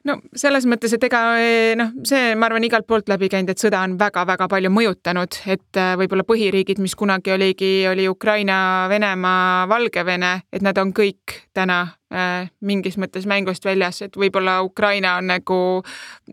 No 0.06 0.18
selles 0.38 0.66
mõttes, 0.70 0.94
et 0.96 1.06
ega 1.08 1.22
eh, 1.42 1.74
noh, 1.78 1.94
see, 2.08 2.34
ma 2.38 2.50
arvan, 2.50 2.66
igalt 2.68 2.88
poolt 2.90 3.10
läbi 3.12 3.30
käinud, 3.32 3.52
et 3.52 3.62
sõda 3.62 3.82
on 3.86 3.98
väga-väga 4.00 4.48
palju 4.52 4.72
mõjutanud, 4.74 5.40
et 5.52 5.80
eh, 5.82 5.94
võib-olla 6.00 6.26
põhiriigid, 6.28 6.82
mis 6.84 6.96
kunagi 6.98 7.34
oligi, 7.36 7.72
oli 7.90 8.08
Ukraina, 8.12 8.58
Venemaa, 8.92 9.66
Valgevene, 9.72 10.36
et 10.54 10.66
nad 10.66 10.78
on 10.82 10.94
kõik 10.96 11.40
täna 11.56 11.82
äh, 12.14 12.52
mingis 12.62 13.00
mõttes 13.02 13.26
mängust 13.30 13.66
väljas, 13.66 14.04
et 14.06 14.20
võib-olla 14.20 14.60
Ukraina 14.66 15.18
on 15.22 15.34
nagu 15.34 15.60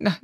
noh, 0.05 0.21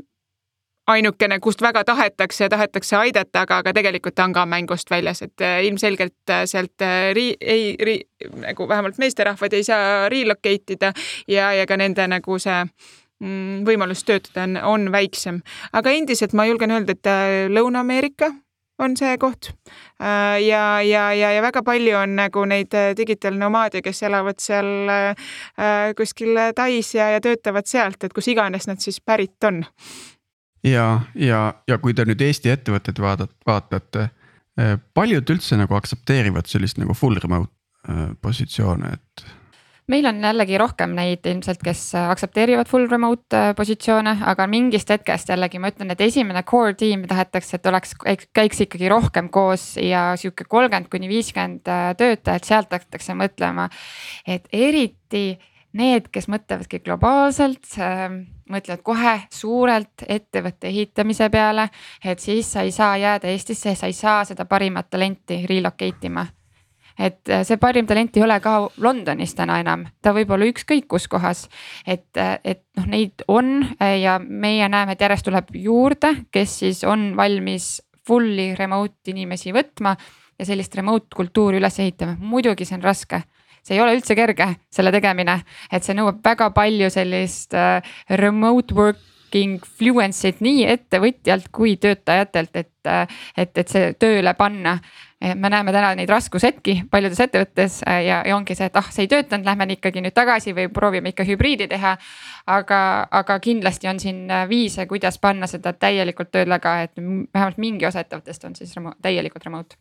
ainukene, 0.88 1.36
kust 1.44 1.60
väga 1.60 1.82
tahetakse 1.84 2.46
ja 2.46 2.52
tahetakse 2.52 2.96
aidata, 2.96 3.42
aga, 3.44 3.58
aga 3.60 3.74
tegelikult 3.76 4.16
ta 4.16 4.24
on 4.24 4.32
ka 4.36 4.46
mängust 4.48 4.88
väljas, 4.90 5.20
et 5.26 5.44
ilmselgelt 5.68 6.32
sealt 6.48 6.84
ri-, 7.16 7.36
ei 7.40 7.74
ri, 7.84 7.98
nagu 8.40 8.68
vähemalt 8.68 8.96
meesterahvad 9.00 9.56
ei 9.56 9.66
saa 9.68 10.08
relocate 10.08 10.78
ida 10.78 10.94
ja, 11.28 11.52
ja 11.52 11.68
ka 11.68 11.76
nende 11.76 12.08
nagu 12.08 12.40
see 12.40 12.62
võimalus 13.20 14.04
töötada 14.06 14.44
on, 14.46 14.58
on 14.62 14.92
väiksem, 14.94 15.40
aga 15.72 15.90
endiselt 15.90 16.34
ma 16.38 16.46
julgen 16.46 16.70
öelda, 16.70 16.94
et 16.94 17.08
äh, 17.10 17.46
Lõuna-Ameerika 17.50 18.30
on 18.78 18.94
see 18.96 19.16
koht. 19.18 19.50
Äh, 19.98 20.38
ja, 20.44 20.78
ja, 20.86 21.08
ja, 21.12 21.32
ja 21.34 21.42
väga 21.42 21.64
palju 21.66 21.96
on 21.98 22.14
nagu 22.18 22.44
neid 22.46 22.74
äh, 22.78 22.92
digitaalnomaade, 22.96 23.82
kes 23.82 24.04
elavad 24.06 24.38
seal 24.42 24.92
kuskil 25.98 26.38
Tais 26.54 26.94
ja, 26.94 27.10
ja 27.16 27.24
töötavad 27.24 27.66
sealt, 27.66 28.04
et 28.04 28.14
kus 28.14 28.30
iganes 28.30 28.68
nad 28.70 28.78
siis 28.84 29.00
pärit 29.00 29.44
on 29.44 29.64
ja, 30.64 31.00
ja, 31.14 31.42
ja 31.68 31.78
kui 31.82 31.94
te 31.94 32.06
nüüd 32.06 32.22
Eesti 32.22 32.52
ettevõtteid 32.54 32.98
vaadat-, 33.02 33.34
vaatate, 33.46 34.08
paljud 34.94 35.30
üldse 35.30 35.58
nagu 35.58 35.74
aktsepteerivad 35.78 36.48
sellist 36.50 36.78
nagu 36.82 36.94
full 36.98 37.18
remote 37.22 37.54
positsioone, 38.22 38.90
et 38.94 39.26
meil 39.88 40.06
on 40.08 40.20
jällegi 40.22 40.58
rohkem 40.60 40.92
neid 40.96 41.26
ilmselt, 41.28 41.62
kes 41.64 41.82
aktsepteerivad 41.98 42.68
full 42.70 42.88
remote 42.90 43.36
äh, 43.36 43.50
positsioone, 43.56 44.16
aga 44.30 44.46
mingist 44.50 44.90
hetkest 44.92 45.32
jällegi 45.32 45.60
ma 45.62 45.72
ütlen, 45.72 45.92
et 45.94 46.02
esimene 46.04 46.44
core 46.48 46.76
tiim 46.78 47.06
tahetakse, 47.08 47.58
et 47.58 47.68
oleks, 47.70 47.94
käiks 48.36 48.64
ikkagi 48.66 48.90
rohkem 48.92 49.30
koos 49.32 49.70
ja 49.80 50.10
sihuke 50.20 50.44
kolmkümmend 50.48 50.90
kuni 50.92 51.10
viiskümmend 51.10 51.70
äh, 51.72 51.92
töötajat, 51.98 52.48
sealt 52.48 52.74
hakatakse 52.76 53.16
mõtlema. 53.18 53.68
et 54.26 54.48
eriti 54.52 55.38
need, 55.78 56.08
kes 56.12 56.28
mõtlevadki 56.28 56.82
globaalselt 56.84 57.76
äh,, 57.80 58.08
mõtlevad 58.48 58.82
kohe 58.84 59.14
suurelt 59.32 60.04
ettevõtte 60.08 60.68
ehitamise 60.68 61.28
peale, 61.32 61.68
et 62.04 62.20
siis 62.20 62.48
sa 62.52 62.64
ei 62.64 62.72
saa 62.72 62.96
jääda 62.96 63.28
Eestisse, 63.28 63.74
sa 63.76 63.86
ei 63.86 63.96
saa 63.96 64.24
seda 64.24 64.48
parimat 64.48 64.90
talenti 64.90 65.44
relocate 65.48 66.08
ima 66.08 66.26
et 66.98 67.30
äh, 67.30 67.44
see 67.46 67.58
parim 67.60 67.86
talent 67.86 68.16
ei 68.16 68.24
ole 68.24 68.38
ka 68.42 68.56
Londonis 68.82 69.34
täna 69.38 69.58
enam, 69.62 69.86
ta 70.02 70.12
võib 70.16 70.32
olla 70.34 70.48
ükskõik 70.50 70.88
kus 70.90 71.08
kohas. 71.08 71.46
et, 71.86 72.10
äh, 72.16 72.38
et 72.44 72.64
noh, 72.76 72.86
neid 72.86 73.24
on 73.28 73.62
äh, 73.78 74.00
ja 74.02 74.18
meie 74.18 74.68
näeme, 74.68 74.92
et 74.92 75.00
järjest 75.00 75.28
tuleb 75.28 75.52
juurde, 75.54 76.14
kes 76.30 76.58
siis 76.64 76.84
on 76.84 77.12
valmis 77.16 77.78
fully 78.06 78.54
remote 78.58 79.12
inimesi 79.12 79.52
võtma 79.52 79.96
ja 80.38 80.46
sellist 80.46 80.74
remote 80.74 81.14
kultuuri 81.14 81.58
üles 81.60 81.78
ehitama, 81.78 82.16
muidugi 82.18 82.64
see 82.64 82.78
on 82.78 82.86
raske. 82.86 83.22
See 83.62 83.76
ei 83.76 83.82
ole 83.82 83.92
üldse 83.98 84.14
kerge, 84.16 84.46
selle 84.72 84.92
tegemine, 84.94 85.34
et 85.72 85.84
see 85.84 85.96
nõuab 85.98 86.22
väga 86.24 86.46
palju 86.56 86.88
sellist 86.94 87.52
remote 88.16 88.74
working 89.28 89.60
fluency't 89.78 90.40
nii 90.40 90.64
ettevõtjalt 90.66 91.48
kui 91.52 91.76
töötajatelt, 91.76 92.56
et, 92.56 92.70
et, 93.36 93.58
et 93.58 93.68
see 93.68 93.92
tööle 93.98 94.34
panna. 94.34 94.78
Me 95.18 95.50
näeme 95.50 95.72
täna 95.74 95.94
neid 95.98 96.08
raskushetki 96.08 96.84
paljudes 96.90 97.18
ettevõttes 97.20 97.80
ja, 97.82 98.22
ja 98.22 98.36
ongi 98.36 98.54
see, 98.54 98.68
et 98.70 98.76
ah, 98.78 98.86
see 98.90 99.02
ei 99.02 99.10
töötanud, 99.10 99.44
lähme 99.44 99.66
ikkagi 99.74 100.00
nüüd 100.00 100.14
tagasi 100.14 100.54
või 100.54 100.68
proovime 100.70 101.10
ikka 101.10 101.26
hübriidi 101.26 101.66
teha. 101.68 101.96
aga, 102.46 103.08
aga 103.10 103.38
kindlasti 103.40 103.88
on 103.88 104.00
siin 104.00 104.28
viise, 104.48 104.86
kuidas 104.86 105.18
panna 105.18 105.46
seda 105.46 105.72
täielikult 105.72 106.30
tööle 106.30 106.58
ka, 106.62 106.82
et 106.82 106.96
vähemalt 107.34 107.58
mingi 107.58 107.86
osa 107.86 108.00
ettevõttest 108.06 108.44
on 108.44 108.54
siis 108.54 108.76
remo 108.76 108.94
täielikult 109.02 109.44
remote 109.44 109.76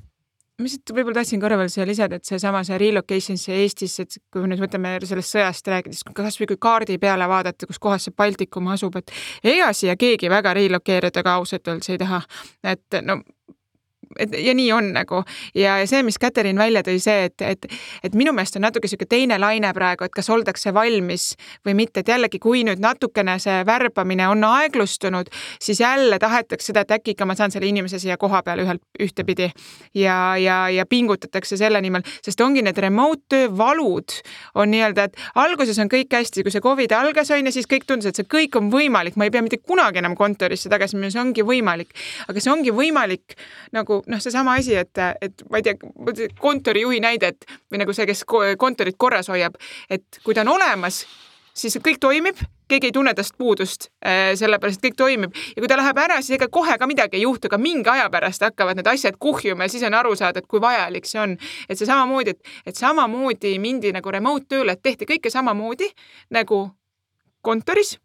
ma 0.57 0.65
lihtsalt 0.65 0.91
võib-olla 0.97 1.19
tahtsin 1.19 1.41
korra 1.41 1.57
veel 1.59 1.69
siia 1.69 1.85
lisada, 1.85 2.17
et 2.17 2.25
seesama 2.25 2.63
see 2.65 2.79
relocation 2.81 3.37
siia 3.37 3.59
Eestisse, 3.61 4.07
et 4.07 4.17
kui 4.33 4.41
me 4.41 4.49
nüüd 4.49 4.63
mõtleme 4.63 4.95
sellest 5.05 5.35
sõjast 5.35 5.69
rääkides, 5.69 6.01
kasvõi 6.17 6.49
kui 6.49 6.59
kaardi 6.67 6.97
peale 7.01 7.27
vaadata, 7.29 7.69
kus 7.69 7.77
kohas 7.81 8.07
see 8.07 8.15
Baltikum 8.17 8.71
asub, 8.73 8.97
et 8.97 9.13
ega 9.45 9.69
siia 9.77 9.93
keegi 9.99 10.31
väga 10.33 10.55
relokeeruda 10.57 11.23
ka 11.23 11.37
ausalt 11.37 11.69
öeldes 11.69 11.93
ei 11.93 12.01
taha. 12.01 12.23
et 12.63 13.01
no 13.05 13.21
et 14.19 14.33
ja 14.39 14.53
nii 14.57 14.71
on 14.75 14.91
nagu. 14.95 15.23
Ja 15.55 15.77
see, 15.87 16.03
mis 16.03 16.19
Katariin 16.21 16.57
välja 16.59 16.83
tõi, 16.85 16.97
see, 17.03 17.27
et, 17.29 17.41
et, 17.41 17.67
et 18.03 18.17
minu 18.17 18.33
meelest 18.35 18.57
on 18.59 18.65
natuke 18.67 18.89
sihuke 18.89 19.07
teine 19.09 19.39
laine 19.39 19.71
praegu, 19.75 20.07
et 20.07 20.15
kas 20.15 20.29
oldakse 20.33 20.73
valmis 20.73 21.29
või 21.67 21.77
mitte, 21.81 22.01
et 22.01 22.11
jällegi, 22.13 22.39
kui 22.43 22.63
nüüd 22.67 22.81
natukene 22.83 23.37
see 23.43 23.61
värbamine 23.67 24.27
on 24.31 24.43
aeglustunud, 24.47 25.31
siis 25.61 25.81
jälle 25.83 26.19
tahetakse 26.19 26.71
seda, 26.71 26.83
et 26.83 26.97
äkki 26.99 27.15
ikka 27.15 27.27
ma 27.27 27.35
saan 27.37 27.53
selle 27.53 27.69
inimese 27.69 27.99
siia 27.99 28.17
koha 28.17 28.41
peale 28.43 28.65
ühelt, 28.65 28.83
ühtepidi. 28.99 29.51
Ja, 29.95 30.37
ja, 30.41 30.67
ja 30.73 30.85
pingutatakse 30.85 31.57
selle 31.57 31.81
nimel, 31.81 32.05
sest 32.25 32.41
ongi 32.41 32.63
need 32.65 32.77
remote 32.81 33.27
töö 33.29 33.47
valud 33.57 34.17
on 34.55 34.71
nii-öelda, 34.71 35.07
et 35.07 35.17
alguses 35.35 35.79
on 35.79 35.89
kõik 35.91 36.13
hästi, 36.13 36.43
kui 36.45 36.53
see 36.53 36.63
Covid 36.63 36.93
algas 36.97 37.31
on 37.35 37.45
ju, 37.45 37.53
siis 37.55 37.69
kõik 37.69 37.87
tundus, 37.87 38.09
et 38.09 38.19
see 38.19 38.27
kõik 38.29 38.57
on 38.59 38.71
võimalik, 38.73 39.17
ma 39.19 39.27
ei 39.27 39.33
pea 39.33 39.43
mitte 39.45 39.59
kunagi 39.61 40.01
enam 40.01 40.15
kontorisse 40.17 40.71
tagasi 40.71 40.97
minema, 40.97 41.13
see 41.13 41.23
ongi 41.23 41.45
võimalik, 41.47 41.93
aga 42.27 42.43
see 42.43 42.53
ongi 42.53 42.73
võimalik 42.75 43.37
nagu 43.75 43.96
noh, 44.05 44.21
seesama 44.23 44.57
asi, 44.59 44.75
et, 44.77 45.03
et 45.21 45.45
ma 45.51 45.61
ei 45.61 45.65
tea, 45.65 45.77
kontorijuhi 46.41 46.99
näide, 47.03 47.33
et 47.33 47.47
või 47.71 47.81
nagu 47.83 47.95
see, 47.95 48.07
kes 48.09 48.25
kontorit 48.59 48.97
korras 48.97 49.31
hoiab, 49.31 49.57
et 49.89 50.21
kui 50.23 50.37
ta 50.37 50.45
on 50.45 50.53
olemas, 50.57 51.03
siis 51.57 51.77
kõik 51.83 51.99
toimib, 52.01 52.39
keegi 52.69 52.89
ei 52.89 52.93
tunne 52.95 53.13
tast 53.17 53.35
puudust, 53.37 53.89
äh, 54.05 54.33
sellepärast 54.37 54.79
et 54.79 54.89
kõik 54.89 54.97
toimib 54.99 55.35
ja 55.55 55.61
kui 55.61 55.69
ta 55.71 55.77
läheb 55.79 55.97
ära, 56.01 56.19
siis 56.21 56.37
ega 56.37 56.49
kohe 56.51 56.77
ka 56.77 56.87
midagi 56.89 57.17
ei 57.17 57.23
juhtu, 57.23 57.49
aga 57.49 57.59
mingi 57.61 57.89
aja 57.89 58.09
pärast 58.13 58.43
hakkavad 58.45 58.77
need 58.77 58.89
asjad 58.91 59.17
kuhjuma 59.19 59.65
ja 59.65 59.73
siis 59.73 59.85
on 59.87 59.95
aru 59.97 60.15
saada, 60.19 60.43
et 60.43 60.49
kui 60.49 60.61
vajalik 60.61 61.07
see 61.09 61.21
on. 61.21 61.37
et 61.69 61.77
see 61.77 61.87
samamoodi, 61.87 62.35
et, 62.35 62.51
et 62.65 62.75
samamoodi 62.75 63.57
mindi 63.63 63.93
nagu 63.95 64.11
remote 64.11 64.45
tööle, 64.49 64.75
et 64.75 64.83
tehti 64.83 65.07
kõike 65.09 65.31
samamoodi 65.33 65.89
nagu 66.35 66.67
kontoris 67.41 67.97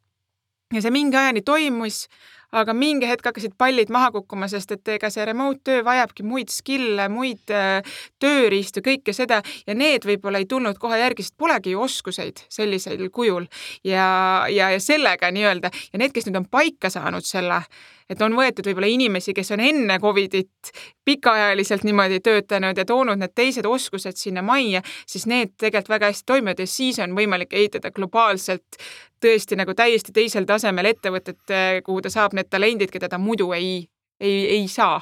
ja 0.72 0.80
see 0.80 0.94
mingi 0.94 1.18
ajani 1.18 1.42
toimus, 1.42 2.06
aga 2.52 2.74
mingi 2.76 3.08
hetk 3.08 3.30
hakkasid 3.30 3.54
pallid 3.58 3.92
maha 3.92 4.10
kukkuma, 4.16 4.48
sest 4.50 4.74
et 4.76 4.92
ega 4.96 5.10
see 5.12 5.24
remote 5.28 5.62
töö 5.64 5.84
vajabki 5.86 6.26
muid 6.26 6.52
skill'e, 6.52 7.08
muid 7.12 7.52
äh, 7.54 7.80
tööriistu, 8.22 8.84
kõike 8.84 9.14
seda. 9.16 9.40
Ja 9.66 9.76
need 9.78 10.06
võib-olla 10.08 10.42
ei 10.42 10.48
tulnud 10.50 10.80
kohe 10.82 11.00
järgi, 11.00 11.26
sest 11.26 11.38
polegi 11.40 11.74
ju 11.74 11.82
oskuseid 11.86 12.44
sellisel 12.52 13.08
kujul. 13.14 13.48
Ja, 13.84 14.44
ja, 14.52 14.70
ja 14.74 14.80
sellega 14.82 15.32
nii-öelda. 15.32 15.72
Ja 15.92 16.02
need, 16.02 16.14
kes 16.14 16.28
nüüd 16.28 16.42
on 16.42 16.50
paika 16.52 16.92
saanud 16.92 17.26
selle 17.26 17.62
et 18.10 18.22
on 18.22 18.36
võetud 18.36 18.66
võib-olla 18.68 18.90
inimesi, 18.90 19.34
kes 19.34 19.52
on 19.54 19.62
enne 19.64 19.98
Covidit 20.02 20.72
pikaajaliselt 21.04 21.84
niimoodi 21.84 22.20
töötanud 22.24 22.78
ja 22.78 22.84
toonud 22.88 23.20
need 23.20 23.34
teised 23.34 23.66
oskused 23.68 24.18
sinna 24.18 24.42
majja, 24.42 24.82
siis 25.06 25.26
need 25.30 25.54
tegelikult 25.58 25.94
väga 25.96 26.12
hästi 26.12 26.26
toimivad 26.26 26.62
ja 26.62 26.66
siis 26.66 27.00
on 27.02 27.16
võimalik 27.18 27.52
ehitada 27.52 27.90
globaalselt 27.90 28.78
tõesti 29.22 29.58
nagu 29.58 29.74
täiesti 29.78 30.12
teisel 30.12 30.46
tasemel 30.48 30.90
ettevõtet, 30.92 31.42
kuhu 31.84 32.02
ta 32.02 32.10
saab 32.10 32.34
need 32.38 32.50
talendid, 32.50 32.90
keda 32.90 33.10
ta 33.12 33.20
muidu 33.22 33.52
ei, 33.56 33.84
ei, 34.20 34.46
ei 34.58 34.68
saa. 34.68 35.00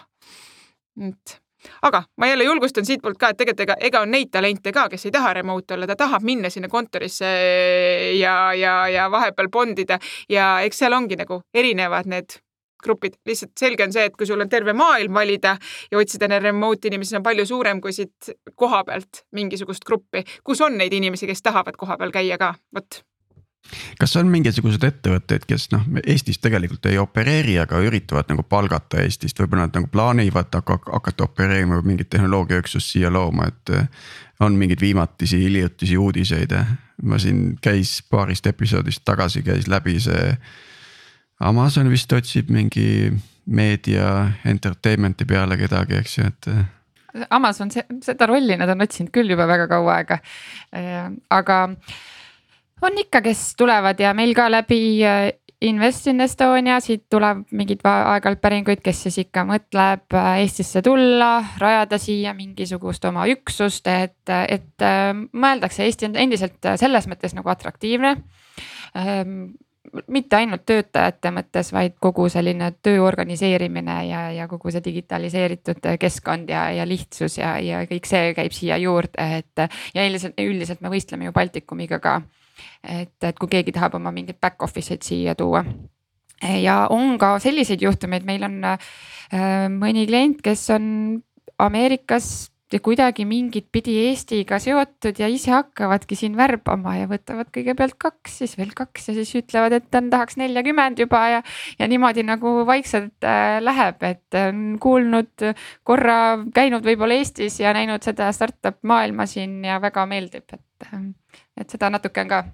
et 1.01 1.41
aga 1.83 2.03
ma 2.17 2.27
jälle 2.27 2.45
julgustan 2.45 2.87
siitpoolt 2.87 3.19
ka, 3.19 3.31
et 3.31 3.37
tegelikult 3.37 3.65
ega, 3.67 3.77
ega 3.81 4.01
on 4.01 4.11
neid 4.11 4.31
talente 4.33 4.73
ka, 4.73 4.89
kes 4.89 5.07
ei 5.07 5.15
taha 5.15 5.33
remote 5.41 5.75
olla, 5.75 5.87
ta 5.87 5.97
tahab 5.97 6.25
minna 6.25 6.51
sinna 6.51 6.69
kontorisse 6.69 7.31
ja, 8.19 8.53
ja, 8.55 8.77
ja 8.89 9.11
vahepeal 9.11 9.49
bondida 9.53 9.99
ja 10.29 10.53
eks 10.65 10.85
seal 10.85 10.97
ongi 10.97 11.19
nagu 11.21 11.43
erinevad 11.55 12.09
need 12.11 12.41
grupid, 12.85 13.19
lihtsalt 13.27 13.53
selge 13.59 13.85
on 13.87 13.93
see, 13.95 14.07
et 14.11 14.17
kui 14.17 14.29
sul 14.29 14.41
on 14.41 14.49
terve 14.51 14.75
maailm 14.77 15.15
valida 15.21 15.57
ja 15.91 16.01
otsida 16.01 16.29
neid 16.31 16.45
remote 16.47 16.91
inimesi, 16.91 17.19
on 17.19 17.27
palju 17.27 17.47
suurem 17.49 17.81
kui 17.81 17.95
siit 17.97 18.33
koha 18.57 18.83
pealt 18.89 19.25
mingisugust 19.37 19.87
gruppi, 19.87 20.25
kus 20.45 20.61
on 20.67 20.79
neid 20.81 20.95
inimesi, 20.97 21.29
kes 21.31 21.43
tahavad 21.43 21.79
koha 21.81 21.99
peal 22.01 22.15
käia 22.15 22.39
ka, 22.41 22.55
vot. 22.75 23.03
Kas 24.01 24.17
on 24.17 24.31
mingisuguseid 24.33 24.85
ettevõtteid, 24.89 25.45
kes 25.47 25.69
noh, 25.75 25.83
Eestis 26.01 26.41
tegelikult 26.43 26.87
ei 26.89 26.97
opereeri, 26.99 27.59
aga 27.61 27.83
üritavad 27.85 28.31
nagu 28.33 28.43
palgata 28.49 29.03
Eestist, 29.05 29.39
võib-olla 29.39 29.67
nad 29.69 29.77
nagu 29.77 29.91
plaanivad 29.93 30.57
hakata 30.57 31.27
opereerima 31.27 31.83
mingit 31.85 32.11
tehnoloogiaüksust 32.11 32.97
siia 32.97 33.13
looma, 33.13 33.51
et. 33.53 33.75
on 34.41 34.55
mingeid 34.57 34.81
viimatisi, 34.81 35.37
hiljutisi 35.37 35.97
uudiseid, 36.01 36.55
ma 37.03 37.19
siin 37.21 37.59
käis 37.61 37.99
paarist 38.11 38.47
episoodist 38.47 39.03
tagasi 39.05 39.43
käis 39.45 39.69
läbi 39.69 39.99
see 40.01 40.31
Amazon 41.41 41.89
vist 41.89 42.13
otsib 42.13 42.51
mingi 42.53 43.11
meedia 43.51 44.29
entertainment'i 44.47 45.27
peale 45.29 45.57
kedagi, 45.61 45.99
eks 46.01 46.19
ju, 46.19 46.29
et. 46.29 46.51
Amazon, 47.35 47.73
seda 48.05 48.29
rolli 48.31 48.55
nad 48.59 48.71
on 48.71 48.85
otsinud 48.85 49.11
küll 49.15 49.33
juba 49.33 49.49
väga 49.51 49.67
kaua 49.71 49.97
aega. 49.99 50.21
Äh, 50.77 51.09
aga 51.35 51.61
on 52.87 52.99
ikka, 53.03 53.23
kes 53.25 53.55
tulevad 53.59 53.99
ja 54.01 54.13
meil 54.15 54.35
ka 54.37 54.51
läbi 54.53 54.83
äh, 55.05 55.31
Invest 55.61 56.07
in 56.09 56.23
Estonia, 56.25 56.79
siit 56.81 57.03
tuleb 57.13 57.43
mingeid 57.53 57.83
aeg-ajalt 57.85 58.41
päringuid, 58.41 58.81
kes 58.81 59.03
siis 59.05 59.19
ikka 59.27 59.43
mõtleb 59.49 60.17
äh, 60.17 60.29
Eestisse 60.45 60.81
tulla, 60.87 61.33
rajada 61.61 61.99
siia 62.01 62.33
mingisugust 62.37 63.05
oma 63.11 63.27
üksust, 63.29 63.91
et, 63.91 64.33
et 64.49 64.87
mõeldakse, 65.33 65.85
Eesti 65.85 66.09
on 66.09 66.17
endiselt 66.21 66.71
selles 66.81 67.11
mõttes 67.11 67.37
nagu 67.37 67.53
atraktiivne 67.53 68.15
mitte 70.07 70.39
ainult 70.39 70.65
töötajate 70.69 71.33
mõttes, 71.35 71.73
vaid 71.75 71.97
kogu 72.03 72.29
selline 72.33 72.71
töö 72.83 73.03
organiseerimine 73.05 73.97
ja, 74.09 74.23
ja 74.35 74.49
kogu 74.51 74.73
see 74.73 74.83
digitaliseeritud 74.85 75.89
keskkond 76.01 76.51
ja, 76.51 76.69
ja 76.75 76.87
lihtsus 76.89 77.39
ja, 77.39 77.57
ja 77.63 77.83
kõik 77.91 78.09
see 78.09 78.35
käib 78.37 78.55
siia 78.57 78.79
juurde, 78.81 79.27
et. 79.41 79.65
ja 79.95 80.07
üldiselt, 80.07 80.39
üldiselt 80.41 80.85
me 80.85 80.93
võistleme 80.93 81.29
ju 81.29 81.35
Baltikumiga 81.37 82.01
ka. 82.03 82.21
et, 82.83 83.17
et 83.23 83.39
kui 83.39 83.49
keegi 83.49 83.73
tahab 83.73 83.97
oma 83.99 84.13
mingeid 84.15 84.41
back 84.41 84.63
office 84.63 84.95
eid 84.95 85.07
siia 85.07 85.35
tuua. 85.35 85.65
ja 86.61 86.87
on 86.91 87.19
ka 87.19 87.39
selliseid 87.39 87.83
juhtumeid, 87.83 88.25
meil 88.25 88.45
on 88.45 88.63
äh, 88.65 88.79
mõni 89.71 90.07
klient, 90.07 90.43
kes 90.43 90.71
on 90.77 90.87
Ameerikas 91.61 92.50
kuidagi 92.79 93.25
mingit 93.27 93.67
pidi 93.73 93.97
Eestiga 94.07 94.61
seotud 94.63 95.19
ja 95.19 95.27
ise 95.27 95.51
hakkavadki 95.51 96.15
siin 96.19 96.37
värbama 96.39 96.95
ja 97.01 97.09
võtavad 97.11 97.51
kõigepealt 97.51 97.97
kaks, 97.99 98.37
siis 98.43 98.55
veel 98.59 98.71
kaks 98.77 99.11
ja 99.11 99.15
siis 99.17 99.33
ütlevad, 99.41 99.75
et 99.75 99.89
tahaks 99.91 100.39
neljakümmend 100.39 101.03
juba 101.03 101.25
ja. 101.33 101.43
ja 101.81 101.91
niimoodi 101.91 102.23
nagu 102.27 102.61
vaikselt 102.69 103.27
äh, 103.27 103.59
läheb, 103.65 104.03
et 104.07 104.39
on 104.39 104.79
kuulnud 104.83 105.51
korra, 105.83 106.39
käinud 106.55 106.87
võib-olla 106.87 107.19
Eestis 107.19 107.59
ja 107.61 107.75
näinud 107.75 108.07
seda 108.07 108.31
startup 108.37 108.79
maailma 108.87 109.27
siin 109.27 109.65
ja 109.67 109.81
väga 109.83 110.07
meeldib, 110.07 110.47
et, 110.55 110.87
äh, 110.87 111.07
et 111.59 111.75
seda 111.75 111.91
natuke 111.91 112.23
on 112.23 112.31
ka 112.31 112.45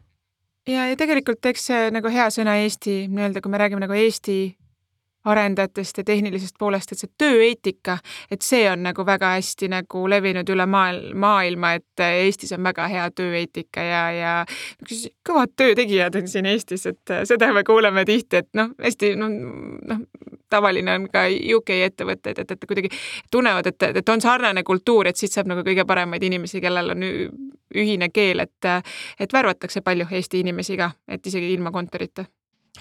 ja, 0.66 0.86
ja 0.88 0.96
tegelikult 0.98 1.44
eks 1.52 1.68
see 1.70 1.90
nagu 1.94 2.10
hea 2.12 2.30
sõna 2.32 2.56
Eesti 2.64 3.04
nii-öelda, 3.12 3.42
kui 3.44 3.52
me 3.52 3.60
räägime 3.60 3.84
nagu 3.84 3.96
Eesti 3.96 4.38
arendajatest 5.26 5.98
ja 5.98 6.04
tehnilisest 6.04 6.56
poolest, 6.58 6.92
et 6.92 7.02
see 7.02 7.10
tööeetika, 7.18 7.98
et 8.30 8.42
see 8.46 8.64
on 8.70 8.84
nagu 8.86 9.06
väga 9.06 9.34
hästi 9.36 9.68
nagu 9.72 10.04
levinud 10.10 10.48
üle 10.54 10.66
maailma, 10.70 11.14
maailma, 11.26 11.72
et 11.80 12.04
Eestis 12.06 12.52
on 12.56 12.62
väga 12.64 12.86
hea 12.92 13.06
tööeetika 13.10 13.82
ja, 13.82 14.02
ja 14.14 14.34
kõvad 15.26 15.56
töötegijad 15.56 16.20
on 16.20 16.28
siin 16.30 16.46
Eestis, 16.46 16.86
et 16.86 17.14
seda 17.28 17.50
me 17.54 17.64
kuuleme 17.66 18.04
tihti, 18.08 18.42
et 18.42 18.50
noh, 18.58 18.72
hästi 18.82 19.14
noh, 19.18 19.34
noh, 19.92 20.06
tavaline 20.50 20.94
on 20.94 21.08
ka 21.12 21.26
UK 21.56 21.74
ettevõtteid, 21.88 22.38
et, 22.44 22.54
et 22.54 22.66
kuidagi 22.68 22.92
tunnevad, 23.30 23.66
et, 23.72 23.88
et 24.00 24.14
on 24.14 24.22
sarnane 24.22 24.62
kultuur, 24.66 25.10
et 25.10 25.18
siit 25.18 25.34
saab 25.34 25.50
nagu 25.50 25.66
kõige 25.66 25.86
paremaid 25.88 26.22
inimesi, 26.22 26.62
kellel 26.62 26.94
on 26.94 27.06
ühine 27.76 28.10
keel, 28.14 28.46
et, 28.46 28.72
et 29.20 29.32
värvatakse 29.32 29.82
palju 29.82 30.06
Eesti 30.10 30.40
inimesi 30.44 30.78
ka, 30.78 30.92
et 31.08 31.26
isegi 31.26 31.52
ilma 31.56 31.74
kontorita 31.74 32.26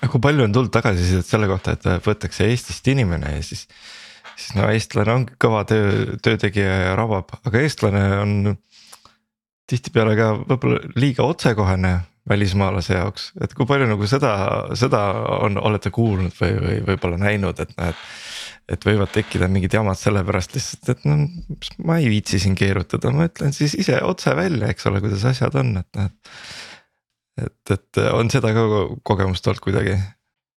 aga 0.01 0.11
kui 0.11 0.23
palju 0.23 0.47
on 0.47 0.55
tulnud 0.55 0.73
tagasisidet 0.73 1.27
selle 1.27 1.49
kohta, 1.51 1.75
et 1.75 1.87
võetakse 2.05 2.47
Eestist 2.49 2.87
inimene 2.91 3.37
ja 3.37 3.43
siis, 3.45 3.65
siis 4.35 4.55
no 4.57 4.67
eestlane 4.71 5.13
ongi 5.13 5.37
kõva 5.41 5.63
töö, 5.69 6.17
töötegija 6.23 6.81
ja 6.89 6.97
rabab, 6.99 7.37
aga 7.47 7.63
eestlane 7.63 8.03
on 8.21 8.35
tihtipeale 9.69 10.17
ka 10.17 10.33
võib-olla 10.43 10.81
liiga 10.99 11.25
otsekohene 11.25 11.95
välismaalase 12.29 12.97
jaoks, 12.97 13.29
et 13.41 13.53
kui 13.53 13.67
palju 13.69 13.87
nagu 13.89 14.07
seda, 14.09 14.31
seda 14.77 15.01
on, 15.45 15.59
olete 15.61 15.91
kuulnud 15.93 16.33
või, 16.39 16.55
või 16.61 16.79
võib-olla 16.87 17.19
näinud, 17.21 17.61
et 17.61 17.75
näed. 17.77 18.05
et 18.65 18.85
võivad 18.85 19.11
tekkida 19.13 19.45
mingid 19.45 19.75
jamad 19.77 19.97
sellepärast 19.99 20.55
lihtsalt, 20.55 20.89
et 20.89 21.03
no 21.05 21.19
ma 21.85 21.99
ei 22.01 22.07
viitsi 22.09 22.39
siin 22.41 22.55
keerutada, 22.57 23.11
ma 23.13 23.27
ütlen 23.29 23.53
siis 23.53 23.75
ise 23.77 23.99
otse 24.01 24.33
välja, 24.35 24.71
eks 24.73 24.89
ole, 24.89 25.03
kuidas 25.03 25.25
asjad 25.29 25.53
on, 25.61 25.75
et 25.83 25.99
näed 25.99 26.09
et, 26.09 26.33
et 27.41 28.03
on 28.13 28.29
seda 28.31 28.53
ka 28.55 28.67
kogemust 29.03 29.47
olnud 29.47 29.63
kuidagi? 29.63 29.97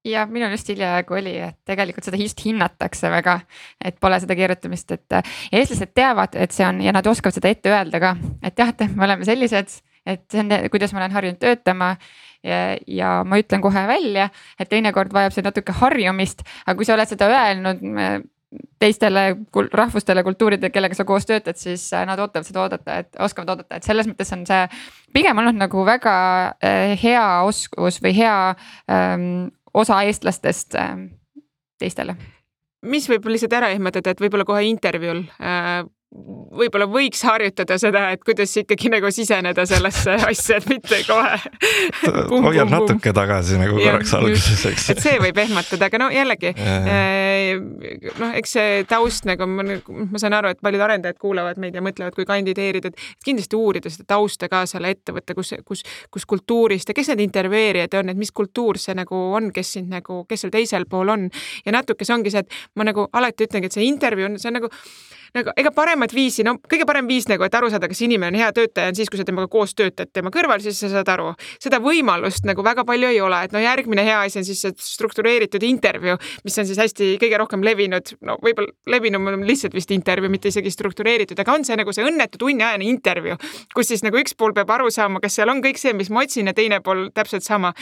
ja 0.04 0.26
minul 0.26 0.54
just 0.54 0.68
hiljaaegu 0.70 1.14
oli, 1.18 1.34
et 1.42 1.58
tegelikult 1.66 2.06
seda 2.06 2.20
just 2.20 2.40
hinnatakse 2.44 3.10
väga, 3.12 3.40
et 3.84 3.98
pole 4.00 4.20
seda 4.22 4.36
keerutamist, 4.38 4.94
et 4.94 5.18
eestlased 5.52 5.92
teavad, 5.96 6.38
et 6.38 6.54
see 6.54 6.66
on 6.66 6.80
ja 6.84 6.94
nad 6.94 7.06
oskavad 7.06 7.36
seda 7.36 7.50
ette 7.52 7.72
öelda 7.72 8.00
ka, 8.02 8.14
et 8.42 8.58
jah, 8.58 8.72
et 8.72 8.86
me 8.94 9.04
oleme 9.08 9.26
sellised, 9.28 9.74
et 10.08 10.24
see 10.30 10.44
on, 10.44 10.54
kuidas 10.72 10.94
ma 10.94 11.02
olen 11.02 11.18
harjunud 11.18 11.42
töötama. 11.42 11.96
Ja, 12.46 12.58
ja 12.86 13.12
ma 13.26 13.40
ütlen 13.40 13.58
kohe 13.58 13.80
välja, 13.88 14.28
et 14.62 14.68
teinekord 14.70 15.10
vajab 15.10 15.34
see 15.34 15.42
natuke 15.42 15.74
harjumist, 15.74 16.44
aga 16.62 16.76
kui 16.78 16.86
sa 16.86 16.94
oled 16.94 17.10
seda 17.10 17.26
öelnud 17.26 17.82
teistele 18.78 19.36
rahvustele, 19.72 20.22
kultuuridele, 20.24 20.70
kellega 20.72 20.96
sa 20.96 21.04
koos 21.04 21.26
töötad, 21.28 21.58
siis 21.60 21.84
äh, 21.92 22.06
nad 22.08 22.20
ootavad 22.22 22.46
seda 22.48 22.62
oodata, 22.64 22.96
et 23.02 23.20
oskavad 23.20 23.52
oodata, 23.54 23.76
et 23.76 23.86
selles 23.86 24.08
mõttes 24.08 24.32
on 24.36 24.46
see 24.48 24.62
pigem 25.12 25.38
olnud 25.42 25.58
nagu 25.58 25.84
väga 25.86 26.14
äh, 26.56 26.94
hea 27.02 27.26
oskus 27.48 28.00
või 28.04 28.14
hea 28.16 28.38
ähm, 28.90 29.48
osa 29.74 30.00
eestlastest 30.08 30.78
äh, 30.80 30.96
teistele. 31.78 32.16
mis 32.82 33.08
võib 33.10 33.26
lihtsalt 33.28 33.52
ära 33.58 33.68
ehmatada, 33.74 34.14
et 34.14 34.20
võib-olla 34.22 34.46
kohe 34.48 34.64
intervjuul 34.70 35.24
äh, 35.40 35.84
võib-olla 36.08 36.86
võiks 36.88 37.20
harjutada 37.28 37.76
seda, 37.80 38.06
et 38.14 38.22
kuidas 38.24 38.54
ikkagi 38.56 38.88
nagu 38.92 39.10
siseneda 39.12 39.66
sellesse 39.68 40.14
asja, 40.30 40.56
et 40.56 40.68
mitte 40.70 41.02
kohe. 41.04 41.36
Hoian 42.46 42.70
natuke 42.72 43.12
tagasi 43.16 43.58
nagu 43.60 43.76
ja, 43.76 43.92
korraks 43.92 44.14
alguses, 44.16 44.62
eks. 44.70 44.86
et 44.94 45.02
see 45.04 45.18
võib 45.20 45.36
ehmatada, 45.44 45.90
aga 45.90 46.00
no 46.00 46.08
jällegi 46.12 46.54
eh, 46.56 47.58
noh, 47.60 48.32
eks 48.40 48.56
see 48.56 48.78
taust 48.88 49.28
nagu 49.28 49.48
ma, 49.50 49.66
ma 49.66 50.22
saan 50.22 50.38
aru, 50.38 50.54
et 50.54 50.62
paljud 50.64 50.86
arendajad 50.86 51.20
kuulavad 51.20 51.60
meid 51.60 51.76
ja 51.76 51.84
mõtlevad, 51.84 52.16
kui 52.16 52.24
kandideerida, 52.28 52.94
et 52.94 53.28
kindlasti 53.28 53.60
uurida 53.60 53.92
seda 53.92 54.08
tausta 54.16 54.48
ka 54.48 54.64
selle 54.70 54.94
ettevõtte, 54.96 55.36
kus, 55.36 55.52
kus, 55.68 55.84
kus 56.14 56.26
kultuurist 56.28 56.88
ja 56.88 56.96
kes 56.96 57.12
need 57.12 57.26
intervjueerijad 57.28 57.98
on, 58.00 58.14
et 58.14 58.20
mis 58.20 58.32
kultuur 58.32 58.80
see 58.80 58.96
nagu 58.96 59.20
on, 59.36 59.52
kes 59.52 59.76
sind 59.76 59.92
nagu, 59.92 60.22
kes 60.28 60.46
seal 60.46 60.56
teisel 60.56 60.88
pool 60.88 61.12
on. 61.12 61.28
Ja 61.66 61.76
natuke 61.76 62.08
see 62.08 62.16
ongi 62.16 62.32
see, 62.32 62.46
et 62.46 62.80
ma 62.80 62.88
nagu 62.88 63.10
alati 63.12 63.44
ütlengi, 63.44 63.68
et 63.68 63.76
see 63.76 63.84
intervjuu 63.90 64.32
on, 64.32 64.40
see 64.40 64.48
on 64.48 64.60
nagu 64.62 64.72
nagu 65.36 65.52
ega 65.58 65.72
paremat 65.74 66.12
viisi, 66.14 66.44
no 66.46 66.56
kõige 66.70 66.86
parem 66.88 67.08
viis 67.08 67.28
nagu, 67.30 67.44
et 67.44 67.54
aru 67.54 67.70
saada, 67.72 67.88
kas 67.90 68.00
inimene 68.04 68.32
on 68.32 68.40
hea 68.40 68.48
töötaja, 68.56 68.92
on 68.92 68.98
siis, 68.98 69.10
kui 69.10 69.20
sa 69.20 69.26
temaga 69.28 69.48
koos 69.52 69.74
töötad 69.78 70.10
tema 70.14 70.32
kõrval, 70.34 70.62
siis 70.64 70.78
sa 70.80 70.90
saad 70.92 71.08
aru. 71.12 71.32
seda 71.62 71.80
võimalust 71.82 72.46
nagu 72.48 72.64
väga 72.64 72.84
palju 72.88 73.10
ei 73.12 73.20
ole, 73.24 73.42
et 73.44 73.54
no 73.54 73.62
järgmine 73.62 74.04
hea 74.06 74.20
asi 74.26 74.40
on 74.40 74.46
siis 74.48 74.62
see 74.64 74.74
struktureeritud 74.82 75.62
intervjuu, 75.68 76.16
mis 76.44 76.58
on 76.58 76.68
siis 76.68 76.80
hästi 76.80 77.10
kõige 77.22 77.40
rohkem 77.40 77.64
levinud, 77.64 78.14
no 78.26 78.38
võib-olla 78.44 78.72
levinum 78.86 79.26
on 79.32 79.46
lihtsalt 79.48 79.76
vist 79.76 79.92
intervjuu, 79.94 80.30
mitte 80.32 80.52
isegi 80.52 80.72
struktureeritud, 80.72 81.38
aga 81.38 81.58
on 81.58 81.66
see 81.68 81.76
nagu 81.78 81.92
see 81.94 82.06
õnnetu 82.08 82.40
tunniajane 82.40 82.88
intervjuu, 82.88 83.38
kus 83.74 83.92
siis 83.92 84.04
nagu 84.06 84.18
üks 84.20 84.36
pool 84.38 84.54
peab 84.56 84.70
aru 84.78 84.90
saama, 84.94 85.22
kas 85.24 85.38
seal 85.38 85.52
on 85.52 85.62
kõik 85.64 85.80
see, 85.80 85.94
mis 85.96 86.10
ma 86.10 86.24
otsin 86.24 86.50
ja 86.50 86.56
teine 86.56 86.80
pool 86.84 87.08
täpselt 87.14 87.46
sama. 87.46 87.72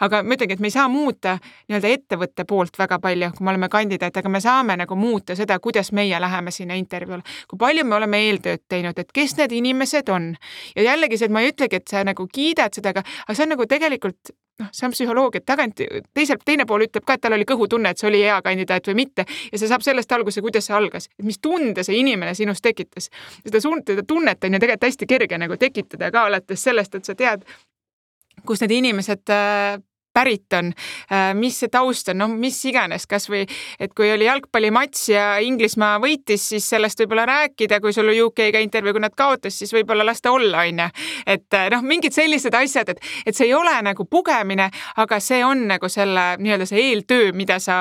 aga 0.00 0.22
ma 0.22 0.36
ütlengi, 0.36 0.56
et 0.56 0.62
me 0.62 0.70
ei 0.70 0.74
saa 0.74 0.88
muuta 0.88 1.36
nii-öelda 1.68 1.92
ettevõtte 1.92 2.46
poolt 2.48 2.78
väga 2.78 2.98
palju, 3.02 3.30
kui 3.36 3.44
me 3.46 3.52
oleme 3.54 3.68
kandidaat, 3.72 4.16
aga 4.16 4.32
me 4.32 4.40
saame 4.42 4.76
nagu 4.76 4.98
muuta 4.98 5.36
seda, 5.38 5.58
kuidas 5.62 5.92
meie 5.96 6.20
läheme 6.20 6.50
sinna 6.54 6.76
intervjuule 6.96 7.06
intervjuul, 7.06 7.46
kui 7.48 7.58
palju 7.60 7.84
me 7.84 7.96
oleme 7.96 8.22
eeltööd 8.26 8.64
teinud, 8.68 8.98
et 8.98 9.12
kes 9.12 9.36
need 9.36 9.52
inimesed 9.52 10.08
on. 10.08 10.34
ja 10.76 10.82
jällegi 10.82 11.18
see, 11.18 11.26
et 11.26 11.32
ma 11.32 11.42
ei 11.42 11.52
ütlegi, 11.52 11.76
et 11.76 11.88
sa 11.88 12.04
nagu 12.04 12.26
kiidad 12.26 12.74
seda, 12.74 12.90
aga, 12.94 13.02
aga 13.26 13.36
see 13.36 13.44
on 13.44 13.54
nagu 13.54 13.66
tegelikult 13.66 14.32
noh, 14.60 14.70
see 14.72 14.86
on 14.86 14.94
psühholoogia, 14.94 15.42
et 15.42 15.46
tagant 15.46 15.82
teiselt, 16.14 16.44
teine 16.44 16.66
pool 16.66 16.86
ütleb 16.86 17.04
ka, 17.04 17.16
et 17.16 17.20
tal 17.20 17.36
oli 17.36 17.44
kõhutunne, 17.48 17.92
et 17.92 18.00
see 18.00 18.08
oli 18.08 18.22
hea 18.24 18.38
kandidaat 18.42 18.88
või 18.88 19.02
mitte 19.02 19.26
ja 19.26 19.58
see 19.58 19.68
saab 19.68 19.84
sellest 19.84 20.12
alguse, 20.12 20.42
kuidas 20.44 20.68
see 20.68 20.76
algas, 20.76 21.10
et 21.18 21.26
mis 21.26 21.38
tunde 21.38 21.84
see 21.84 21.98
inimene 22.00 22.34
sinus 22.34 22.62
tekitas. 22.64 23.10
seda 23.44 23.60
tunnet 24.06 24.44
on 24.44 24.56
ju 24.56 24.62
tegelikult 24.62 24.88
hästi 24.88 25.06
kerge 25.06 25.38
nagu 25.38 25.56
tekitada 25.60 26.10
ka 26.10 26.26
alates 26.30 26.62
sellest, 26.62 26.94
et 26.94 27.04
sa 27.04 27.14
tead, 27.14 27.44
kus 28.46 28.62
need 28.64 28.72
inimesed 28.80 29.32
äh, 29.32 29.76
pärit 30.16 30.56
on, 30.56 30.72
äh, 31.12 31.30
mis 31.36 31.60
see 31.60 31.72
taust 31.72 32.10
on, 32.12 32.20
noh, 32.24 32.32
mis 32.32 32.58
iganes, 32.68 33.06
kasvõi 33.10 33.44
et 33.80 33.92
kui 33.96 34.08
oli 34.12 34.28
jalgpallimats 34.28 35.08
ja 35.12 35.26
Inglismaa 35.44 36.00
võitis, 36.02 36.48
siis 36.52 36.68
sellest 36.72 37.00
võib-olla 37.02 37.26
rääkida, 37.28 37.80
kui 37.84 37.94
sul 37.94 38.10
UK-ga 38.14 38.62
intervjuu, 38.64 38.96
kui 38.96 39.04
nad 39.04 39.16
kaotas, 39.16 39.58
siis 39.60 39.74
võib-olla 39.76 40.06
las 40.06 40.24
ta 40.24 40.32
olla, 40.34 40.64
onju. 40.64 40.88
et 41.26 41.58
äh, 41.58 41.68
noh, 41.74 41.84
mingid 41.86 42.16
sellised 42.16 42.54
asjad, 42.56 42.94
et, 42.94 43.04
et 43.26 43.36
see 43.36 43.50
ei 43.50 43.54
ole 43.56 43.74
nagu 43.84 44.08
pugemine, 44.10 44.70
aga 44.96 45.20
see 45.20 45.44
on 45.44 45.66
nagu 45.70 45.90
selle 45.92 46.28
nii-öelda 46.40 46.68
see 46.68 46.90
eeltöö, 46.90 47.32
mida 47.36 47.60
sa 47.62 47.76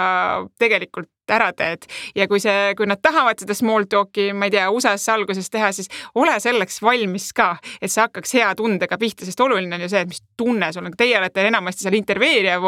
tegelikult 0.59 1.14
ära 1.33 1.51
teed 1.57 1.85
ja 2.15 2.27
kui 2.27 2.41
see, 2.43 2.73
kui 2.77 2.87
nad 2.89 3.01
tahavad 3.03 3.41
seda 3.41 3.55
small 3.57 3.87
talk'i, 3.89 4.31
ma 4.33 4.49
ei 4.49 4.55
tea, 4.55 4.69
USA-s 4.73 5.09
alguses 5.13 5.49
teha, 5.53 5.71
siis 5.75 5.89
ole 6.15 6.37
selleks 6.41 6.81
valmis 6.85 7.31
ka, 7.35 7.55
et 7.81 7.91
see 7.91 8.03
hakkaks 8.03 8.35
hea 8.37 8.49
tundega 8.57 8.99
pihta, 9.01 9.27
sest 9.27 9.41
oluline 9.45 9.77
on 9.77 9.85
ju 9.85 9.91
see, 9.91 10.05
et 10.05 10.11
mis 10.11 10.23
tunne 10.37 10.71
sul 10.73 10.85
on, 10.85 10.97
teie 10.97 11.17
olete 11.19 11.45
enamasti 11.47 11.85
seal 11.85 11.97
intervjueerija, 11.99 12.59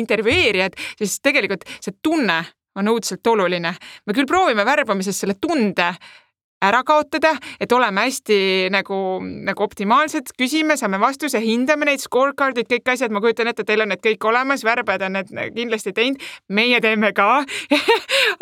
intervjueerijad, 0.00 0.76
siis 0.98 1.18
tegelikult 1.24 1.66
see 1.80 1.96
tunne 2.02 2.42
on 2.74 2.90
õudselt 2.90 3.26
oluline. 3.30 3.74
me 4.06 4.14
küll 4.14 4.26
proovime 4.26 4.64
värbamises 4.66 5.20
selle 5.20 5.36
tunde 5.40 5.92
ära 6.64 6.82
kaotada, 6.86 7.34
et 7.60 7.72
oleme 7.72 8.06
hästi 8.06 8.70
nagu, 8.72 8.96
nagu 9.22 9.64
optimaalsed, 9.64 10.32
küsime, 10.38 10.76
saame 10.80 11.00
vastuse, 11.02 11.40
hindame 11.44 11.88
neid 11.88 12.02
scorecard'id, 12.02 12.68
kõik 12.70 12.92
asjad, 12.94 13.12
ma 13.12 13.22
kujutan 13.24 13.50
ette, 13.50 13.66
teil 13.66 13.84
on 13.84 13.92
need 13.92 14.02
kõik 14.04 14.24
olemas, 14.30 14.64
värbajad 14.66 15.06
on 15.08 15.18
need 15.18 15.32
kindlasti 15.56 15.92
teinud, 15.96 16.22
meie 16.48 16.80
teeme 16.84 17.12
ka. 17.16 17.28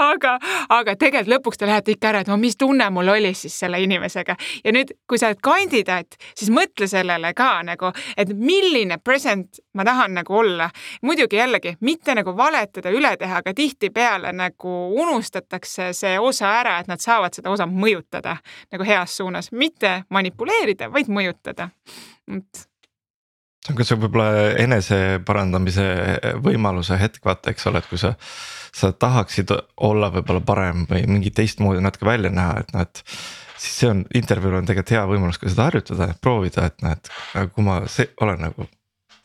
Aga, 0.03 0.37
aga 0.73 0.95
tegelikult 0.97 1.29
lõpuks 1.29 1.59
te 1.61 1.67
lähete 1.69 1.93
ikka 1.93 2.09
ära, 2.09 2.21
et 2.23 2.29
no 2.31 2.39
mis 2.41 2.57
tunne 2.59 2.87
mul 2.91 3.11
oli 3.13 3.33
siis 3.37 3.55
selle 3.61 3.77
inimesega. 3.83 4.35
Ja 4.65 4.73
nüüd, 4.75 4.95
kui 5.11 5.21
sa 5.21 5.29
oled 5.29 5.43
kandidaat, 5.45 6.17
siis 6.39 6.49
mõtle 6.55 6.89
sellele 6.91 7.33
ka 7.37 7.51
nagu, 7.67 7.91
et 8.17 8.33
milline 8.33 8.97
present 9.05 9.61
ma 9.77 9.85
tahan 9.85 10.17
nagu 10.17 10.39
olla. 10.39 10.71
muidugi 11.03 11.37
jällegi 11.37 11.75
mitte 11.81 12.15
nagu 12.17 12.33
valetada, 12.37 12.91
üle 12.91 13.13
teha, 13.21 13.43
aga 13.43 13.55
tihtipeale 13.55 14.33
nagu 14.33 14.73
unustatakse 15.03 15.93
see 15.97 16.19
osa 16.19 16.55
ära, 16.63 16.79
et 16.81 16.89
nad 16.89 17.03
saavad 17.03 17.37
seda 17.37 17.53
osa 17.53 17.69
mõjutada 17.69 18.12
mõjutada 18.13 18.37
nagu 18.73 18.85
heas 18.85 19.17
suunas, 19.17 19.53
mitte 19.53 20.05
manipuleerida, 20.11 20.91
vaid 20.93 21.09
mõjutada. 21.09 21.71
see 22.29 23.71
on 23.71 23.77
ka 23.77 23.85
see 23.85 23.97
võib-olla 23.97 24.57
eneseparandamise 24.59 25.85
võimaluse 26.43 26.99
hetk, 26.99 27.25
vaata, 27.25 27.51
eks 27.51 27.67
ole, 27.67 27.79
et 27.79 27.89
kui 27.89 27.99
sa, 27.99 28.15
sa 28.73 28.93
tahaksid 28.93 29.53
olla 29.77 30.11
võib-olla 30.11 30.41
parem 30.41 30.87
või 30.91 31.07
mingi 31.07 31.31
teistmoodi 31.31 31.81
natuke 31.81 32.07
välja 32.07 32.31
näha, 32.31 32.61
et 32.61 32.73
noh, 32.75 32.83
et. 32.83 33.03
siis 33.57 33.79
see 33.79 33.89
on, 33.89 34.05
intervjuul 34.15 34.59
on 34.59 34.67
tegelikult 34.67 34.91
hea 34.91 35.07
võimalus 35.07 35.39
ka 35.39 35.49
seda 35.49 35.69
harjutada, 35.71 36.15
proovida, 36.21 36.67
et 36.67 36.83
noh, 36.83 36.97
et 36.97 37.53
kui 37.55 37.65
ma 37.65 37.85
see, 37.87 38.09
olen 38.21 38.41
nagu 38.43 38.67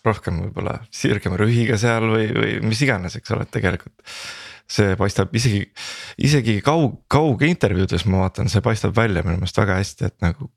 rohkem 0.06 0.44
võib-olla 0.46 0.78
sirgema 0.94 1.38
rühiga 1.38 1.78
seal 1.78 2.06
või, 2.08 2.28
või 2.32 2.60
mis 2.62 2.82
iganes, 2.86 3.18
eks 3.18 3.34
ole, 3.34 3.48
et 3.48 3.52
tegelikult 3.52 4.06
see 4.68 4.96
paistab 5.00 5.36
isegi, 5.36 5.64
isegi 6.28 6.60
kaug, 6.66 7.02
kaugintervjuudes 7.12 8.08
ma 8.12 8.26
vaatan, 8.26 8.50
see 8.52 8.64
paistab 8.66 8.96
välja 8.98 9.24
minu 9.26 9.40
meelest 9.42 9.60
väga 9.62 9.80
hästi, 9.80 10.12
et 10.12 10.18
nagu. 10.26 10.52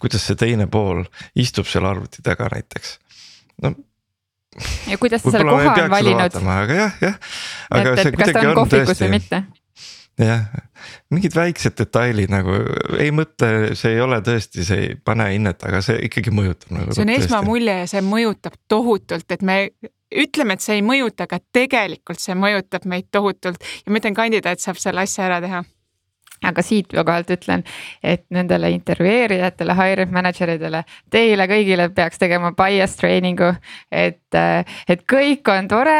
kuidas 0.00 0.24
see 0.24 0.36
teine 0.40 0.66
pool 0.72 1.04
istub 1.36 1.68
seal 1.68 1.84
arvuti 1.84 2.22
taga 2.24 2.48
näiteks, 2.52 2.98
no 3.64 3.74
ja 4.90 4.98
kuidas 4.98 5.22
ta 5.22 5.30
selle 5.30 5.50
koha 5.50 5.74
on 5.84 5.90
valinud. 5.90 6.36
aga 6.40 6.74
jah, 6.74 7.00
jah. 7.00 7.18
et, 7.74 8.06
et 8.06 8.16
kas 8.16 8.32
ta 8.34 8.44
on 8.48 8.54
kohvikus 8.62 9.02
või 9.04 9.10
mitte 9.18 9.42
jah, 10.20 10.46
mingid 11.12 11.34
väiksed 11.36 11.76
detailid 11.78 12.32
nagu 12.32 12.56
ei 12.98 13.12
mõtle, 13.14 13.76
see 13.78 13.94
ei 13.96 14.02
ole 14.04 14.20
tõesti, 14.24 14.64
see 14.66 14.82
ei 14.84 14.90
pane 15.04 15.30
hinnet, 15.34 15.62
aga 15.66 15.82
see 15.84 16.00
ikkagi 16.08 16.34
mõjutab 16.34 16.74
nagu. 16.76 16.96
see 16.96 17.06
on 17.06 17.14
esmamulje 17.14 17.78
ja 17.82 17.88
see 17.90 18.04
mõjutab 18.04 18.58
tohutult, 18.70 19.26
et 19.30 19.46
me 19.46 19.60
ütleme, 20.10 20.54
et 20.54 20.64
see 20.64 20.78
ei 20.78 20.86
mõjuta, 20.86 21.26
aga 21.28 21.40
tegelikult 21.52 22.20
see 22.22 22.34
mõjutab 22.38 22.86
meid 22.90 23.10
tohutult. 23.12 23.62
Ja 23.86 23.92
ma 23.92 24.02
ütlen, 24.02 24.16
kandidaat 24.16 24.62
saab 24.62 24.80
selle 24.82 25.06
asja 25.06 25.28
ära 25.28 25.40
teha 25.44 25.64
aga 26.46 26.62
siitkohalt 26.64 27.30
ütlen, 27.34 27.62
et 28.02 28.24
nendele 28.32 28.70
intervjueerijatele, 28.72 29.74
hiring 29.76 30.12
manager 30.14 30.54
idele, 30.54 30.82
teile 31.12 31.46
kõigile 31.50 31.88
peaks 31.94 32.20
tegema 32.20 32.52
bias 32.56 32.96
training'u. 32.96 33.50
et, 33.92 34.38
et 34.88 35.04
kõik 35.10 35.48
on 35.52 35.68
tore, 35.68 35.98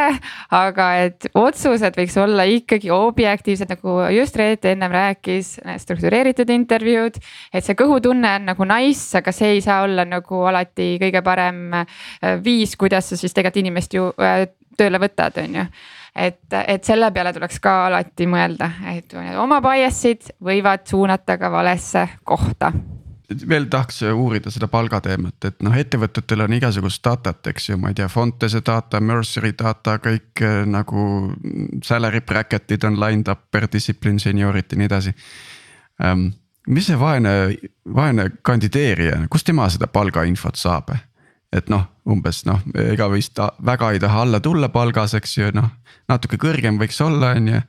aga 0.56 0.88
et 1.04 1.28
otsused 1.34 1.96
võiks 1.96 2.16
olla 2.20 2.46
ikkagi 2.48 2.90
objektiivsed, 2.94 3.68
nagu 3.74 3.98
just 4.16 4.36
Reet 4.40 4.64
ennem 4.64 4.92
rääkis, 4.92 5.58
struktureeritud 5.84 6.50
intervjuud. 6.50 7.20
et 7.52 7.64
see 7.64 7.76
kõhutunne 7.76 8.36
on 8.40 8.50
nagu 8.54 8.64
nice, 8.64 9.18
aga 9.18 9.32
see 9.32 9.56
ei 9.58 9.60
saa 9.60 9.82
olla 9.84 10.06
nagu 10.08 10.44
alati 10.48 10.96
kõige 11.02 11.22
parem 11.22 11.84
viis, 12.44 12.76
kuidas 12.76 13.10
sa 13.10 13.16
siis 13.16 13.34
tegelikult 13.34 13.60
inimest 13.60 13.94
ju 13.94 14.12
tööle 14.78 15.00
võtad, 15.02 15.36
on 15.42 15.58
ju 15.60 15.64
et, 16.14 16.42
et 16.66 16.84
selle 16.84 17.10
peale 17.12 17.32
tuleks 17.32 17.60
ka 17.60 17.74
alati 17.86 18.26
mõelda, 18.26 18.70
et 18.94 19.14
oma 19.38 19.60
bias'id 19.64 20.32
võivad 20.44 20.86
suunata 20.90 21.38
ka 21.38 21.52
valesse 21.52 22.08
kohta 22.24 22.72
veel 23.48 23.66
tahaks 23.70 24.02
uurida 24.02 24.50
seda 24.50 24.68
palgateemat, 24.70 25.44
et 25.46 25.62
noh, 25.62 25.74
ettevõtetel 25.76 26.44
on 26.44 26.54
igasugust 26.56 27.02
datat, 27.04 27.46
eks 27.52 27.68
ju, 27.70 27.78
ma 27.80 27.92
ei 27.92 27.98
tea, 27.98 28.08
Fontese 28.10 28.62
data, 28.66 29.00
Mercery 29.00 29.52
data, 29.58 29.98
kõik 30.02 30.42
eh, 30.44 30.60
nagu 30.68 31.04
salary 31.86 32.22
bracket'id 32.26 32.86
on 32.88 32.98
lined 33.00 33.30
up 33.30 33.46
per 33.50 33.68
discipline, 33.72 34.18
seniority 34.22 34.76
ja 34.76 34.82
nii 34.82 34.90
edasi 34.90 35.14
um,. 36.04 36.30
mis 36.70 36.86
see 36.90 36.98
vaene, 36.98 37.30
vaene 37.94 38.28
kandideerija, 38.46 39.22
kust 39.30 39.46
tema 39.48 39.68
seda 39.72 39.88
palgainfot 39.90 40.58
saab? 40.60 40.92
Et 41.52 41.70
noh, 41.72 41.86
umbes 42.06 42.44
noh, 42.46 42.60
ega 42.78 43.08
vist 43.10 43.38
väga 43.66 43.92
ei 43.92 44.02
taha 44.02 44.24
alla 44.24 44.40
tulla 44.40 44.68
palgas, 44.70 45.16
eks 45.18 45.36
ju, 45.38 45.50
noh 45.54 45.70
natuke 46.10 46.38
kõrgem 46.40 46.80
võiks 46.80 47.00
olla, 47.04 47.34
on 47.38 47.52
ju. 47.54 47.60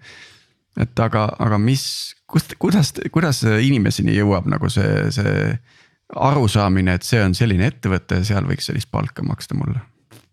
et 0.82 1.04
aga, 1.04 1.28
aga 1.44 1.60
mis, 1.62 1.84
kust, 2.30 2.56
kuidas, 2.62 2.94
kuidas 3.14 3.44
inimeseni 3.44 4.16
jõuab 4.16 4.50
nagu 4.52 4.70
see, 4.72 5.08
see 5.14 5.56
arusaamine, 6.12 6.98
et 6.98 7.08
see 7.08 7.22
on 7.24 7.36
selline 7.38 7.70
ettevõte 7.72 8.24
seal 8.28 8.48
võiks 8.48 8.68
sellist 8.70 8.92
palka 8.92 9.24
maksta 9.24 9.58
mulle 9.58 9.80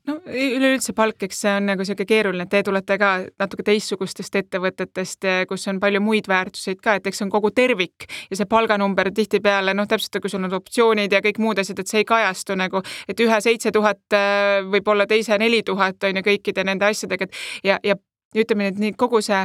no 0.08 0.16
üleüldse 0.26 0.94
palk, 0.96 1.22
eks 1.26 1.42
see 1.44 1.52
on 1.58 1.68
nagu 1.70 1.84
sihuke 1.86 2.06
keeruline, 2.08 2.46
te 2.50 2.62
tulete 2.66 2.96
ka 3.00 3.10
natuke 3.40 3.64
teistsugustest 3.66 4.38
ettevõtetest, 4.40 5.28
kus 5.50 5.68
on 5.70 5.80
palju 5.82 6.02
muid 6.04 6.28
väärtuseid 6.30 6.80
ka, 6.84 6.96
et 6.98 7.08
eks 7.10 7.20
see 7.20 7.26
on 7.28 7.32
kogu 7.34 7.52
tervik 7.54 8.08
ja 8.30 8.40
see 8.40 8.48
palganumber 8.50 9.12
tihtipeale 9.14 9.74
noh, 9.76 9.88
täpselt 9.90 10.20
kui 10.22 10.32
sul 10.32 10.44
on 10.48 10.58
optsioonid 10.58 11.12
ja 11.12 11.22
kõik 11.24 11.40
muud 11.42 11.60
asjad, 11.62 11.82
et 11.82 11.92
see 11.92 12.02
ei 12.04 12.08
kajastu 12.08 12.56
nagu, 12.58 12.82
et 13.08 13.24
ühe 13.24 13.40
seitse 13.44 13.72
tuhat 13.74 14.16
äh, 14.16 14.60
võib 14.68 14.88
olla 14.94 15.08
teise 15.10 15.38
neli 15.40 15.62
tuhat 15.66 16.08
on 16.08 16.20
ju 16.20 16.28
kõikide 16.32 16.64
nende 16.68 16.88
asjadega, 16.88 17.28
et 17.28 17.72
ja, 17.72 17.80
ja 17.84 17.98
ütleme 18.36 18.66
nii, 18.66 18.74
et 18.74 18.80
nii 18.82 18.96
kogu 19.00 19.20
see 19.24 19.44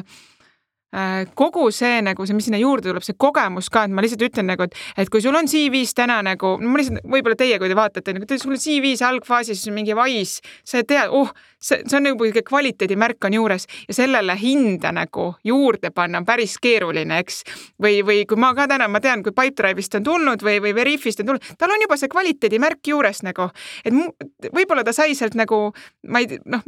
kogu 1.39 1.67
see 1.73 2.01
nagu 2.05 2.27
see, 2.27 2.37
mis 2.37 2.47
sinna 2.49 2.59
juurde 2.61 2.89
tuleb, 2.89 3.05
see 3.05 3.17
kogemus 3.19 3.69
ka, 3.73 3.87
et 3.87 3.95
ma 3.95 4.03
lihtsalt 4.05 4.25
ütlen 4.27 4.49
nagu, 4.51 4.67
et, 4.67 4.77
et 4.99 5.09
kui 5.09 5.23
sul 5.23 5.35
on 5.37 5.49
CV-s 5.49 5.95
täna 5.97 6.19
nagu, 6.25 6.55
no 6.61 6.73
ma 6.73 6.81
lihtsalt, 6.81 7.01
võib-olla 7.09 7.39
teie, 7.39 7.57
kui 7.61 7.71
te 7.71 7.77
vaatate, 7.77 8.13
nagu 8.17 8.27
sul 8.37 8.53
on 8.53 8.61
CV-s 8.61 9.05
algfaasis 9.07 9.65
mingi 9.73 9.97
Wise, 9.97 10.43
sa 10.67 10.83
tead, 10.85 11.09
oh, 11.13 11.33
see, 11.63 11.81
see 11.87 11.97
on 11.97 12.07
nagu 12.09 12.29
kvaliteedimärk 12.49 13.25
on 13.27 13.37
juures 13.37 13.67
ja 13.87 13.93
sellele 13.93 14.35
hinda 14.39 14.91
nagu 14.95 15.33
juurde 15.43 15.91
panna 15.95 16.21
on 16.21 16.25
päris 16.27 16.57
keeruline, 16.61 17.19
eks. 17.23 17.43
või, 17.81 18.01
või 18.05 18.23
kui 18.29 18.39
ma 18.39 18.53
ka 18.57 18.67
täna, 18.67 18.87
ma 18.91 19.01
tean, 19.03 19.23
kui 19.23 19.35
Pipedrive'ist 19.35 19.99
on 19.99 20.07
tulnud 20.07 20.43
või, 20.43 20.59
või 20.63 20.75
Veriffist 20.75 21.23
on 21.23 21.31
tulnud, 21.31 21.47
tal 21.59 21.73
on 21.73 21.83
juba 21.83 21.97
see 21.99 22.11
kvaliteedimärk 22.11 22.91
juures 22.93 23.23
nagu, 23.25 23.49
et 23.85 24.49
võib-olla 24.53 24.83
ta 24.83 24.93
sai 24.95 25.15
sealt 25.17 25.37
nagu, 25.39 25.59
ma 26.07 26.23
ei 26.23 26.39
noh, 26.45 26.65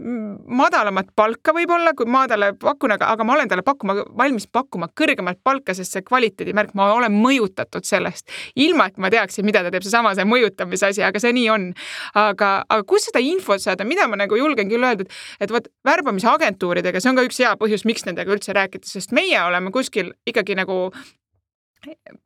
madalamat 0.62 1.12
palka 1.16 1.54
võib-olla, 1.56 1.96
kui 1.98 2.10
ma 2.10 2.26
talle 2.32 2.54
pakun, 2.60 2.96
aga, 2.96 3.12
aga 3.14 3.28
ma 3.28 3.36
olen 3.38 3.52
talle 3.52 3.66
pakkuma 3.66 3.98
valmis 4.18 4.48
pakkuma 4.48 4.90
kõrgemat 4.96 5.42
palka, 5.44 5.76
sest 5.78 5.96
see 5.96 6.06
kvaliteedimärk, 6.06 6.74
ma 6.78 6.92
olen 6.96 7.16
mõjutatud 7.16 7.86
sellest, 7.88 8.30
ilma 8.56 8.90
et 8.92 9.00
ma 9.02 9.12
teaksin, 9.14 9.46
mida 9.48 9.64
ta 9.66 9.74
teeb, 9.74 9.86
seesama 9.86 10.16
see 10.16 10.28
mõjutamise 10.30 10.92
asi, 10.92 11.04
aga 11.06 11.22
see 11.22 11.34
nii 11.36 11.50
on. 11.54 11.70
aga, 12.16 12.50
aga 12.70 12.84
kust 12.88 13.10
seda 13.10 13.22
infot 13.24 13.62
saada, 13.62 13.86
mida 13.88 14.08
ma 14.08 14.20
nagu 14.20 14.38
julgen 14.38 14.70
küll 14.72 14.85
öelda, 14.92 15.06
et, 15.08 15.20
et 15.48 15.54
vot 15.56 15.70
värbamisagentuuridega, 15.88 17.02
see 17.02 17.12
on 17.12 17.20
ka 17.20 17.28
üks 17.28 17.42
hea 17.44 17.54
põhjus, 17.60 17.86
miks 17.90 18.08
nendega 18.08 18.34
üldse 18.36 18.56
rääkida, 18.56 18.88
sest 18.90 19.16
meie 19.16 19.42
oleme 19.44 19.74
kuskil 19.76 20.14
ikkagi 20.30 20.58
nagu 20.60 20.90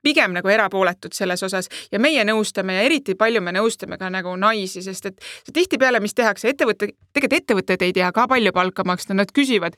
pigem 0.04 0.34
nagu 0.36 0.50
erapooletud 0.50 1.16
selles 1.16 1.44
osas 1.44 1.70
ja 1.92 2.00
meie 2.00 2.24
nõustame 2.28 2.78
ja 2.78 2.86
eriti 2.88 3.16
palju 3.20 3.42
me 3.42 3.54
nõustame 3.56 3.98
ka 4.00 4.10
nagu 4.14 4.36
naisi, 4.40 4.84
sest 4.86 5.12
et 5.12 5.30
tihtipeale, 5.54 6.00
mis 6.04 6.16
tehakse, 6.18 6.54
ettevõte, 6.54 6.94
tegelikult 7.14 7.40
ettevõtted 7.42 7.86
ei 7.86 7.94
tea 7.94 8.12
ka 8.16 8.28
palju 8.30 8.54
palka 8.56 8.86
maksta, 8.88 9.18
nad 9.18 9.32
küsivad 9.36 9.78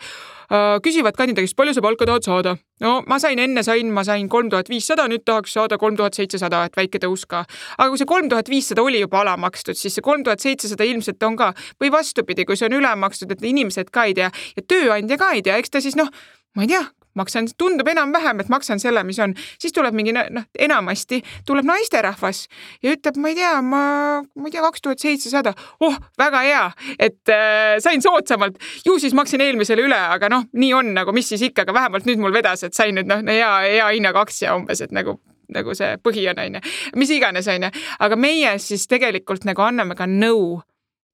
küsivad 0.83 1.15
kandidaadist, 1.15 1.55
palju 1.55 1.73
sa 1.73 1.81
palka 1.81 2.05
tahad 2.05 2.25
saada. 2.27 2.55
no 2.81 3.03
ma 3.07 3.19
sain 3.19 3.39
enne 3.39 3.63
sain, 3.63 3.91
ma 3.91 4.03
sain 4.03 4.29
kolm 4.29 4.49
tuhat 4.49 4.69
viissada, 4.69 5.07
nüüd 5.07 5.23
tahaks 5.25 5.53
saada 5.53 5.77
kolm 5.77 5.95
tuhat 5.95 6.13
seitsesada, 6.13 6.65
et 6.65 6.77
väike 6.77 6.99
tõus 6.99 7.25
ka. 7.27 7.45
aga 7.77 7.89
kui 7.89 7.97
see 7.97 8.09
kolm 8.09 8.29
tuhat 8.29 8.49
viissada 8.49 8.81
oli 8.81 8.99
juba 8.99 9.21
alamakstud, 9.21 9.77
siis 9.79 9.95
see 9.95 10.01
kolm 10.05 10.23
tuhat 10.23 10.39
seitsesada 10.39 10.83
ilmselt 10.83 11.23
on 11.23 11.35
ka 11.35 11.53
või 11.81 11.91
vastupidi, 11.91 12.45
kui 12.45 12.57
see 12.57 12.67
on 12.67 12.79
ülemakstud, 12.81 13.31
et 13.31 13.43
inimesed 13.43 13.91
ka 13.91 14.05
ei 14.09 14.13
tea 14.13 14.31
ja 14.31 14.63
tööandja 14.67 15.17
ka 15.17 15.31
ei 15.37 15.45
tea, 15.45 15.57
eks 15.61 15.71
ta 15.71 15.81
siis 15.81 15.95
noh, 15.95 16.11
ma 16.55 16.67
ei 16.67 16.73
tea, 16.73 16.83
maksan, 17.19 17.49
tundub 17.57 17.87
enam-vähem, 17.91 18.41
et 18.43 18.51
maksan 18.51 18.79
selle, 18.81 19.03
mis 19.07 19.19
on, 19.23 19.33
siis 19.61 19.73
tuleb 19.75 19.95
mingi 19.97 20.13
noh, 20.15 20.45
enamasti 20.59 21.21
tuleb 21.47 21.67
naisterahvas 21.67 22.45
ja 22.83 22.95
ütleb, 22.95 23.19
ma 23.21 23.31
ei 23.31 23.39
tea, 23.39 23.53
ma, 23.65 23.83
ma 24.21 24.49
ei 24.49 24.55
tea, 24.55 24.63
kaks 24.65 24.85
tuhat 24.85 25.03
seitsesada, 25.03 25.55
oh, 25.83 25.97
väga 26.19 26.43
hea, 26.47 26.63
et 26.99 27.33
äh, 27.33 27.75
sain 27.83 28.03
soodsamalt, 28.03 28.61
ju 28.85 28.97
siis 29.01 29.15
maksin 29.17 29.43
eelmisele 29.43 29.85
üle, 29.87 29.99
aga 30.15 30.31
noh, 30.31 30.47
nii 30.53 30.71
on 30.77 30.93
nagu, 30.97 31.15
mis 31.15 31.29
siis 31.33 31.43
ikka, 31.49 31.65
aga 31.67 31.77
vähemalt 31.81 32.07
nüüd 32.09 32.23
mul 32.23 32.35
vedas, 32.35 32.65
et 32.67 32.77
sain 32.77 32.95
nüüd 32.97 33.09
noh, 33.09 33.23
hea, 33.27 33.51
hea 33.67 33.91
hinnaga 33.91 34.23
aktsia 34.25 34.55
umbes, 34.57 34.83
et 34.83 34.95
nagu 34.95 35.19
nagu 35.51 35.73
see 35.75 35.97
põhi 35.99 36.25
on, 36.31 36.39
onju, 36.39 36.61
mis 36.95 37.11
iganes, 37.11 37.47
onju, 37.51 37.71
aga 37.99 38.17
meie 38.19 38.53
siis 38.63 38.87
tegelikult 38.91 39.43
nagu 39.47 39.65
anname 39.65 39.97
ka 39.99 40.07
nõu 40.07 40.61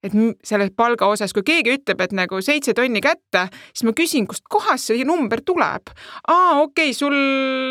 et 0.06 0.14
selles 0.46 0.70
palga 0.78 1.08
osas, 1.10 1.34
kui 1.34 1.44
keegi 1.46 1.74
ütleb, 1.74 2.02
et 2.06 2.14
nagu 2.16 2.40
seitse 2.44 2.76
tonni 2.78 3.02
kätte, 3.02 3.48
siis 3.72 3.88
ma 3.88 3.94
küsin, 3.98 4.28
kust 4.30 4.46
kohast 4.50 4.92
see 4.92 5.06
number 5.08 5.42
tuleb. 5.46 5.90
aa, 6.28 6.60
okei 6.62 6.92
okay,, 6.92 6.94
sul 6.94 7.16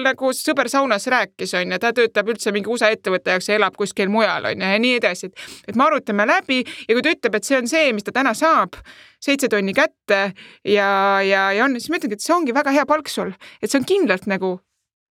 nagu 0.05 0.33
sõber 0.35 0.71
saunas 0.73 1.07
rääkis, 1.13 1.55
onju, 1.61 1.79
ta 1.83 1.93
töötab 1.97 2.33
üldse 2.33 2.53
mingi 2.55 2.71
USA 2.73 2.91
ettevõtte 2.95 3.37
jaoks 3.37 3.51
ja 3.51 3.59
elab 3.61 3.79
kuskil 3.79 4.11
mujal, 4.13 4.51
onju, 4.51 4.73
ja 4.75 4.83
nii 4.83 4.99
edasi, 4.99 5.31
et, 5.31 5.47
et 5.71 5.79
me 5.79 5.87
arutame 5.87 6.27
läbi 6.27 6.63
ja 6.65 6.97
kui 6.97 7.05
ta 7.05 7.15
ütleb, 7.15 7.39
et 7.39 7.49
see 7.49 7.61
on 7.61 7.71
see, 7.71 7.93
mis 7.97 8.07
ta 8.07 8.15
täna 8.17 8.35
saab, 8.35 8.79
seitse 9.23 9.51
tonni 9.53 9.75
kätte 9.77 10.23
ja, 10.67 10.91
ja, 11.23 11.51
ja 11.55 11.67
on, 11.67 11.79
siis 11.79 11.93
ma 11.93 12.01
ütlengi, 12.01 12.19
et 12.19 12.27
see 12.27 12.35
ongi 12.35 12.55
väga 12.57 12.75
hea 12.75 12.87
palk 12.89 13.11
sul, 13.13 13.35
et 13.63 13.71
see 13.71 13.79
on 13.79 13.87
kindlalt 13.87 14.27
nagu 14.31 14.57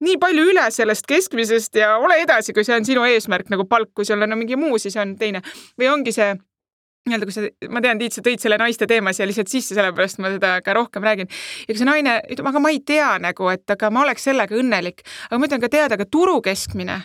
nii 0.03 0.17
palju 0.19 0.49
üle 0.51 0.65
sellest 0.75 1.07
keskmisest 1.07 1.79
ja 1.79 1.95
ole 2.03 2.19
edasi, 2.23 2.53
kui 2.53 2.65
see 2.67 2.75
on 2.75 2.85
sinu 2.87 3.05
eesmärk 3.07 3.47
nagu 3.53 3.63
palk, 3.69 3.93
kui 3.95 4.07
sul 4.07 4.19
on 4.19 4.33
no, 4.33 4.37
mingi 4.39 4.59
muu, 4.59 4.75
siis 4.81 4.97
on 4.99 5.15
teine 5.19 5.41
või 5.79 5.87
ongi 5.93 6.11
see 6.15 6.33
nii-öelda, 7.05 7.27
kui 7.29 7.35
sa, 7.35 7.43
ma 7.69 7.81
tean, 7.85 7.99
Tiit, 8.01 8.15
sa 8.15 8.23
tõid 8.25 8.41
selle 8.41 8.57
naiste 8.57 8.87
teema 8.89 9.13
siia 9.13 9.27
lihtsalt 9.29 9.51
sisse, 9.51 9.75
sellepärast 9.77 10.21
ma 10.23 10.31
seda 10.33 10.55
ka 10.65 10.73
rohkem 10.73 11.05
räägin. 11.05 11.29
ja 11.29 11.73
kui 11.73 11.77
see 11.77 11.89
naine 11.89 12.15
ütleb, 12.33 12.49
aga 12.49 12.61
ma 12.63 12.71
ei 12.73 12.81
tea 12.81 13.11
nagu, 13.21 13.49
et 13.53 13.75
aga 13.75 13.91
ma 13.93 14.05
oleks 14.07 14.25
sellega 14.25 14.57
õnnelik, 14.57 15.05
aga 15.29 15.39
ma 15.39 15.49
ütlen 15.49 15.61
ka 15.61 15.69
teada, 15.69 15.99
aga 15.99 16.09
turu 16.09 16.39
keskmine 16.45 17.03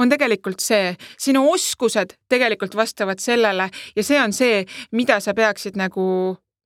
on 0.00 0.10
tegelikult 0.10 0.64
see, 0.64 0.94
sinu 1.20 1.44
oskused 1.52 2.16
tegelikult 2.32 2.74
vastavad 2.74 3.20
sellele 3.22 3.68
ja 3.94 4.06
see 4.06 4.18
on 4.22 4.32
see, 4.32 4.64
mida 4.96 5.20
sa 5.20 5.36
peaksid 5.36 5.76
nagu 5.78 6.06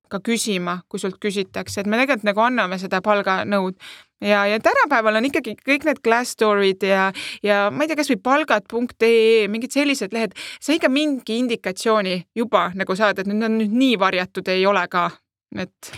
ka 0.08 0.22
küsima, 0.24 0.78
kui 0.88 1.02
sult 1.02 1.18
küsitakse, 1.20 1.82
et 1.82 1.90
me 1.90 1.98
tegelikult 1.98 2.30
nagu 2.30 2.40
anname 2.46 2.78
seda 2.80 3.02
palganõud 3.04 3.76
ja, 4.20 4.46
ja 4.46 4.58
tänapäeval 4.60 5.20
on 5.20 5.28
ikkagi 5.28 5.56
kõik 5.66 5.86
need 5.88 6.02
Glassdoorid 6.04 6.82
ja, 6.86 7.08
ja 7.42 7.68
ma 7.70 7.84
ei 7.84 7.90
tea, 7.90 7.98
kasvõi 8.00 8.18
palgad.ee, 8.22 9.46
mingid 9.52 9.74
sellised 9.74 10.14
lehed, 10.16 10.36
sa 10.60 10.74
ikka 10.74 10.90
mingi 10.92 11.38
indikatsiooni 11.42 12.20
juba 12.36 12.68
nagu 12.78 12.98
saad, 12.98 13.18
et 13.18 13.30
need 13.30 13.46
on 13.46 13.58
nüüd 13.60 13.74
nii 13.74 13.96
varjatud 14.00 14.48
ei 14.52 14.66
ole 14.66 14.84
ka 14.90 15.08
et. 15.56 15.92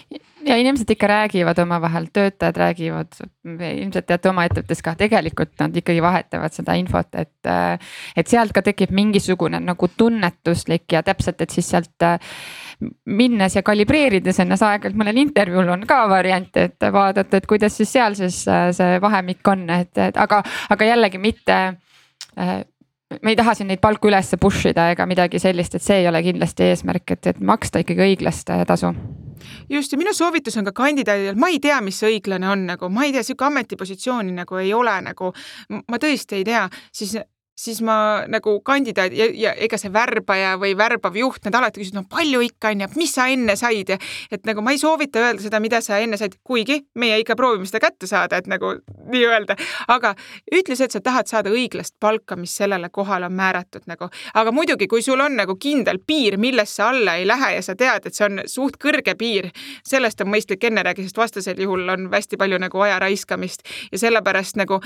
ja 0.46 0.56
inimesed 0.56 0.90
ikka 0.90 1.06
räägivad 1.06 1.58
omavahel, 1.58 2.06
töötajad 2.12 2.56
räägivad, 2.56 3.18
ilmselt 3.44 4.06
teate 4.06 4.30
oma 4.30 4.44
ettevõttes 4.46 4.82
ka, 4.84 4.94
tegelikult 4.98 5.52
nad 5.60 5.76
ikkagi 5.76 6.02
vahetavad 6.02 6.54
seda 6.54 6.76
infot, 6.78 7.14
et. 7.14 7.50
et 8.16 8.30
sealt 8.30 8.54
ka 8.54 8.62
tekib 8.62 8.94
mingisugune 8.94 9.60
nagu 9.60 9.90
tunnetuslik 9.96 10.92
ja 10.92 11.02
täpselt, 11.06 11.40
et 11.40 11.50
siis 11.50 11.70
sealt 11.70 12.08
minnes 13.04 13.56
ja 13.56 13.62
kalibreerides 13.62 14.40
ennast 14.40 14.64
aeg-ajalt 14.64 14.96
mõnel 14.96 15.18
intervjuul 15.20 15.68
on 15.74 15.86
ka 15.88 16.02
variant, 16.08 16.56
et 16.56 16.90
vaadata, 16.92 17.36
et 17.36 17.46
kuidas 17.46 17.76
siis 17.76 17.92
seal 17.92 18.16
siis 18.16 18.42
see 18.46 19.00
vahemik 19.02 19.48
on, 19.52 19.66
et, 19.74 19.92
et 19.98 20.16
aga, 20.16 20.42
aga 20.70 20.92
jällegi 20.94 21.20
mitte 21.20 21.60
me 23.22 23.32
ei 23.34 23.36
taha 23.36 23.54
siin 23.58 23.70
neid 23.70 23.82
palku 23.82 24.08
üles 24.08 24.30
push 24.40 24.70
ida 24.70 24.90
ega 24.94 25.06
midagi 25.10 25.40
sellist, 25.42 25.74
et 25.74 25.84
see 25.84 26.02
ei 26.02 26.08
ole 26.08 26.22
kindlasti 26.24 26.70
eesmärk, 26.70 27.16
et, 27.16 27.32
et 27.34 27.42
maksta 27.42 27.82
ikkagi 27.82 28.06
õiglast 28.06 28.54
tasu. 28.66 28.94
Just 29.70 29.92
ja 29.92 29.98
minu 29.98 30.14
soovitus 30.16 30.56
on 30.60 30.68
ka 30.68 30.72
kandidaadidel, 30.82 31.38
ma 31.40 31.50
ei 31.52 31.60
tea, 31.62 31.80
mis 31.84 32.00
õiglane 32.06 32.48
on 32.50 32.66
nagu, 32.72 32.90
ma 32.92 33.06
ei 33.06 33.14
tea, 33.16 33.24
sihuke 33.26 33.48
ametipositsiooni 33.48 34.34
nagu 34.36 34.60
ei 34.60 34.72
ole 34.74 34.96
nagu, 35.10 35.32
ma 35.80 36.00
tõesti 36.02 36.40
ei 36.40 36.46
tea, 36.48 36.66
siis 36.92 37.16
siis 37.60 37.80
ma 37.84 38.24
nagu 38.30 38.56
kandidaat 38.64 39.14
ja, 39.16 39.26
ja 39.36 39.52
ega 39.60 39.78
see 39.80 39.92
värbaja 39.92 40.54
või 40.60 40.72
värbav 40.78 41.16
juht, 41.18 41.44
nad 41.44 41.58
alati 41.58 41.82
küsivad, 41.82 42.00
no 42.00 42.04
palju 42.10 42.40
ikka 42.46 42.72
on 42.72 42.84
ja 42.84 42.88
mis 42.96 43.12
sa 43.16 43.26
enne 43.32 43.56
said? 43.58 43.92
Ja 43.92 43.98
et 44.32 44.46
nagu 44.48 44.64
ma 44.64 44.72
ei 44.74 44.80
soovita 44.80 45.20
öelda 45.20 45.44
seda, 45.44 45.60
mida 45.60 45.82
sa 45.84 45.98
enne 46.00 46.16
said, 46.20 46.38
kuigi 46.44 46.80
meie 47.00 47.18
ikka 47.20 47.36
proovime 47.36 47.68
seda 47.68 47.82
kätte 47.84 48.08
saada, 48.10 48.40
et 48.40 48.48
nagu 48.50 48.72
nii-öelda, 49.10 49.56
aga 49.92 50.14
ütle 50.54 50.76
see, 50.76 50.88
et 50.88 50.96
sa 50.96 51.02
tahad 51.04 51.28
saada 51.30 51.52
õiglast 51.52 51.96
palka, 52.00 52.38
mis 52.40 52.54
sellele 52.56 52.88
kohale 52.92 53.28
on 53.28 53.36
määratud 53.36 53.84
nagu, 53.90 54.08
aga 54.34 54.54
muidugi, 54.54 54.88
kui 54.90 55.04
sul 55.04 55.20
on 55.20 55.36
nagu 55.40 55.56
kindel 55.60 56.00
piir, 56.06 56.38
millest 56.40 56.78
sa 56.80 56.90
alla 56.94 57.18
ei 57.20 57.28
lähe 57.28 57.54
ja 57.56 57.62
sa 57.64 57.76
tead, 57.76 58.06
et 58.06 58.16
see 58.16 58.26
on 58.28 58.44
suht 58.50 58.80
kõrge 58.80 59.16
piir, 59.20 59.50
sellest 59.86 60.24
on 60.24 60.32
mõistlik 60.32 60.64
enne 60.68 60.84
rääkida, 60.86 61.10
sest 61.10 61.20
vastasel 61.20 61.60
juhul 61.60 61.88
on 61.92 62.08
hästi 62.12 62.40
palju 62.40 62.60
nagu 62.62 62.84
aja 62.86 62.98
raiskamist. 63.02 63.66
Ja 63.92 64.00
sellepärast 64.00 64.58
nagu 64.60 64.80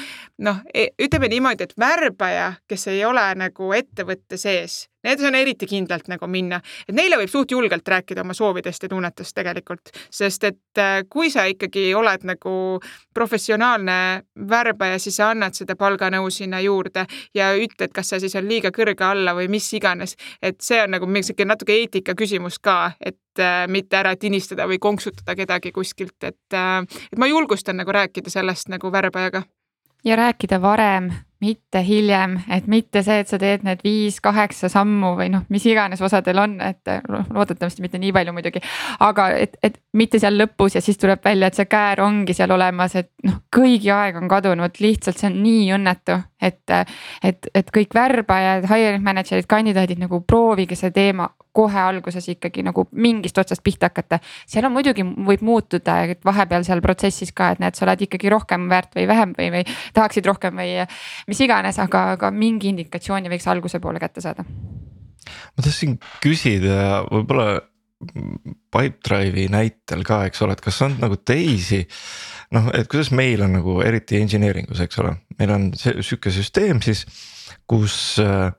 noh, 0.45 0.61
e, 0.75 0.89
ütleme 1.01 1.31
niimoodi, 1.33 1.68
et 1.68 1.75
värbaja 1.81 2.55
kes 2.75 2.89
ei 2.91 3.05
ole 3.07 3.22
nagu 3.39 3.70
ettevõtte 3.77 4.37
sees, 4.41 4.85
need 5.07 5.20
on 5.22 5.37
eriti 5.39 5.66
kindlalt 5.68 6.09
nagu 6.11 6.27
minna, 6.31 6.59
et 6.89 6.95
neile 6.97 7.20
võib 7.20 7.31
suht 7.31 7.53
julgelt 7.55 7.87
rääkida 7.89 8.25
oma 8.25 8.35
soovidest 8.35 8.87
ja 8.87 8.91
tunnetest 8.91 9.37
tegelikult, 9.37 9.93
sest 10.11 10.47
et 10.49 10.81
äh, 10.83 10.97
kui 11.11 11.31
sa 11.31 11.45
ikkagi 11.51 11.87
oled 11.95 12.27
nagu 12.27 12.55
professionaalne 13.14 13.99
värbaja, 14.51 14.99
siis 14.99 15.20
sa 15.20 15.31
annad 15.31 15.55
seda 15.55 15.77
palganõu 15.79 16.31
sinna 16.35 16.61
juurde 16.64 17.07
ja 17.37 17.53
ütled, 17.55 17.93
kas 17.95 18.11
see 18.11 18.25
siis 18.25 18.35
on 18.41 18.49
liiga 18.51 18.72
kõrge 18.75 19.07
alla 19.07 19.37
või 19.39 19.51
mis 19.53 19.70
iganes, 19.79 20.16
et 20.43 20.59
see 20.64 20.81
on 20.83 20.97
nagu 20.97 21.07
mingi 21.07 21.47
natuke 21.47 21.77
eetika 21.79 22.16
küsimus 22.18 22.59
ka, 22.59 22.95
et 22.99 23.43
äh, 23.43 23.66
mitte 23.70 24.01
ära 24.01 24.16
tinistada 24.18 24.66
või 24.70 24.81
konksutada 24.83 25.37
kedagi 25.39 25.72
kuskilt, 25.72 26.18
et, 26.25 26.41
äh, 26.57 26.81
et 27.12 27.20
ma 27.20 27.31
julgustan 27.31 27.79
nagu 27.79 27.95
rääkida 27.95 28.35
sellest 28.35 28.72
nagu 28.72 28.91
värbajaga. 28.93 29.45
Ja 30.05 30.16
rääkida 30.20 30.59
varem, 30.61 31.12
mitte 31.45 31.83
hiljem, 31.85 32.39
et 32.53 32.67
mitte 32.71 33.03
see, 33.05 33.21
et 33.23 33.31
sa 33.31 33.39
teed 33.41 33.65
need 33.67 33.83
viis-kaheksa 33.85 34.71
sammu 34.73 35.15
või 35.19 35.31
noh, 35.35 35.45
mis 35.53 35.65
iganes 35.69 36.03
osadel 36.05 36.41
on, 36.41 36.57
et 36.65 36.93
loodetavasti 37.09 37.85
mitte 37.85 38.01
nii 38.01 38.13
palju 38.17 38.35
muidugi. 38.37 38.63
aga 39.05 39.29
et, 39.45 39.59
et 39.63 39.79
mitte 39.93 40.21
seal 40.23 40.39
lõpus 40.41 40.79
ja 40.79 40.85
siis 40.85 41.01
tuleb 41.01 41.25
välja, 41.25 41.51
et 41.51 41.59
see 41.59 41.69
käär 41.71 42.03
ongi 42.05 42.37
seal 42.37 42.55
olemas, 42.55 42.97
et 43.01 43.11
noh, 43.29 43.43
kõigi 43.55 43.93
aeg 43.95 44.21
on 44.21 44.31
kadunud, 44.31 44.81
lihtsalt 44.81 45.21
see 45.21 45.31
on 45.33 45.41
nii 45.43 45.73
õnnetu, 45.77 46.19
et. 46.45 46.77
et, 47.25 47.49
et 47.55 47.71
kõik 47.75 47.95
värbajad, 47.95 48.69
hiring 48.69 49.05
manager'id, 49.05 49.47
kandidaadid 49.49 50.01
nagu 50.01 50.21
proovige 50.27 50.77
see 50.79 50.93
teema 50.95 51.29
kohe 51.55 51.81
alguses 51.81 52.27
ikkagi 52.33 52.65
nagu 52.67 52.87
mingist 52.93 53.39
otsast 53.39 53.63
pihta 53.65 53.91
hakata. 53.91 54.19
seal 54.51 54.67
on 54.67 54.75
muidugi 54.75 55.05
võib 55.05 55.45
muutuda, 55.47 56.01
et 56.11 56.25
vahepeal 56.27 56.67
seal 56.67 56.83
protsessis 56.85 57.33
ka, 57.33 57.53
et 57.55 57.63
näed, 57.63 57.79
sa 57.79 57.87
oled 57.87 58.07
ikkagi 58.09 58.33
rohkem 58.33 58.67
väärt 58.71 58.97
või 58.99 59.07
vähem 59.11 59.35
või, 59.39 59.51
või 59.55 59.67
tahaksid 59.95 60.27
rohkem 60.27 60.59
või 60.63 60.87
mis 61.31 61.45
iganes, 61.47 61.79
aga, 61.83 62.07
aga 62.17 62.33
mingi 62.35 62.73
indikatsiooni 62.75 63.31
võiks 63.33 63.47
alguse 63.51 63.81
poole 63.81 64.03
kätte 64.03 64.25
saada. 64.25 64.45
ma 64.45 65.63
tahtsin 65.63 65.99
küsida 66.25 67.05
võib-olla 67.11 67.63
Pipedrive'i 68.75 69.47
näitel 69.53 70.03
ka, 70.05 70.25
eks 70.29 70.43
ole, 70.45 70.57
et 70.57 70.63
kas 70.65 70.81
on 70.85 70.97
nagu 71.01 71.17
teisi. 71.17 71.85
Noh, 72.55 72.71
et 72.77 72.89
kuidas 72.91 73.11
meil 73.15 73.43
on 73.45 73.57
nagu 73.59 73.79
eriti 73.85 74.21
engineering 74.21 74.71
us, 74.71 74.83
eks 74.85 75.01
ole, 75.03 75.15
meil 75.39 75.55
on 75.55 75.69
see 75.79 75.97
sihuke 76.03 76.33
süsteem 76.35 76.83
siis, 76.85 77.05
kus 77.71 78.19
äh, 78.23 78.51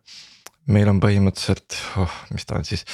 meil 0.73 0.89
on 0.89 1.01
põhimõtteliselt, 1.03 1.77
oh, 2.01 2.21
mis 2.33 2.47
ta 2.47 2.59
on 2.59 2.65
siis, 2.67 2.85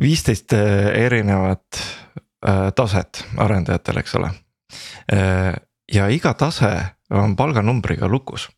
viisteist 0.00 0.54
äh, 0.56 0.90
erinevat 1.06 1.80
äh, 1.80 2.68
taset 2.76 3.24
arendajatel, 3.36 4.04
eks 4.04 4.18
ole 4.20 4.34
ja 5.92 6.08
iga 6.12 6.34
tase 6.36 6.70
on 7.10 7.36
palganumbriga 7.36 8.08
lukus. 8.08 8.48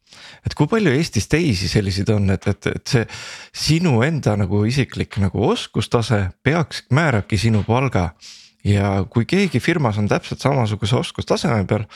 et 0.46 0.54
kui 0.54 0.66
palju 0.66 0.90
Eestis 0.90 1.28
teisi 1.28 1.68
selliseid 1.68 2.08
on, 2.10 2.30
et, 2.34 2.46
et, 2.50 2.66
et 2.66 2.92
see 2.92 3.04
sinu 3.52 4.00
enda 4.02 4.34
nagu 4.40 4.64
isiklik 4.66 5.20
nagu 5.22 5.44
oskustase 5.50 6.30
peaks, 6.42 6.86
määrabki 6.90 7.38
sinu 7.38 7.62
palga. 7.66 8.10
Ja 8.64 9.04
kui 9.10 9.26
keegi 9.28 9.60
firmas 9.60 9.98
on 10.00 10.08
täpselt 10.10 10.42
samasuguse 10.42 10.98
oskustaseme 11.00 11.64
peal, 11.68 11.86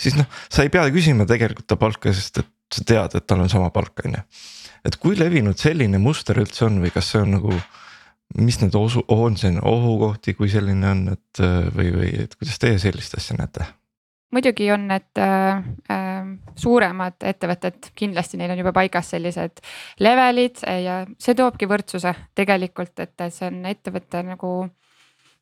siis 0.00 0.16
noh, 0.18 0.28
sa 0.50 0.64
ei 0.66 0.72
pea 0.72 0.86
küsima 0.92 1.26
tegelikult 1.28 1.68
ta 1.70 1.78
palka, 1.80 2.14
sest 2.16 2.42
et 2.42 2.50
sa 2.70 2.86
tead, 2.86 3.18
et 3.18 3.26
tal 3.26 3.42
on 3.42 3.50
sama 3.50 3.70
palk, 3.74 4.04
on 4.06 4.18
ju. 4.18 4.24
et 4.86 4.96
kui 4.96 5.18
levinud 5.18 5.58
selline 5.58 5.98
muster 5.98 6.38
üldse 6.40 6.66
on 6.68 6.80
või 6.82 6.92
kas 6.94 7.12
see 7.12 7.22
on 7.24 7.36
nagu 7.38 7.58
mis 8.38 8.60
need 8.62 8.76
osu, 8.78 9.02
on 9.10 9.36
see 9.36 9.50
ohukohti, 9.58 10.36
kui 10.38 10.48
selline 10.50 10.86
on, 10.86 11.04
et 11.16 11.42
või, 11.74 11.90
või 11.96 12.10
et 12.24 12.36
kuidas 12.38 12.62
teie 12.62 12.78
sellist 12.78 13.18
asja 13.18 13.38
näete? 13.38 13.66
muidugi 14.30 14.68
on 14.70 14.84
need 14.86 15.18
äh, 15.18 15.56
äh, 15.90 16.26
suuremad 16.54 17.18
ettevõtted, 17.26 17.90
kindlasti 17.98 18.38
neil 18.38 18.52
on 18.54 18.60
juba 18.62 18.72
paigas 18.76 19.10
sellised 19.14 19.62
levelid 19.98 20.62
ja 20.84 21.00
see 21.18 21.34
toobki 21.34 21.66
võrdsuse 21.70 22.14
tegelikult, 22.38 22.94
et 23.02 23.26
see 23.34 23.48
on 23.50 23.64
ettevõte 23.66 24.22
nagu 24.26 24.52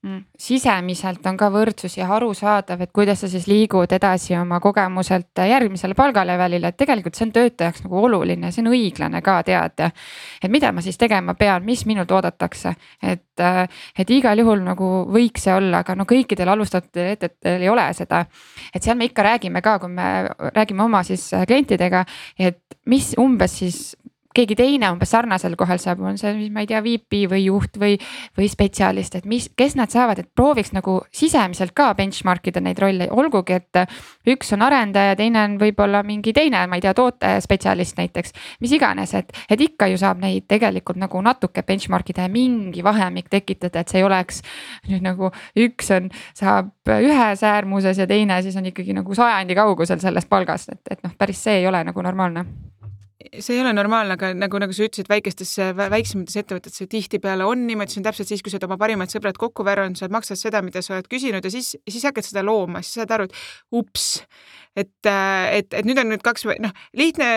Mm. 0.06 0.20
sisemiselt 0.38 1.24
on 1.26 1.34
ka 1.34 1.48
võrdsus 1.50 1.96
ja 1.98 2.06
arusaadav, 2.14 2.84
et 2.84 2.92
kuidas 2.94 3.18
sa 3.18 3.26
siis 3.26 3.48
liigud 3.50 3.90
edasi 3.90 4.36
oma 4.38 4.60
kogemuselt 4.62 5.40
järgmisele 5.42 5.96
palgalevelile, 5.98 6.70
et 6.70 6.76
tegelikult 6.78 7.18
see 7.18 7.26
on 7.26 7.32
töötajaks 7.34 7.82
nagu 7.82 7.98
oluline, 8.06 8.52
see 8.54 8.62
on 8.62 8.70
õiglane 8.70 9.18
ka 9.26 9.40
teada. 9.42 9.90
et 10.38 10.52
mida 10.54 10.70
ma 10.72 10.84
siis 10.86 11.00
tegema 11.02 11.34
pean, 11.34 11.66
mis 11.66 11.82
minult 11.90 12.14
oodatakse, 12.14 12.76
et, 13.02 13.42
et 13.98 14.14
igal 14.14 14.38
juhul 14.38 14.62
nagu 14.62 14.92
võiks 15.10 15.48
see 15.48 15.56
olla, 15.58 15.82
aga 15.82 15.98
no 15.98 16.06
kõikidel 16.06 16.54
alustatud 16.54 17.02
ettevõtetel 17.02 17.66
ei 17.66 17.68
ole 17.68 17.90
seda. 17.98 18.24
et 18.72 18.82
seal 18.82 18.96
me 18.96 19.10
ikka 19.10 19.26
räägime 19.26 19.62
ka, 19.66 19.80
kui 19.82 19.90
me 19.90 20.28
räägime 20.54 20.86
oma 20.86 21.02
siis 21.02 21.26
klientidega, 21.42 22.04
et 22.38 22.62
mis 22.86 23.16
umbes 23.18 23.58
siis 23.64 23.96
keegi 24.38 24.56
teine 24.58 24.90
umbes 24.92 25.10
sarnasel 25.12 25.56
kohal 25.58 25.80
saab, 25.82 26.02
on 26.06 26.18
see, 26.20 26.48
ma 26.54 26.62
ei 26.62 26.70
tea, 26.70 26.80
VP 26.84 27.24
või 27.32 27.44
juht 27.46 27.78
või, 27.80 27.96
või 28.38 28.48
spetsialist, 28.50 29.18
et 29.18 29.26
mis, 29.28 29.48
kes 29.58 29.74
nad 29.78 29.92
saavad, 29.92 30.22
et 30.22 30.30
prooviks 30.34 30.72
nagu 30.76 30.98
sisemiselt 31.14 31.74
ka 31.76 31.90
benchmark 31.98 32.50
ida 32.50 32.62
neid 32.64 32.78
rolle, 32.82 33.08
olgugi 33.10 33.56
et 33.58 33.80
üks 34.28 34.52
on 34.54 34.64
arendaja, 34.66 35.16
teine 35.18 35.42
on 35.46 35.58
võib-olla 35.60 36.02
mingi 36.06 36.34
teine, 36.36 36.64
ma 36.70 36.78
ei 36.78 36.84
tea, 36.84 36.94
tootespetsialist 36.96 37.98
näiteks. 37.98 38.34
mis 38.60 38.74
iganes, 38.76 39.14
et, 39.18 39.32
et 39.50 39.60
ikka 39.60 39.90
ju 39.92 39.98
saab 40.00 40.22
neid 40.22 40.46
tegelikult 40.50 41.00
nagu 41.00 41.22
natuke 41.24 41.64
benchmark 41.66 42.14
ida 42.14 42.28
ja 42.28 42.32
mingi 42.32 42.84
vahemik 42.84 43.30
tekitada, 43.32 43.82
et 43.82 43.92
see 43.92 44.02
ei 44.02 44.06
oleks 44.06 44.42
nüüd 44.88 45.04
nagu 45.04 45.32
üks 45.58 45.92
on, 45.96 46.10
saab 46.36 46.72
ühes 46.98 47.42
äärmuses 47.44 47.98
ja 47.98 48.06
teine 48.06 48.40
siis 48.42 48.56
on 48.56 48.70
ikkagi 48.70 48.96
nagu 48.96 49.14
sajandi 49.14 49.58
kaugusel 49.58 50.00
sellest 50.02 50.30
palgast, 50.30 50.74
et, 50.74 50.84
et 50.90 51.06
noh, 51.06 51.14
päris 51.18 51.42
see 51.42 51.62
ei 51.62 51.70
ole 51.70 51.82
nagu 51.84 52.02
normaalne 52.02 52.46
see 53.38 53.56
ei 53.56 53.62
ole 53.62 53.72
normaalne, 53.76 54.16
aga 54.18 54.32
nagu, 54.36 54.60
nagu 54.62 54.74
sa 54.74 54.86
ütlesid, 54.86 55.08
väikestes, 55.10 55.54
väiksemates 55.78 56.38
ettevõtetes 56.40 56.88
tihtipeale 56.90 57.46
on 57.48 57.66
niimoodi, 57.68 57.94
see 57.94 58.02
on 58.02 58.08
täpselt 58.08 58.30
siis, 58.30 58.42
kui 58.44 58.52
sa 58.52 58.58
oled 58.58 58.68
oma 58.68 58.78
parimad 58.80 59.12
sõbrad 59.12 59.38
kokku 59.40 59.66
värvanud, 59.66 59.98
sa 60.00 60.10
maksad 60.12 60.40
seda, 60.40 60.62
mida 60.64 60.82
sa 60.84 60.96
oled 60.96 61.10
küsinud 61.10 61.44
ja 61.44 61.52
siis, 61.52 61.74
siis 61.88 62.06
hakkad 62.08 62.26
seda 62.26 62.44
looma, 62.46 62.82
siis 62.84 63.00
saad 63.00 63.14
aru, 63.16 63.28
et 63.28 63.78
ups 63.80 64.08
et, 64.76 64.90
et, 65.08 65.74
et 65.74 65.86
nüüd 65.88 65.98
on 66.00 66.10
nüüd 66.12 66.22
kaks, 66.24 66.46
noh, 66.62 66.72
lihtne 66.98 67.28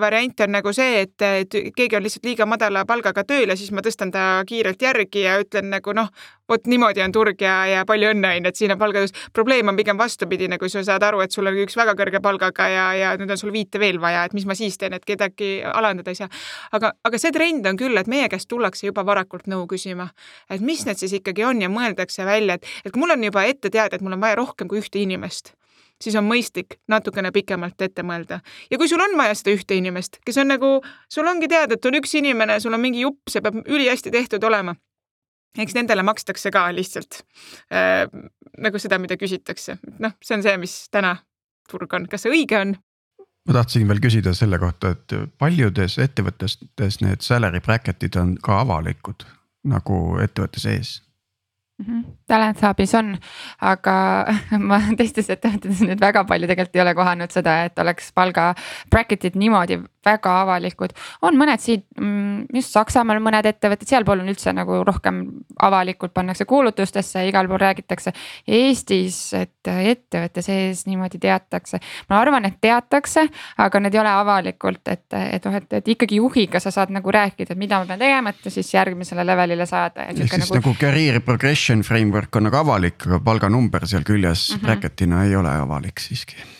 variant 0.00 0.44
on 0.46 0.54
nagu 0.56 0.72
see, 0.76 1.02
et, 1.06 1.26
et 1.26 1.58
keegi 1.76 1.98
on 1.98 2.04
lihtsalt 2.06 2.26
liiga 2.28 2.46
madala 2.48 2.84
palgaga 2.88 3.24
tööl 3.26 3.52
ja 3.52 3.56
siis 3.58 3.72
ma 3.74 3.84
tõstan 3.84 4.12
ta 4.14 4.26
kiirelt 4.48 4.82
järgi 4.82 5.26
ja 5.26 5.36
ütlen 5.42 5.70
nagu 5.72 5.94
noh, 5.96 6.10
vot 6.48 6.68
niimoodi 6.70 7.02
on 7.02 7.14
turg 7.14 7.42
ja, 7.42 7.56
ja 7.70 7.82
palju 7.88 8.12
õnne, 8.14 8.30
on 8.36 8.46
ju, 8.46 8.52
et 8.52 8.60
siin 8.60 8.74
on 8.74 8.80
palgatõus. 8.80 9.14
probleem 9.34 9.68
on 9.68 9.76
pigem 9.78 9.98
vastupidine, 9.98 10.58
kui 10.62 10.70
sa 10.72 10.84
saad 10.86 11.02
aru, 11.02 11.20
et 11.24 11.34
sul 11.34 11.48
on 11.48 11.58
üks 11.64 11.76
väga 11.78 11.96
kõrge 11.98 12.22
palgaga 12.22 12.68
ja, 12.70 12.86
ja 12.96 13.12
nüüd 13.18 13.34
on 13.34 13.40
sul 13.40 13.52
viite 13.54 13.80
veel 13.82 14.00
vaja, 14.02 14.24
et 14.26 14.36
mis 14.36 14.46
ma 14.46 14.54
siis 14.58 14.78
teen, 14.78 14.94
et 14.96 15.04
kedagi 15.04 15.58
alandada 15.66 16.14
ei 16.14 16.20
saa. 16.20 16.30
aga, 16.76 16.92
aga 17.04 17.20
see 17.20 17.34
trend 17.34 17.66
on 17.66 17.80
küll, 17.80 17.98
et 17.98 18.10
meie 18.10 18.30
käest 18.32 18.48
tullakse 18.52 18.86
juba 18.86 19.04
varakult 19.06 19.50
nõu 19.50 19.66
küsima, 19.70 20.08
et 20.50 20.62
mis 20.62 20.86
need 20.86 21.02
siis 21.02 21.18
ikkagi 21.18 21.44
on 21.44 21.62
ja 21.62 21.70
mõeldakse 21.72 22.26
välja, 22.26 22.60
et, 22.60 22.74
et 22.86 22.96
mul 22.96 23.14
on 23.16 23.28
juba 23.30 23.44
ette 23.44 23.70
teada, 23.70 23.96
et 23.96 24.04
mul 24.04 24.16
on 24.16 24.22
vaja 24.22 24.38
rohkem 24.38 24.70
kui 24.70 24.82
ühte 24.82 25.02
inimest 25.02 25.54
siis 26.02 26.16
on 26.18 26.26
mõistlik 26.28 26.78
natukene 26.88 27.32
pikemalt 27.32 27.82
ette 27.82 28.02
mõelda. 28.02 28.40
ja 28.70 28.78
kui 28.78 28.88
sul 28.88 29.00
on 29.00 29.16
vaja 29.18 29.34
seda 29.34 29.54
ühte 29.56 29.78
inimest, 29.78 30.20
kes 30.26 30.38
on 30.42 30.50
nagu, 30.52 30.80
sul 31.12 31.26
ongi 31.26 31.48
teada, 31.48 31.74
et 31.74 31.84
on 31.84 32.00
üks 32.00 32.14
inimene, 32.18 32.60
sul 32.60 32.74
on 32.74 32.80
mingi 32.80 33.04
jupp, 33.04 33.22
see 33.30 33.44
peab 33.44 33.62
ülihästi 33.64 34.10
tehtud 34.10 34.44
olema. 34.44 34.76
eks 35.58 35.74
nendele 35.74 36.02
makstakse 36.02 36.50
ka 36.52 36.66
lihtsalt 36.72 37.22
äh, 37.72 38.04
nagu 38.58 38.78
seda, 38.78 38.98
mida 38.98 39.16
küsitakse. 39.16 39.78
noh, 39.98 40.12
see 40.22 40.36
on 40.36 40.42
see, 40.42 40.56
mis 40.56 40.88
täna 40.90 41.16
turg 41.70 41.92
on, 41.94 42.06
kas 42.10 42.26
see 42.26 42.34
õige 42.34 42.60
on? 42.60 42.76
ma 43.46 43.54
tahtsin 43.60 43.88
veel 43.88 44.02
küsida 44.02 44.34
selle 44.34 44.58
kohta, 44.58 44.94
et 44.96 45.16
paljudes 45.38 45.98
ettevõtetes 46.02 47.00
need 47.00 47.22
salary 47.22 47.60
bracket'id 47.60 48.18
on 48.20 48.36
ka 48.42 48.60
avalikud 48.64 49.26
nagu 49.66 50.18
ettevõtte 50.22 50.62
sees. 50.62 51.00
Talent 52.26 52.62
Hubis 52.64 52.94
on, 52.96 53.10
aga 53.60 53.94
ma 54.68 54.78
teistes 54.96 55.28
ettevõtetes 55.34 55.82
nüüd 55.84 56.00
väga 56.00 56.24
palju 56.28 56.48
tegelikult 56.48 56.78
ei 56.78 56.84
ole 56.86 56.94
kohanud 56.96 57.34
seda, 57.34 57.58
et 57.68 57.76
oleks 57.82 58.08
palga 58.16 58.54
bracket'id 58.92 59.36
niimoodi 59.36 59.82
väga 60.06 60.40
avalikud. 60.42 60.94
on 61.22 61.38
mõned 61.38 61.62
siin 61.62 61.82
mm, 61.98 62.46
just 62.54 62.74
Saksamaal 62.76 63.20
mõned 63.22 63.46
ettevõtted, 63.48 63.88
sealpool 63.88 64.22
on 64.22 64.30
üldse 64.30 64.52
nagu 64.56 64.80
rohkem 64.86 65.22
avalikult 65.62 66.14
pannakse 66.16 66.46
kuulutustesse, 66.48 67.24
igal 67.28 67.48
pool 67.50 67.60
räägitakse. 67.62 68.12
Eestis, 68.46 69.20
et 69.36 69.70
ettevõtte 69.70 70.42
sees 70.44 70.84
niimoodi 70.86 71.20
teatakse, 71.22 71.80
ma 72.10 72.20
arvan, 72.20 72.48
et 72.48 72.58
teatakse, 72.62 73.26
aga 73.62 73.82
need 73.82 73.96
ei 73.96 74.02
ole 74.02 74.12
avalikult, 74.12 74.82
et, 74.92 75.06
et 75.18 75.48
noh, 75.48 75.56
et, 75.60 75.78
et 75.80 75.92
ikkagi 75.96 76.20
juhiga 76.20 76.60
sa 76.62 76.72
saad 76.74 76.92
nagu 76.94 77.12
rääkida, 77.12 77.54
et 77.54 77.60
mida 77.60 77.80
ma 77.80 77.88
pean 77.90 78.02
tegema, 78.02 78.34
et 78.34 78.50
siis 78.52 78.74
järgmisele 78.74 79.26
levelile 79.26 79.66
saada. 79.68 80.08
ehk 80.10 80.22
siis 80.22 80.36
nagu, 80.46 80.60
nagu 80.60 80.76
career 80.80 81.20
progression 81.24 81.82
framework 81.86 82.36
on 82.36 82.48
nagu 82.50 82.62
avalik, 82.62 83.00
aga 83.08 83.22
palganumber 83.24 83.86
seal 83.86 84.06
küljes 84.06 84.50
mm 84.50 84.56
-hmm. 84.56 84.66
bracket'ina 84.66 85.24
ei 85.24 85.36
ole 85.36 85.56
avalik 85.62 86.00
siiski 86.00 86.55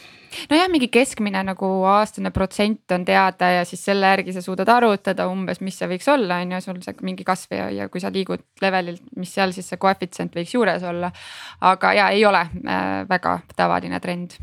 nojah, 0.50 0.68
mingi 0.72 0.88
keskmine 0.92 1.42
nagu 1.46 1.70
aastane 1.90 2.32
protsent 2.34 2.92
on 2.96 3.04
teada 3.08 3.50
ja 3.58 3.64
siis 3.68 3.84
selle 3.88 4.12
järgi 4.14 4.36
sa 4.36 4.42
suudad 4.44 4.70
arvutada 4.72 5.28
umbes, 5.30 5.60
mis 5.64 5.78
see 5.78 5.88
võiks 5.90 6.08
olla, 6.12 6.40
on 6.44 6.56
ju, 6.56 6.60
sul 6.64 6.82
see 6.84 6.96
mingi 7.06 7.26
kasv 7.26 7.56
ja, 7.56 7.70
ja 7.82 7.88
kui 7.92 8.02
sa 8.02 8.12
liigud 8.14 8.44
levelilt, 8.62 9.02
mis 9.16 9.34
seal 9.34 9.54
siis 9.56 9.68
see 9.72 9.80
koefitsient 9.80 10.36
võiks 10.36 10.54
juures 10.54 10.84
olla. 10.86 11.12
aga 11.60 11.92
ja 11.96 12.10
ei 12.14 12.24
ole 12.26 12.46
äh, 12.46 13.02
väga 13.08 13.38
tavaline 13.56 14.00
trend 14.00 14.38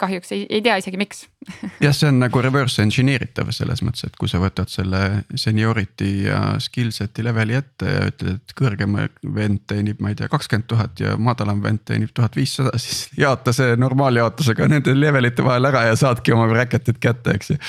kahjuks 0.00 0.32
ei, 0.34 0.44
ei 0.50 0.62
tea 0.64 0.76
isegi, 0.80 0.98
miks 1.00 1.24
jah, 1.84 1.94
see 1.96 2.08
on 2.10 2.20
nagu 2.22 2.42
reverse 2.44 2.82
engineer 2.82 3.24
itav 3.26 3.50
selles 3.54 3.82
mõttes, 3.86 4.06
et 4.08 4.16
kui 4.20 4.30
sa 4.30 4.40
võtad 4.42 4.70
selle 4.72 5.24
seniority 5.38 6.10
ja 6.26 6.40
skill 6.62 6.92
set'i 6.94 7.24
leveli 7.26 7.56
ette 7.58 7.90
ja 7.90 8.06
ütled, 8.10 8.40
et 8.40 8.54
kõrgem 8.58 8.96
vend 9.36 9.64
teenib, 9.70 10.00
ma 10.02 10.12
ei 10.12 10.18
tea, 10.18 10.30
kakskümmend 10.32 10.68
tuhat 10.70 11.02
ja 11.02 11.16
madalam 11.20 11.62
vend 11.64 11.84
teenib 11.88 12.14
tuhat 12.16 12.38
viissada, 12.38 12.72
siis 12.80 13.08
jaota 13.24 13.54
see 13.56 13.76
normaaljaotusega 13.80 14.70
nende 14.70 14.96
levelite 14.96 15.44
vahel 15.46 15.70
ära 15.72 15.86
ja 15.90 15.98
saadki 15.98 16.36
oma 16.36 16.48
bracket'id 16.50 17.00
kätte, 17.02 17.36
eks 17.36 17.54
ju 17.54 17.60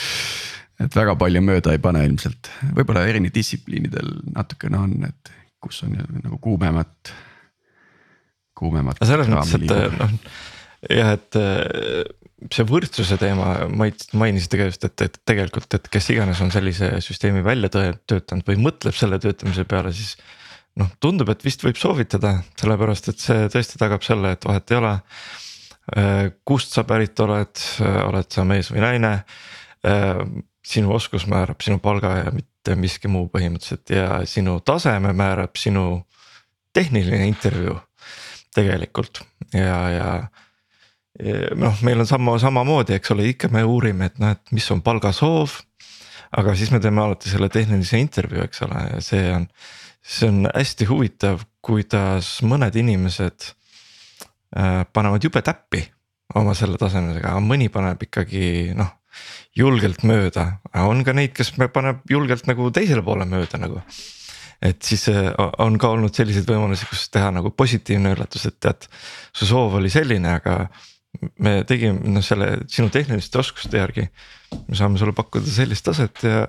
et 0.82 0.96
väga 0.98 1.14
palju 1.20 1.44
mööda 1.46 1.76
ei 1.76 1.82
pane 1.82 2.02
ilmselt, 2.08 2.50
võib-olla 2.74 3.04
eri 3.10 3.22
distsipliinidel 3.30 4.16
natukene 4.34 4.80
on, 4.80 4.96
et 5.06 5.36
kus 5.62 5.84
on 5.86 5.94
nagu 5.94 6.40
kuumemat, 6.42 7.12
kuumemat. 8.58 9.04
selles 9.06 9.30
mõttes, 9.30 9.60
et 9.62 10.00
noh 10.00 10.16
jah, 10.90 11.14
et 11.18 11.38
see 12.50 12.66
võrdsuse 12.68 13.18
teema 13.22 13.54
mainisite 13.70 14.60
ka 14.60 14.68
just, 14.70 14.86
et, 14.88 15.06
et 15.06 15.18
tegelikult, 15.28 15.78
et 15.78 15.90
kes 15.94 16.10
iganes 16.14 16.42
on 16.42 16.52
sellise 16.54 16.94
süsteemi 17.04 17.44
välja 17.46 17.70
töötanud 17.72 18.48
või 18.48 18.58
mõtleb 18.70 18.98
selle 18.98 19.20
töötamise 19.22 19.66
peale, 19.70 19.94
siis. 19.96 20.16
noh, 20.80 20.90
tundub, 21.04 21.30
et 21.34 21.44
vist 21.46 21.64
võib 21.66 21.78
soovitada, 21.78 22.38
sellepärast 22.60 23.12
et 23.12 23.22
see 23.22 23.50
tõesti 23.52 23.80
tagab 23.82 24.06
selle, 24.08 24.34
et 24.36 24.48
vahet 24.48 24.72
ei 24.72 24.80
ole. 24.80 24.94
Äh, 25.98 26.24
kust 26.48 26.74
sa 26.74 26.86
pärit 26.88 27.20
oled, 27.20 27.66
oled 28.06 28.32
sa 28.32 28.46
mees 28.48 28.72
või 28.72 28.86
naine. 28.86 29.14
Äh, 29.86 30.22
sinu 30.66 30.94
oskus 30.96 31.26
määrab 31.28 31.62
sinu 31.66 31.82
palga 31.84 32.16
ja 32.22 32.32
mitte 32.34 32.78
miski 32.78 33.10
muu 33.10 33.26
põhimõtteliselt 33.34 33.92
ja 33.92 34.22
sinu 34.30 34.60
taseme 34.66 35.14
määrab 35.18 35.58
sinu 35.58 36.04
tehniline 36.74 37.26
intervjuu 37.28 37.76
tegelikult 38.56 39.24
ja, 39.54 39.78
ja 39.92 40.08
noh, 41.60 41.82
meil 41.84 42.00
on 42.00 42.08
sama, 42.08 42.38
samamoodi, 42.40 42.96
eks 42.96 43.12
ole, 43.16 43.28
ikka 43.34 43.50
me 43.52 43.64
uurime, 43.68 44.08
et 44.08 44.20
noh, 44.22 44.32
et 44.36 44.54
mis 44.56 44.68
on 44.72 44.82
palgasoov. 44.82 45.60
aga 46.32 46.54
siis 46.56 46.72
me 46.72 46.80
teeme 46.80 47.02
alati 47.04 47.30
selle 47.30 47.50
tehnilise 47.52 48.00
intervjuu, 48.00 48.46
eks 48.48 48.62
ole, 48.64 48.84
ja 48.94 49.02
see 49.04 49.26
on, 49.36 49.50
see 50.00 50.30
on 50.32 50.46
hästi 50.48 50.88
huvitav, 50.88 51.44
kuidas 51.62 52.38
mõned 52.48 52.76
inimesed 52.80 53.50
äh, 54.56 54.86
panevad 54.94 55.28
jube 55.28 55.44
täppi 55.44 55.84
oma 56.40 56.56
selle 56.56 56.80
tasemega, 56.80 57.36
mõni 57.44 57.68
paneb 57.70 58.08
ikkagi 58.08 58.72
noh 58.80 58.96
julgelt 59.58 60.06
mööda, 60.08 60.46
on 60.88 61.04
ka 61.04 61.14
neid, 61.16 61.34
kes 61.36 61.54
paneb 61.74 62.06
julgelt 62.10 62.48
nagu 62.48 62.70
teisele 62.72 63.04
poole 63.04 63.28
mööda 63.28 63.60
nagu. 63.60 63.82
et 64.62 64.78
siis 64.86 65.08
äh, 65.10 65.32
on 65.60 65.78
ka 65.82 65.90
olnud 65.90 66.14
selliseid 66.14 66.46
võimalusi, 66.46 66.86
kus 66.86 67.08
teha 67.10 67.32
nagu 67.34 67.50
positiivne 67.50 68.14
üllatus, 68.14 68.46
et 68.46 68.60
tead, 68.62 68.86
su 69.34 69.48
soov 69.50 69.80
oli 69.80 69.90
selline, 69.90 70.36
aga 70.38 70.70
me 71.38 71.62
tegime 71.68 72.14
noh, 72.16 72.24
selle 72.26 72.54
sinu 72.72 72.90
tehniliste 72.94 73.40
oskuste 73.42 73.82
järgi 73.82 74.08
me 74.72 74.76
saame 74.76 74.98
sulle 74.98 75.12
pakkuda 75.12 75.52
sellist 75.52 75.84
taset 75.84 76.24
ja 76.24 76.46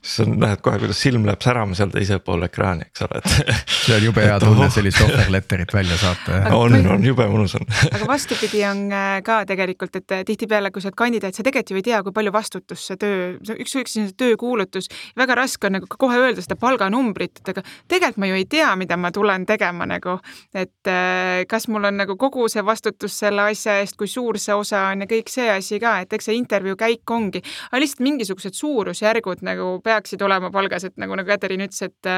siis 0.00 0.14
sa 0.16 0.24
näed 0.24 0.60
kohe, 0.64 0.78
kuidas 0.80 1.00
silm 1.04 1.26
läheb 1.28 1.42
särama 1.44 1.76
seal 1.76 1.90
teisel 1.92 2.20
pool 2.24 2.44
ekraani, 2.46 2.86
eks 2.88 3.04
ole, 3.04 3.20
et. 3.20 3.52
see 3.72 3.96
on 3.96 4.06
jube 4.06 4.24
hea 4.24 4.38
tunne 4.40 4.68
sellist 4.72 5.02
offer 5.04 5.28
letter'it 5.32 5.74
välja 5.74 5.98
saata. 6.00 6.40
on, 6.56 6.76
on 6.94 7.04
jube 7.04 7.26
mõnus 7.28 7.56
on. 7.58 7.66
aga 7.90 8.08
vastupidi 8.08 8.62
on 8.68 8.84
äh, 8.92 9.18
ka 9.24 9.42
tegelikult, 9.48 9.96
et 10.00 10.16
äh, 10.16 10.24
tihtipeale, 10.28 10.70
kui 10.72 10.84
sa 10.84 10.88
oled 10.88 10.98
kandidaat, 11.02 11.36
sa 11.36 11.44
tegelikult 11.44 11.74
ju 11.74 11.80
ei 11.82 11.86
tea, 11.90 12.00
kui 12.06 12.16
palju 12.16 12.32
vastutust 12.32 12.88
see 12.88 13.00
töö, 13.04 13.28
ükskõik 13.52 13.92
siis 13.92 14.16
töökuulutus, 14.16 14.88
väga 15.20 15.36
raske 15.42 15.68
on 15.68 15.76
nagu 15.76 15.88
kohe 15.92 16.20
öelda 16.22 16.44
seda 16.44 16.56
palganumbrit, 16.60 17.42
et 17.42 17.52
aga 17.52 17.64
tegelikult 17.84 18.22
ma 18.22 18.32
ju 18.32 18.40
ei 18.40 18.48
tea, 18.56 18.70
mida 18.80 18.96
ma 18.96 19.12
tulen 19.12 19.44
tegema 19.48 19.88
nagu. 19.88 20.18
et 20.54 20.88
äh, 20.88 21.44
kas 21.48 21.68
mul 21.68 21.84
on 21.88 22.00
nagu 22.00 22.16
kogu 22.16 22.48
see 22.52 22.64
vastutus 22.64 23.18
selle 23.24 23.44
asja 23.52 23.76
eest, 23.80 23.96
kui 24.00 24.08
suur 24.08 24.40
see 24.40 24.56
osa 24.56 24.86
on 24.92 25.04
ja 25.04 25.10
kõik 25.10 25.28
see 25.32 25.48
asi 25.52 25.80
ka, 25.82 25.98
et 26.00 26.12
eks 26.12 26.30
see 26.30 26.40
intervjuu 26.40 26.80
käik 26.80 27.10
on 27.12 27.21
ongi, 27.22 27.42
aga 27.70 27.82
lihtsalt 27.82 28.04
mingisugused 28.06 28.58
suurusjärgud 28.58 29.44
nagu 29.46 29.72
peaksid 29.84 30.22
olema 30.26 30.52
palgas, 30.54 30.86
et 30.88 30.96
nagu, 31.00 31.16
nagu 31.18 31.28
Katariin 31.28 31.66
ütles, 31.66 31.82
et 31.88 32.10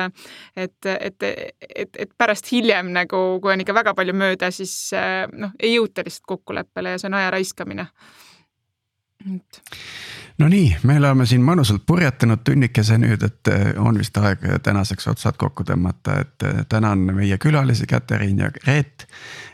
et, 0.57 0.91
et, 0.91 1.29
et, 1.69 1.97
et 2.07 2.15
pärast 2.19 2.49
hiljem 2.53 2.93
nagu, 2.95 3.23
kui 3.43 3.53
on 3.53 3.63
ikka 3.65 3.77
väga 3.77 3.95
palju 3.97 4.17
mööda, 4.17 4.51
siis 4.55 4.75
noh, 5.33 5.55
ei 5.61 5.77
jõuta 5.77 6.05
lihtsalt 6.07 6.29
kokkuleppele 6.35 6.95
ja 6.95 7.01
see 7.01 7.11
on 7.11 7.19
aja 7.21 7.33
raiskamine. 7.35 7.89
et 9.25 9.63
no 10.39 10.49
nii, 10.49 10.77
me 10.83 10.97
oleme 10.99 11.27
siin 11.27 11.43
mõnusalt 11.47 11.85
purjetanud 11.87 12.43
tunnikese 12.45 12.97
nüüd, 12.99 13.23
et 13.23 13.51
eh, 13.53 13.67
on 13.79 13.99
vist 13.99 14.17
aeg 14.19 14.43
tänaseks 14.67 15.07
otsad 15.13 15.39
kokku 15.39 15.67
tõmmata, 15.67 16.19
et 16.25 16.47
eh, 16.47 16.63
tänan 16.69 17.05
meie 17.15 17.39
külalisi 17.39 17.87
Katariin 17.91 18.43
ja 18.43 18.51
Reet. 18.67 19.07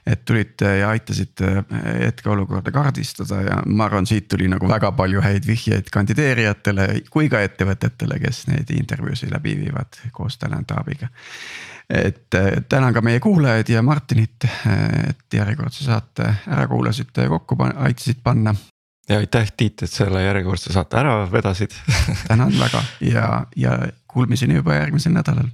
et 0.07 0.24
tulite 0.24 0.76
ja 0.78 0.89
aitasite 0.89 1.51
eh, 1.59 1.85
hetkeolukorda 2.07 2.72
kaardistada 2.72 3.43
ja 3.45 3.62
ma 3.66 3.85
arvan, 3.85 4.07
siit 4.07 4.28
tuli 4.28 4.49
nagu 4.49 4.68
väga 4.68 4.93
palju 4.93 5.20
häid 5.20 5.47
vihjeid 5.47 5.91
kandideerijatele 5.93 6.89
kui 7.11 7.28
ka 7.28 7.43
ettevõtetele, 7.45 8.18
kes 8.24 8.47
neid 8.49 8.72
intervjuusid 8.72 9.31
läbi 9.35 9.59
viivad 9.61 10.01
koos 10.12 10.39
Talent 10.39 10.72
Hubiga 10.78 11.12
et 11.91 12.31
tänan 12.68 12.95
ka 12.95 13.01
meie 13.03 13.20
kuulajaid 13.20 13.68
ja 13.68 13.83
Martinit, 13.83 14.45
et 15.09 15.35
järjekordse 15.35 15.85
saate 15.85 16.28
ära 16.47 16.68
kuulasite 16.70 17.26
ja 17.26 17.33
kokku 17.33 17.57
aitasid 17.66 18.22
panna 18.22 18.55
ja 19.11 19.18
aitäh, 19.18 19.52
Tiit, 19.56 19.82
et 19.82 19.90
selle 19.90 20.22
järjekordse 20.22 20.72
saate 20.72 21.00
ära 21.00 21.14
vedasid 21.32 21.74
tänan 22.28 22.54
väga 22.58 22.82
ja, 23.00 23.46
ja 23.56 23.78
kuulmiseni 24.08 24.61
juba 24.61 24.78
järgmisel 24.78 25.12
nädalal. 25.16 25.50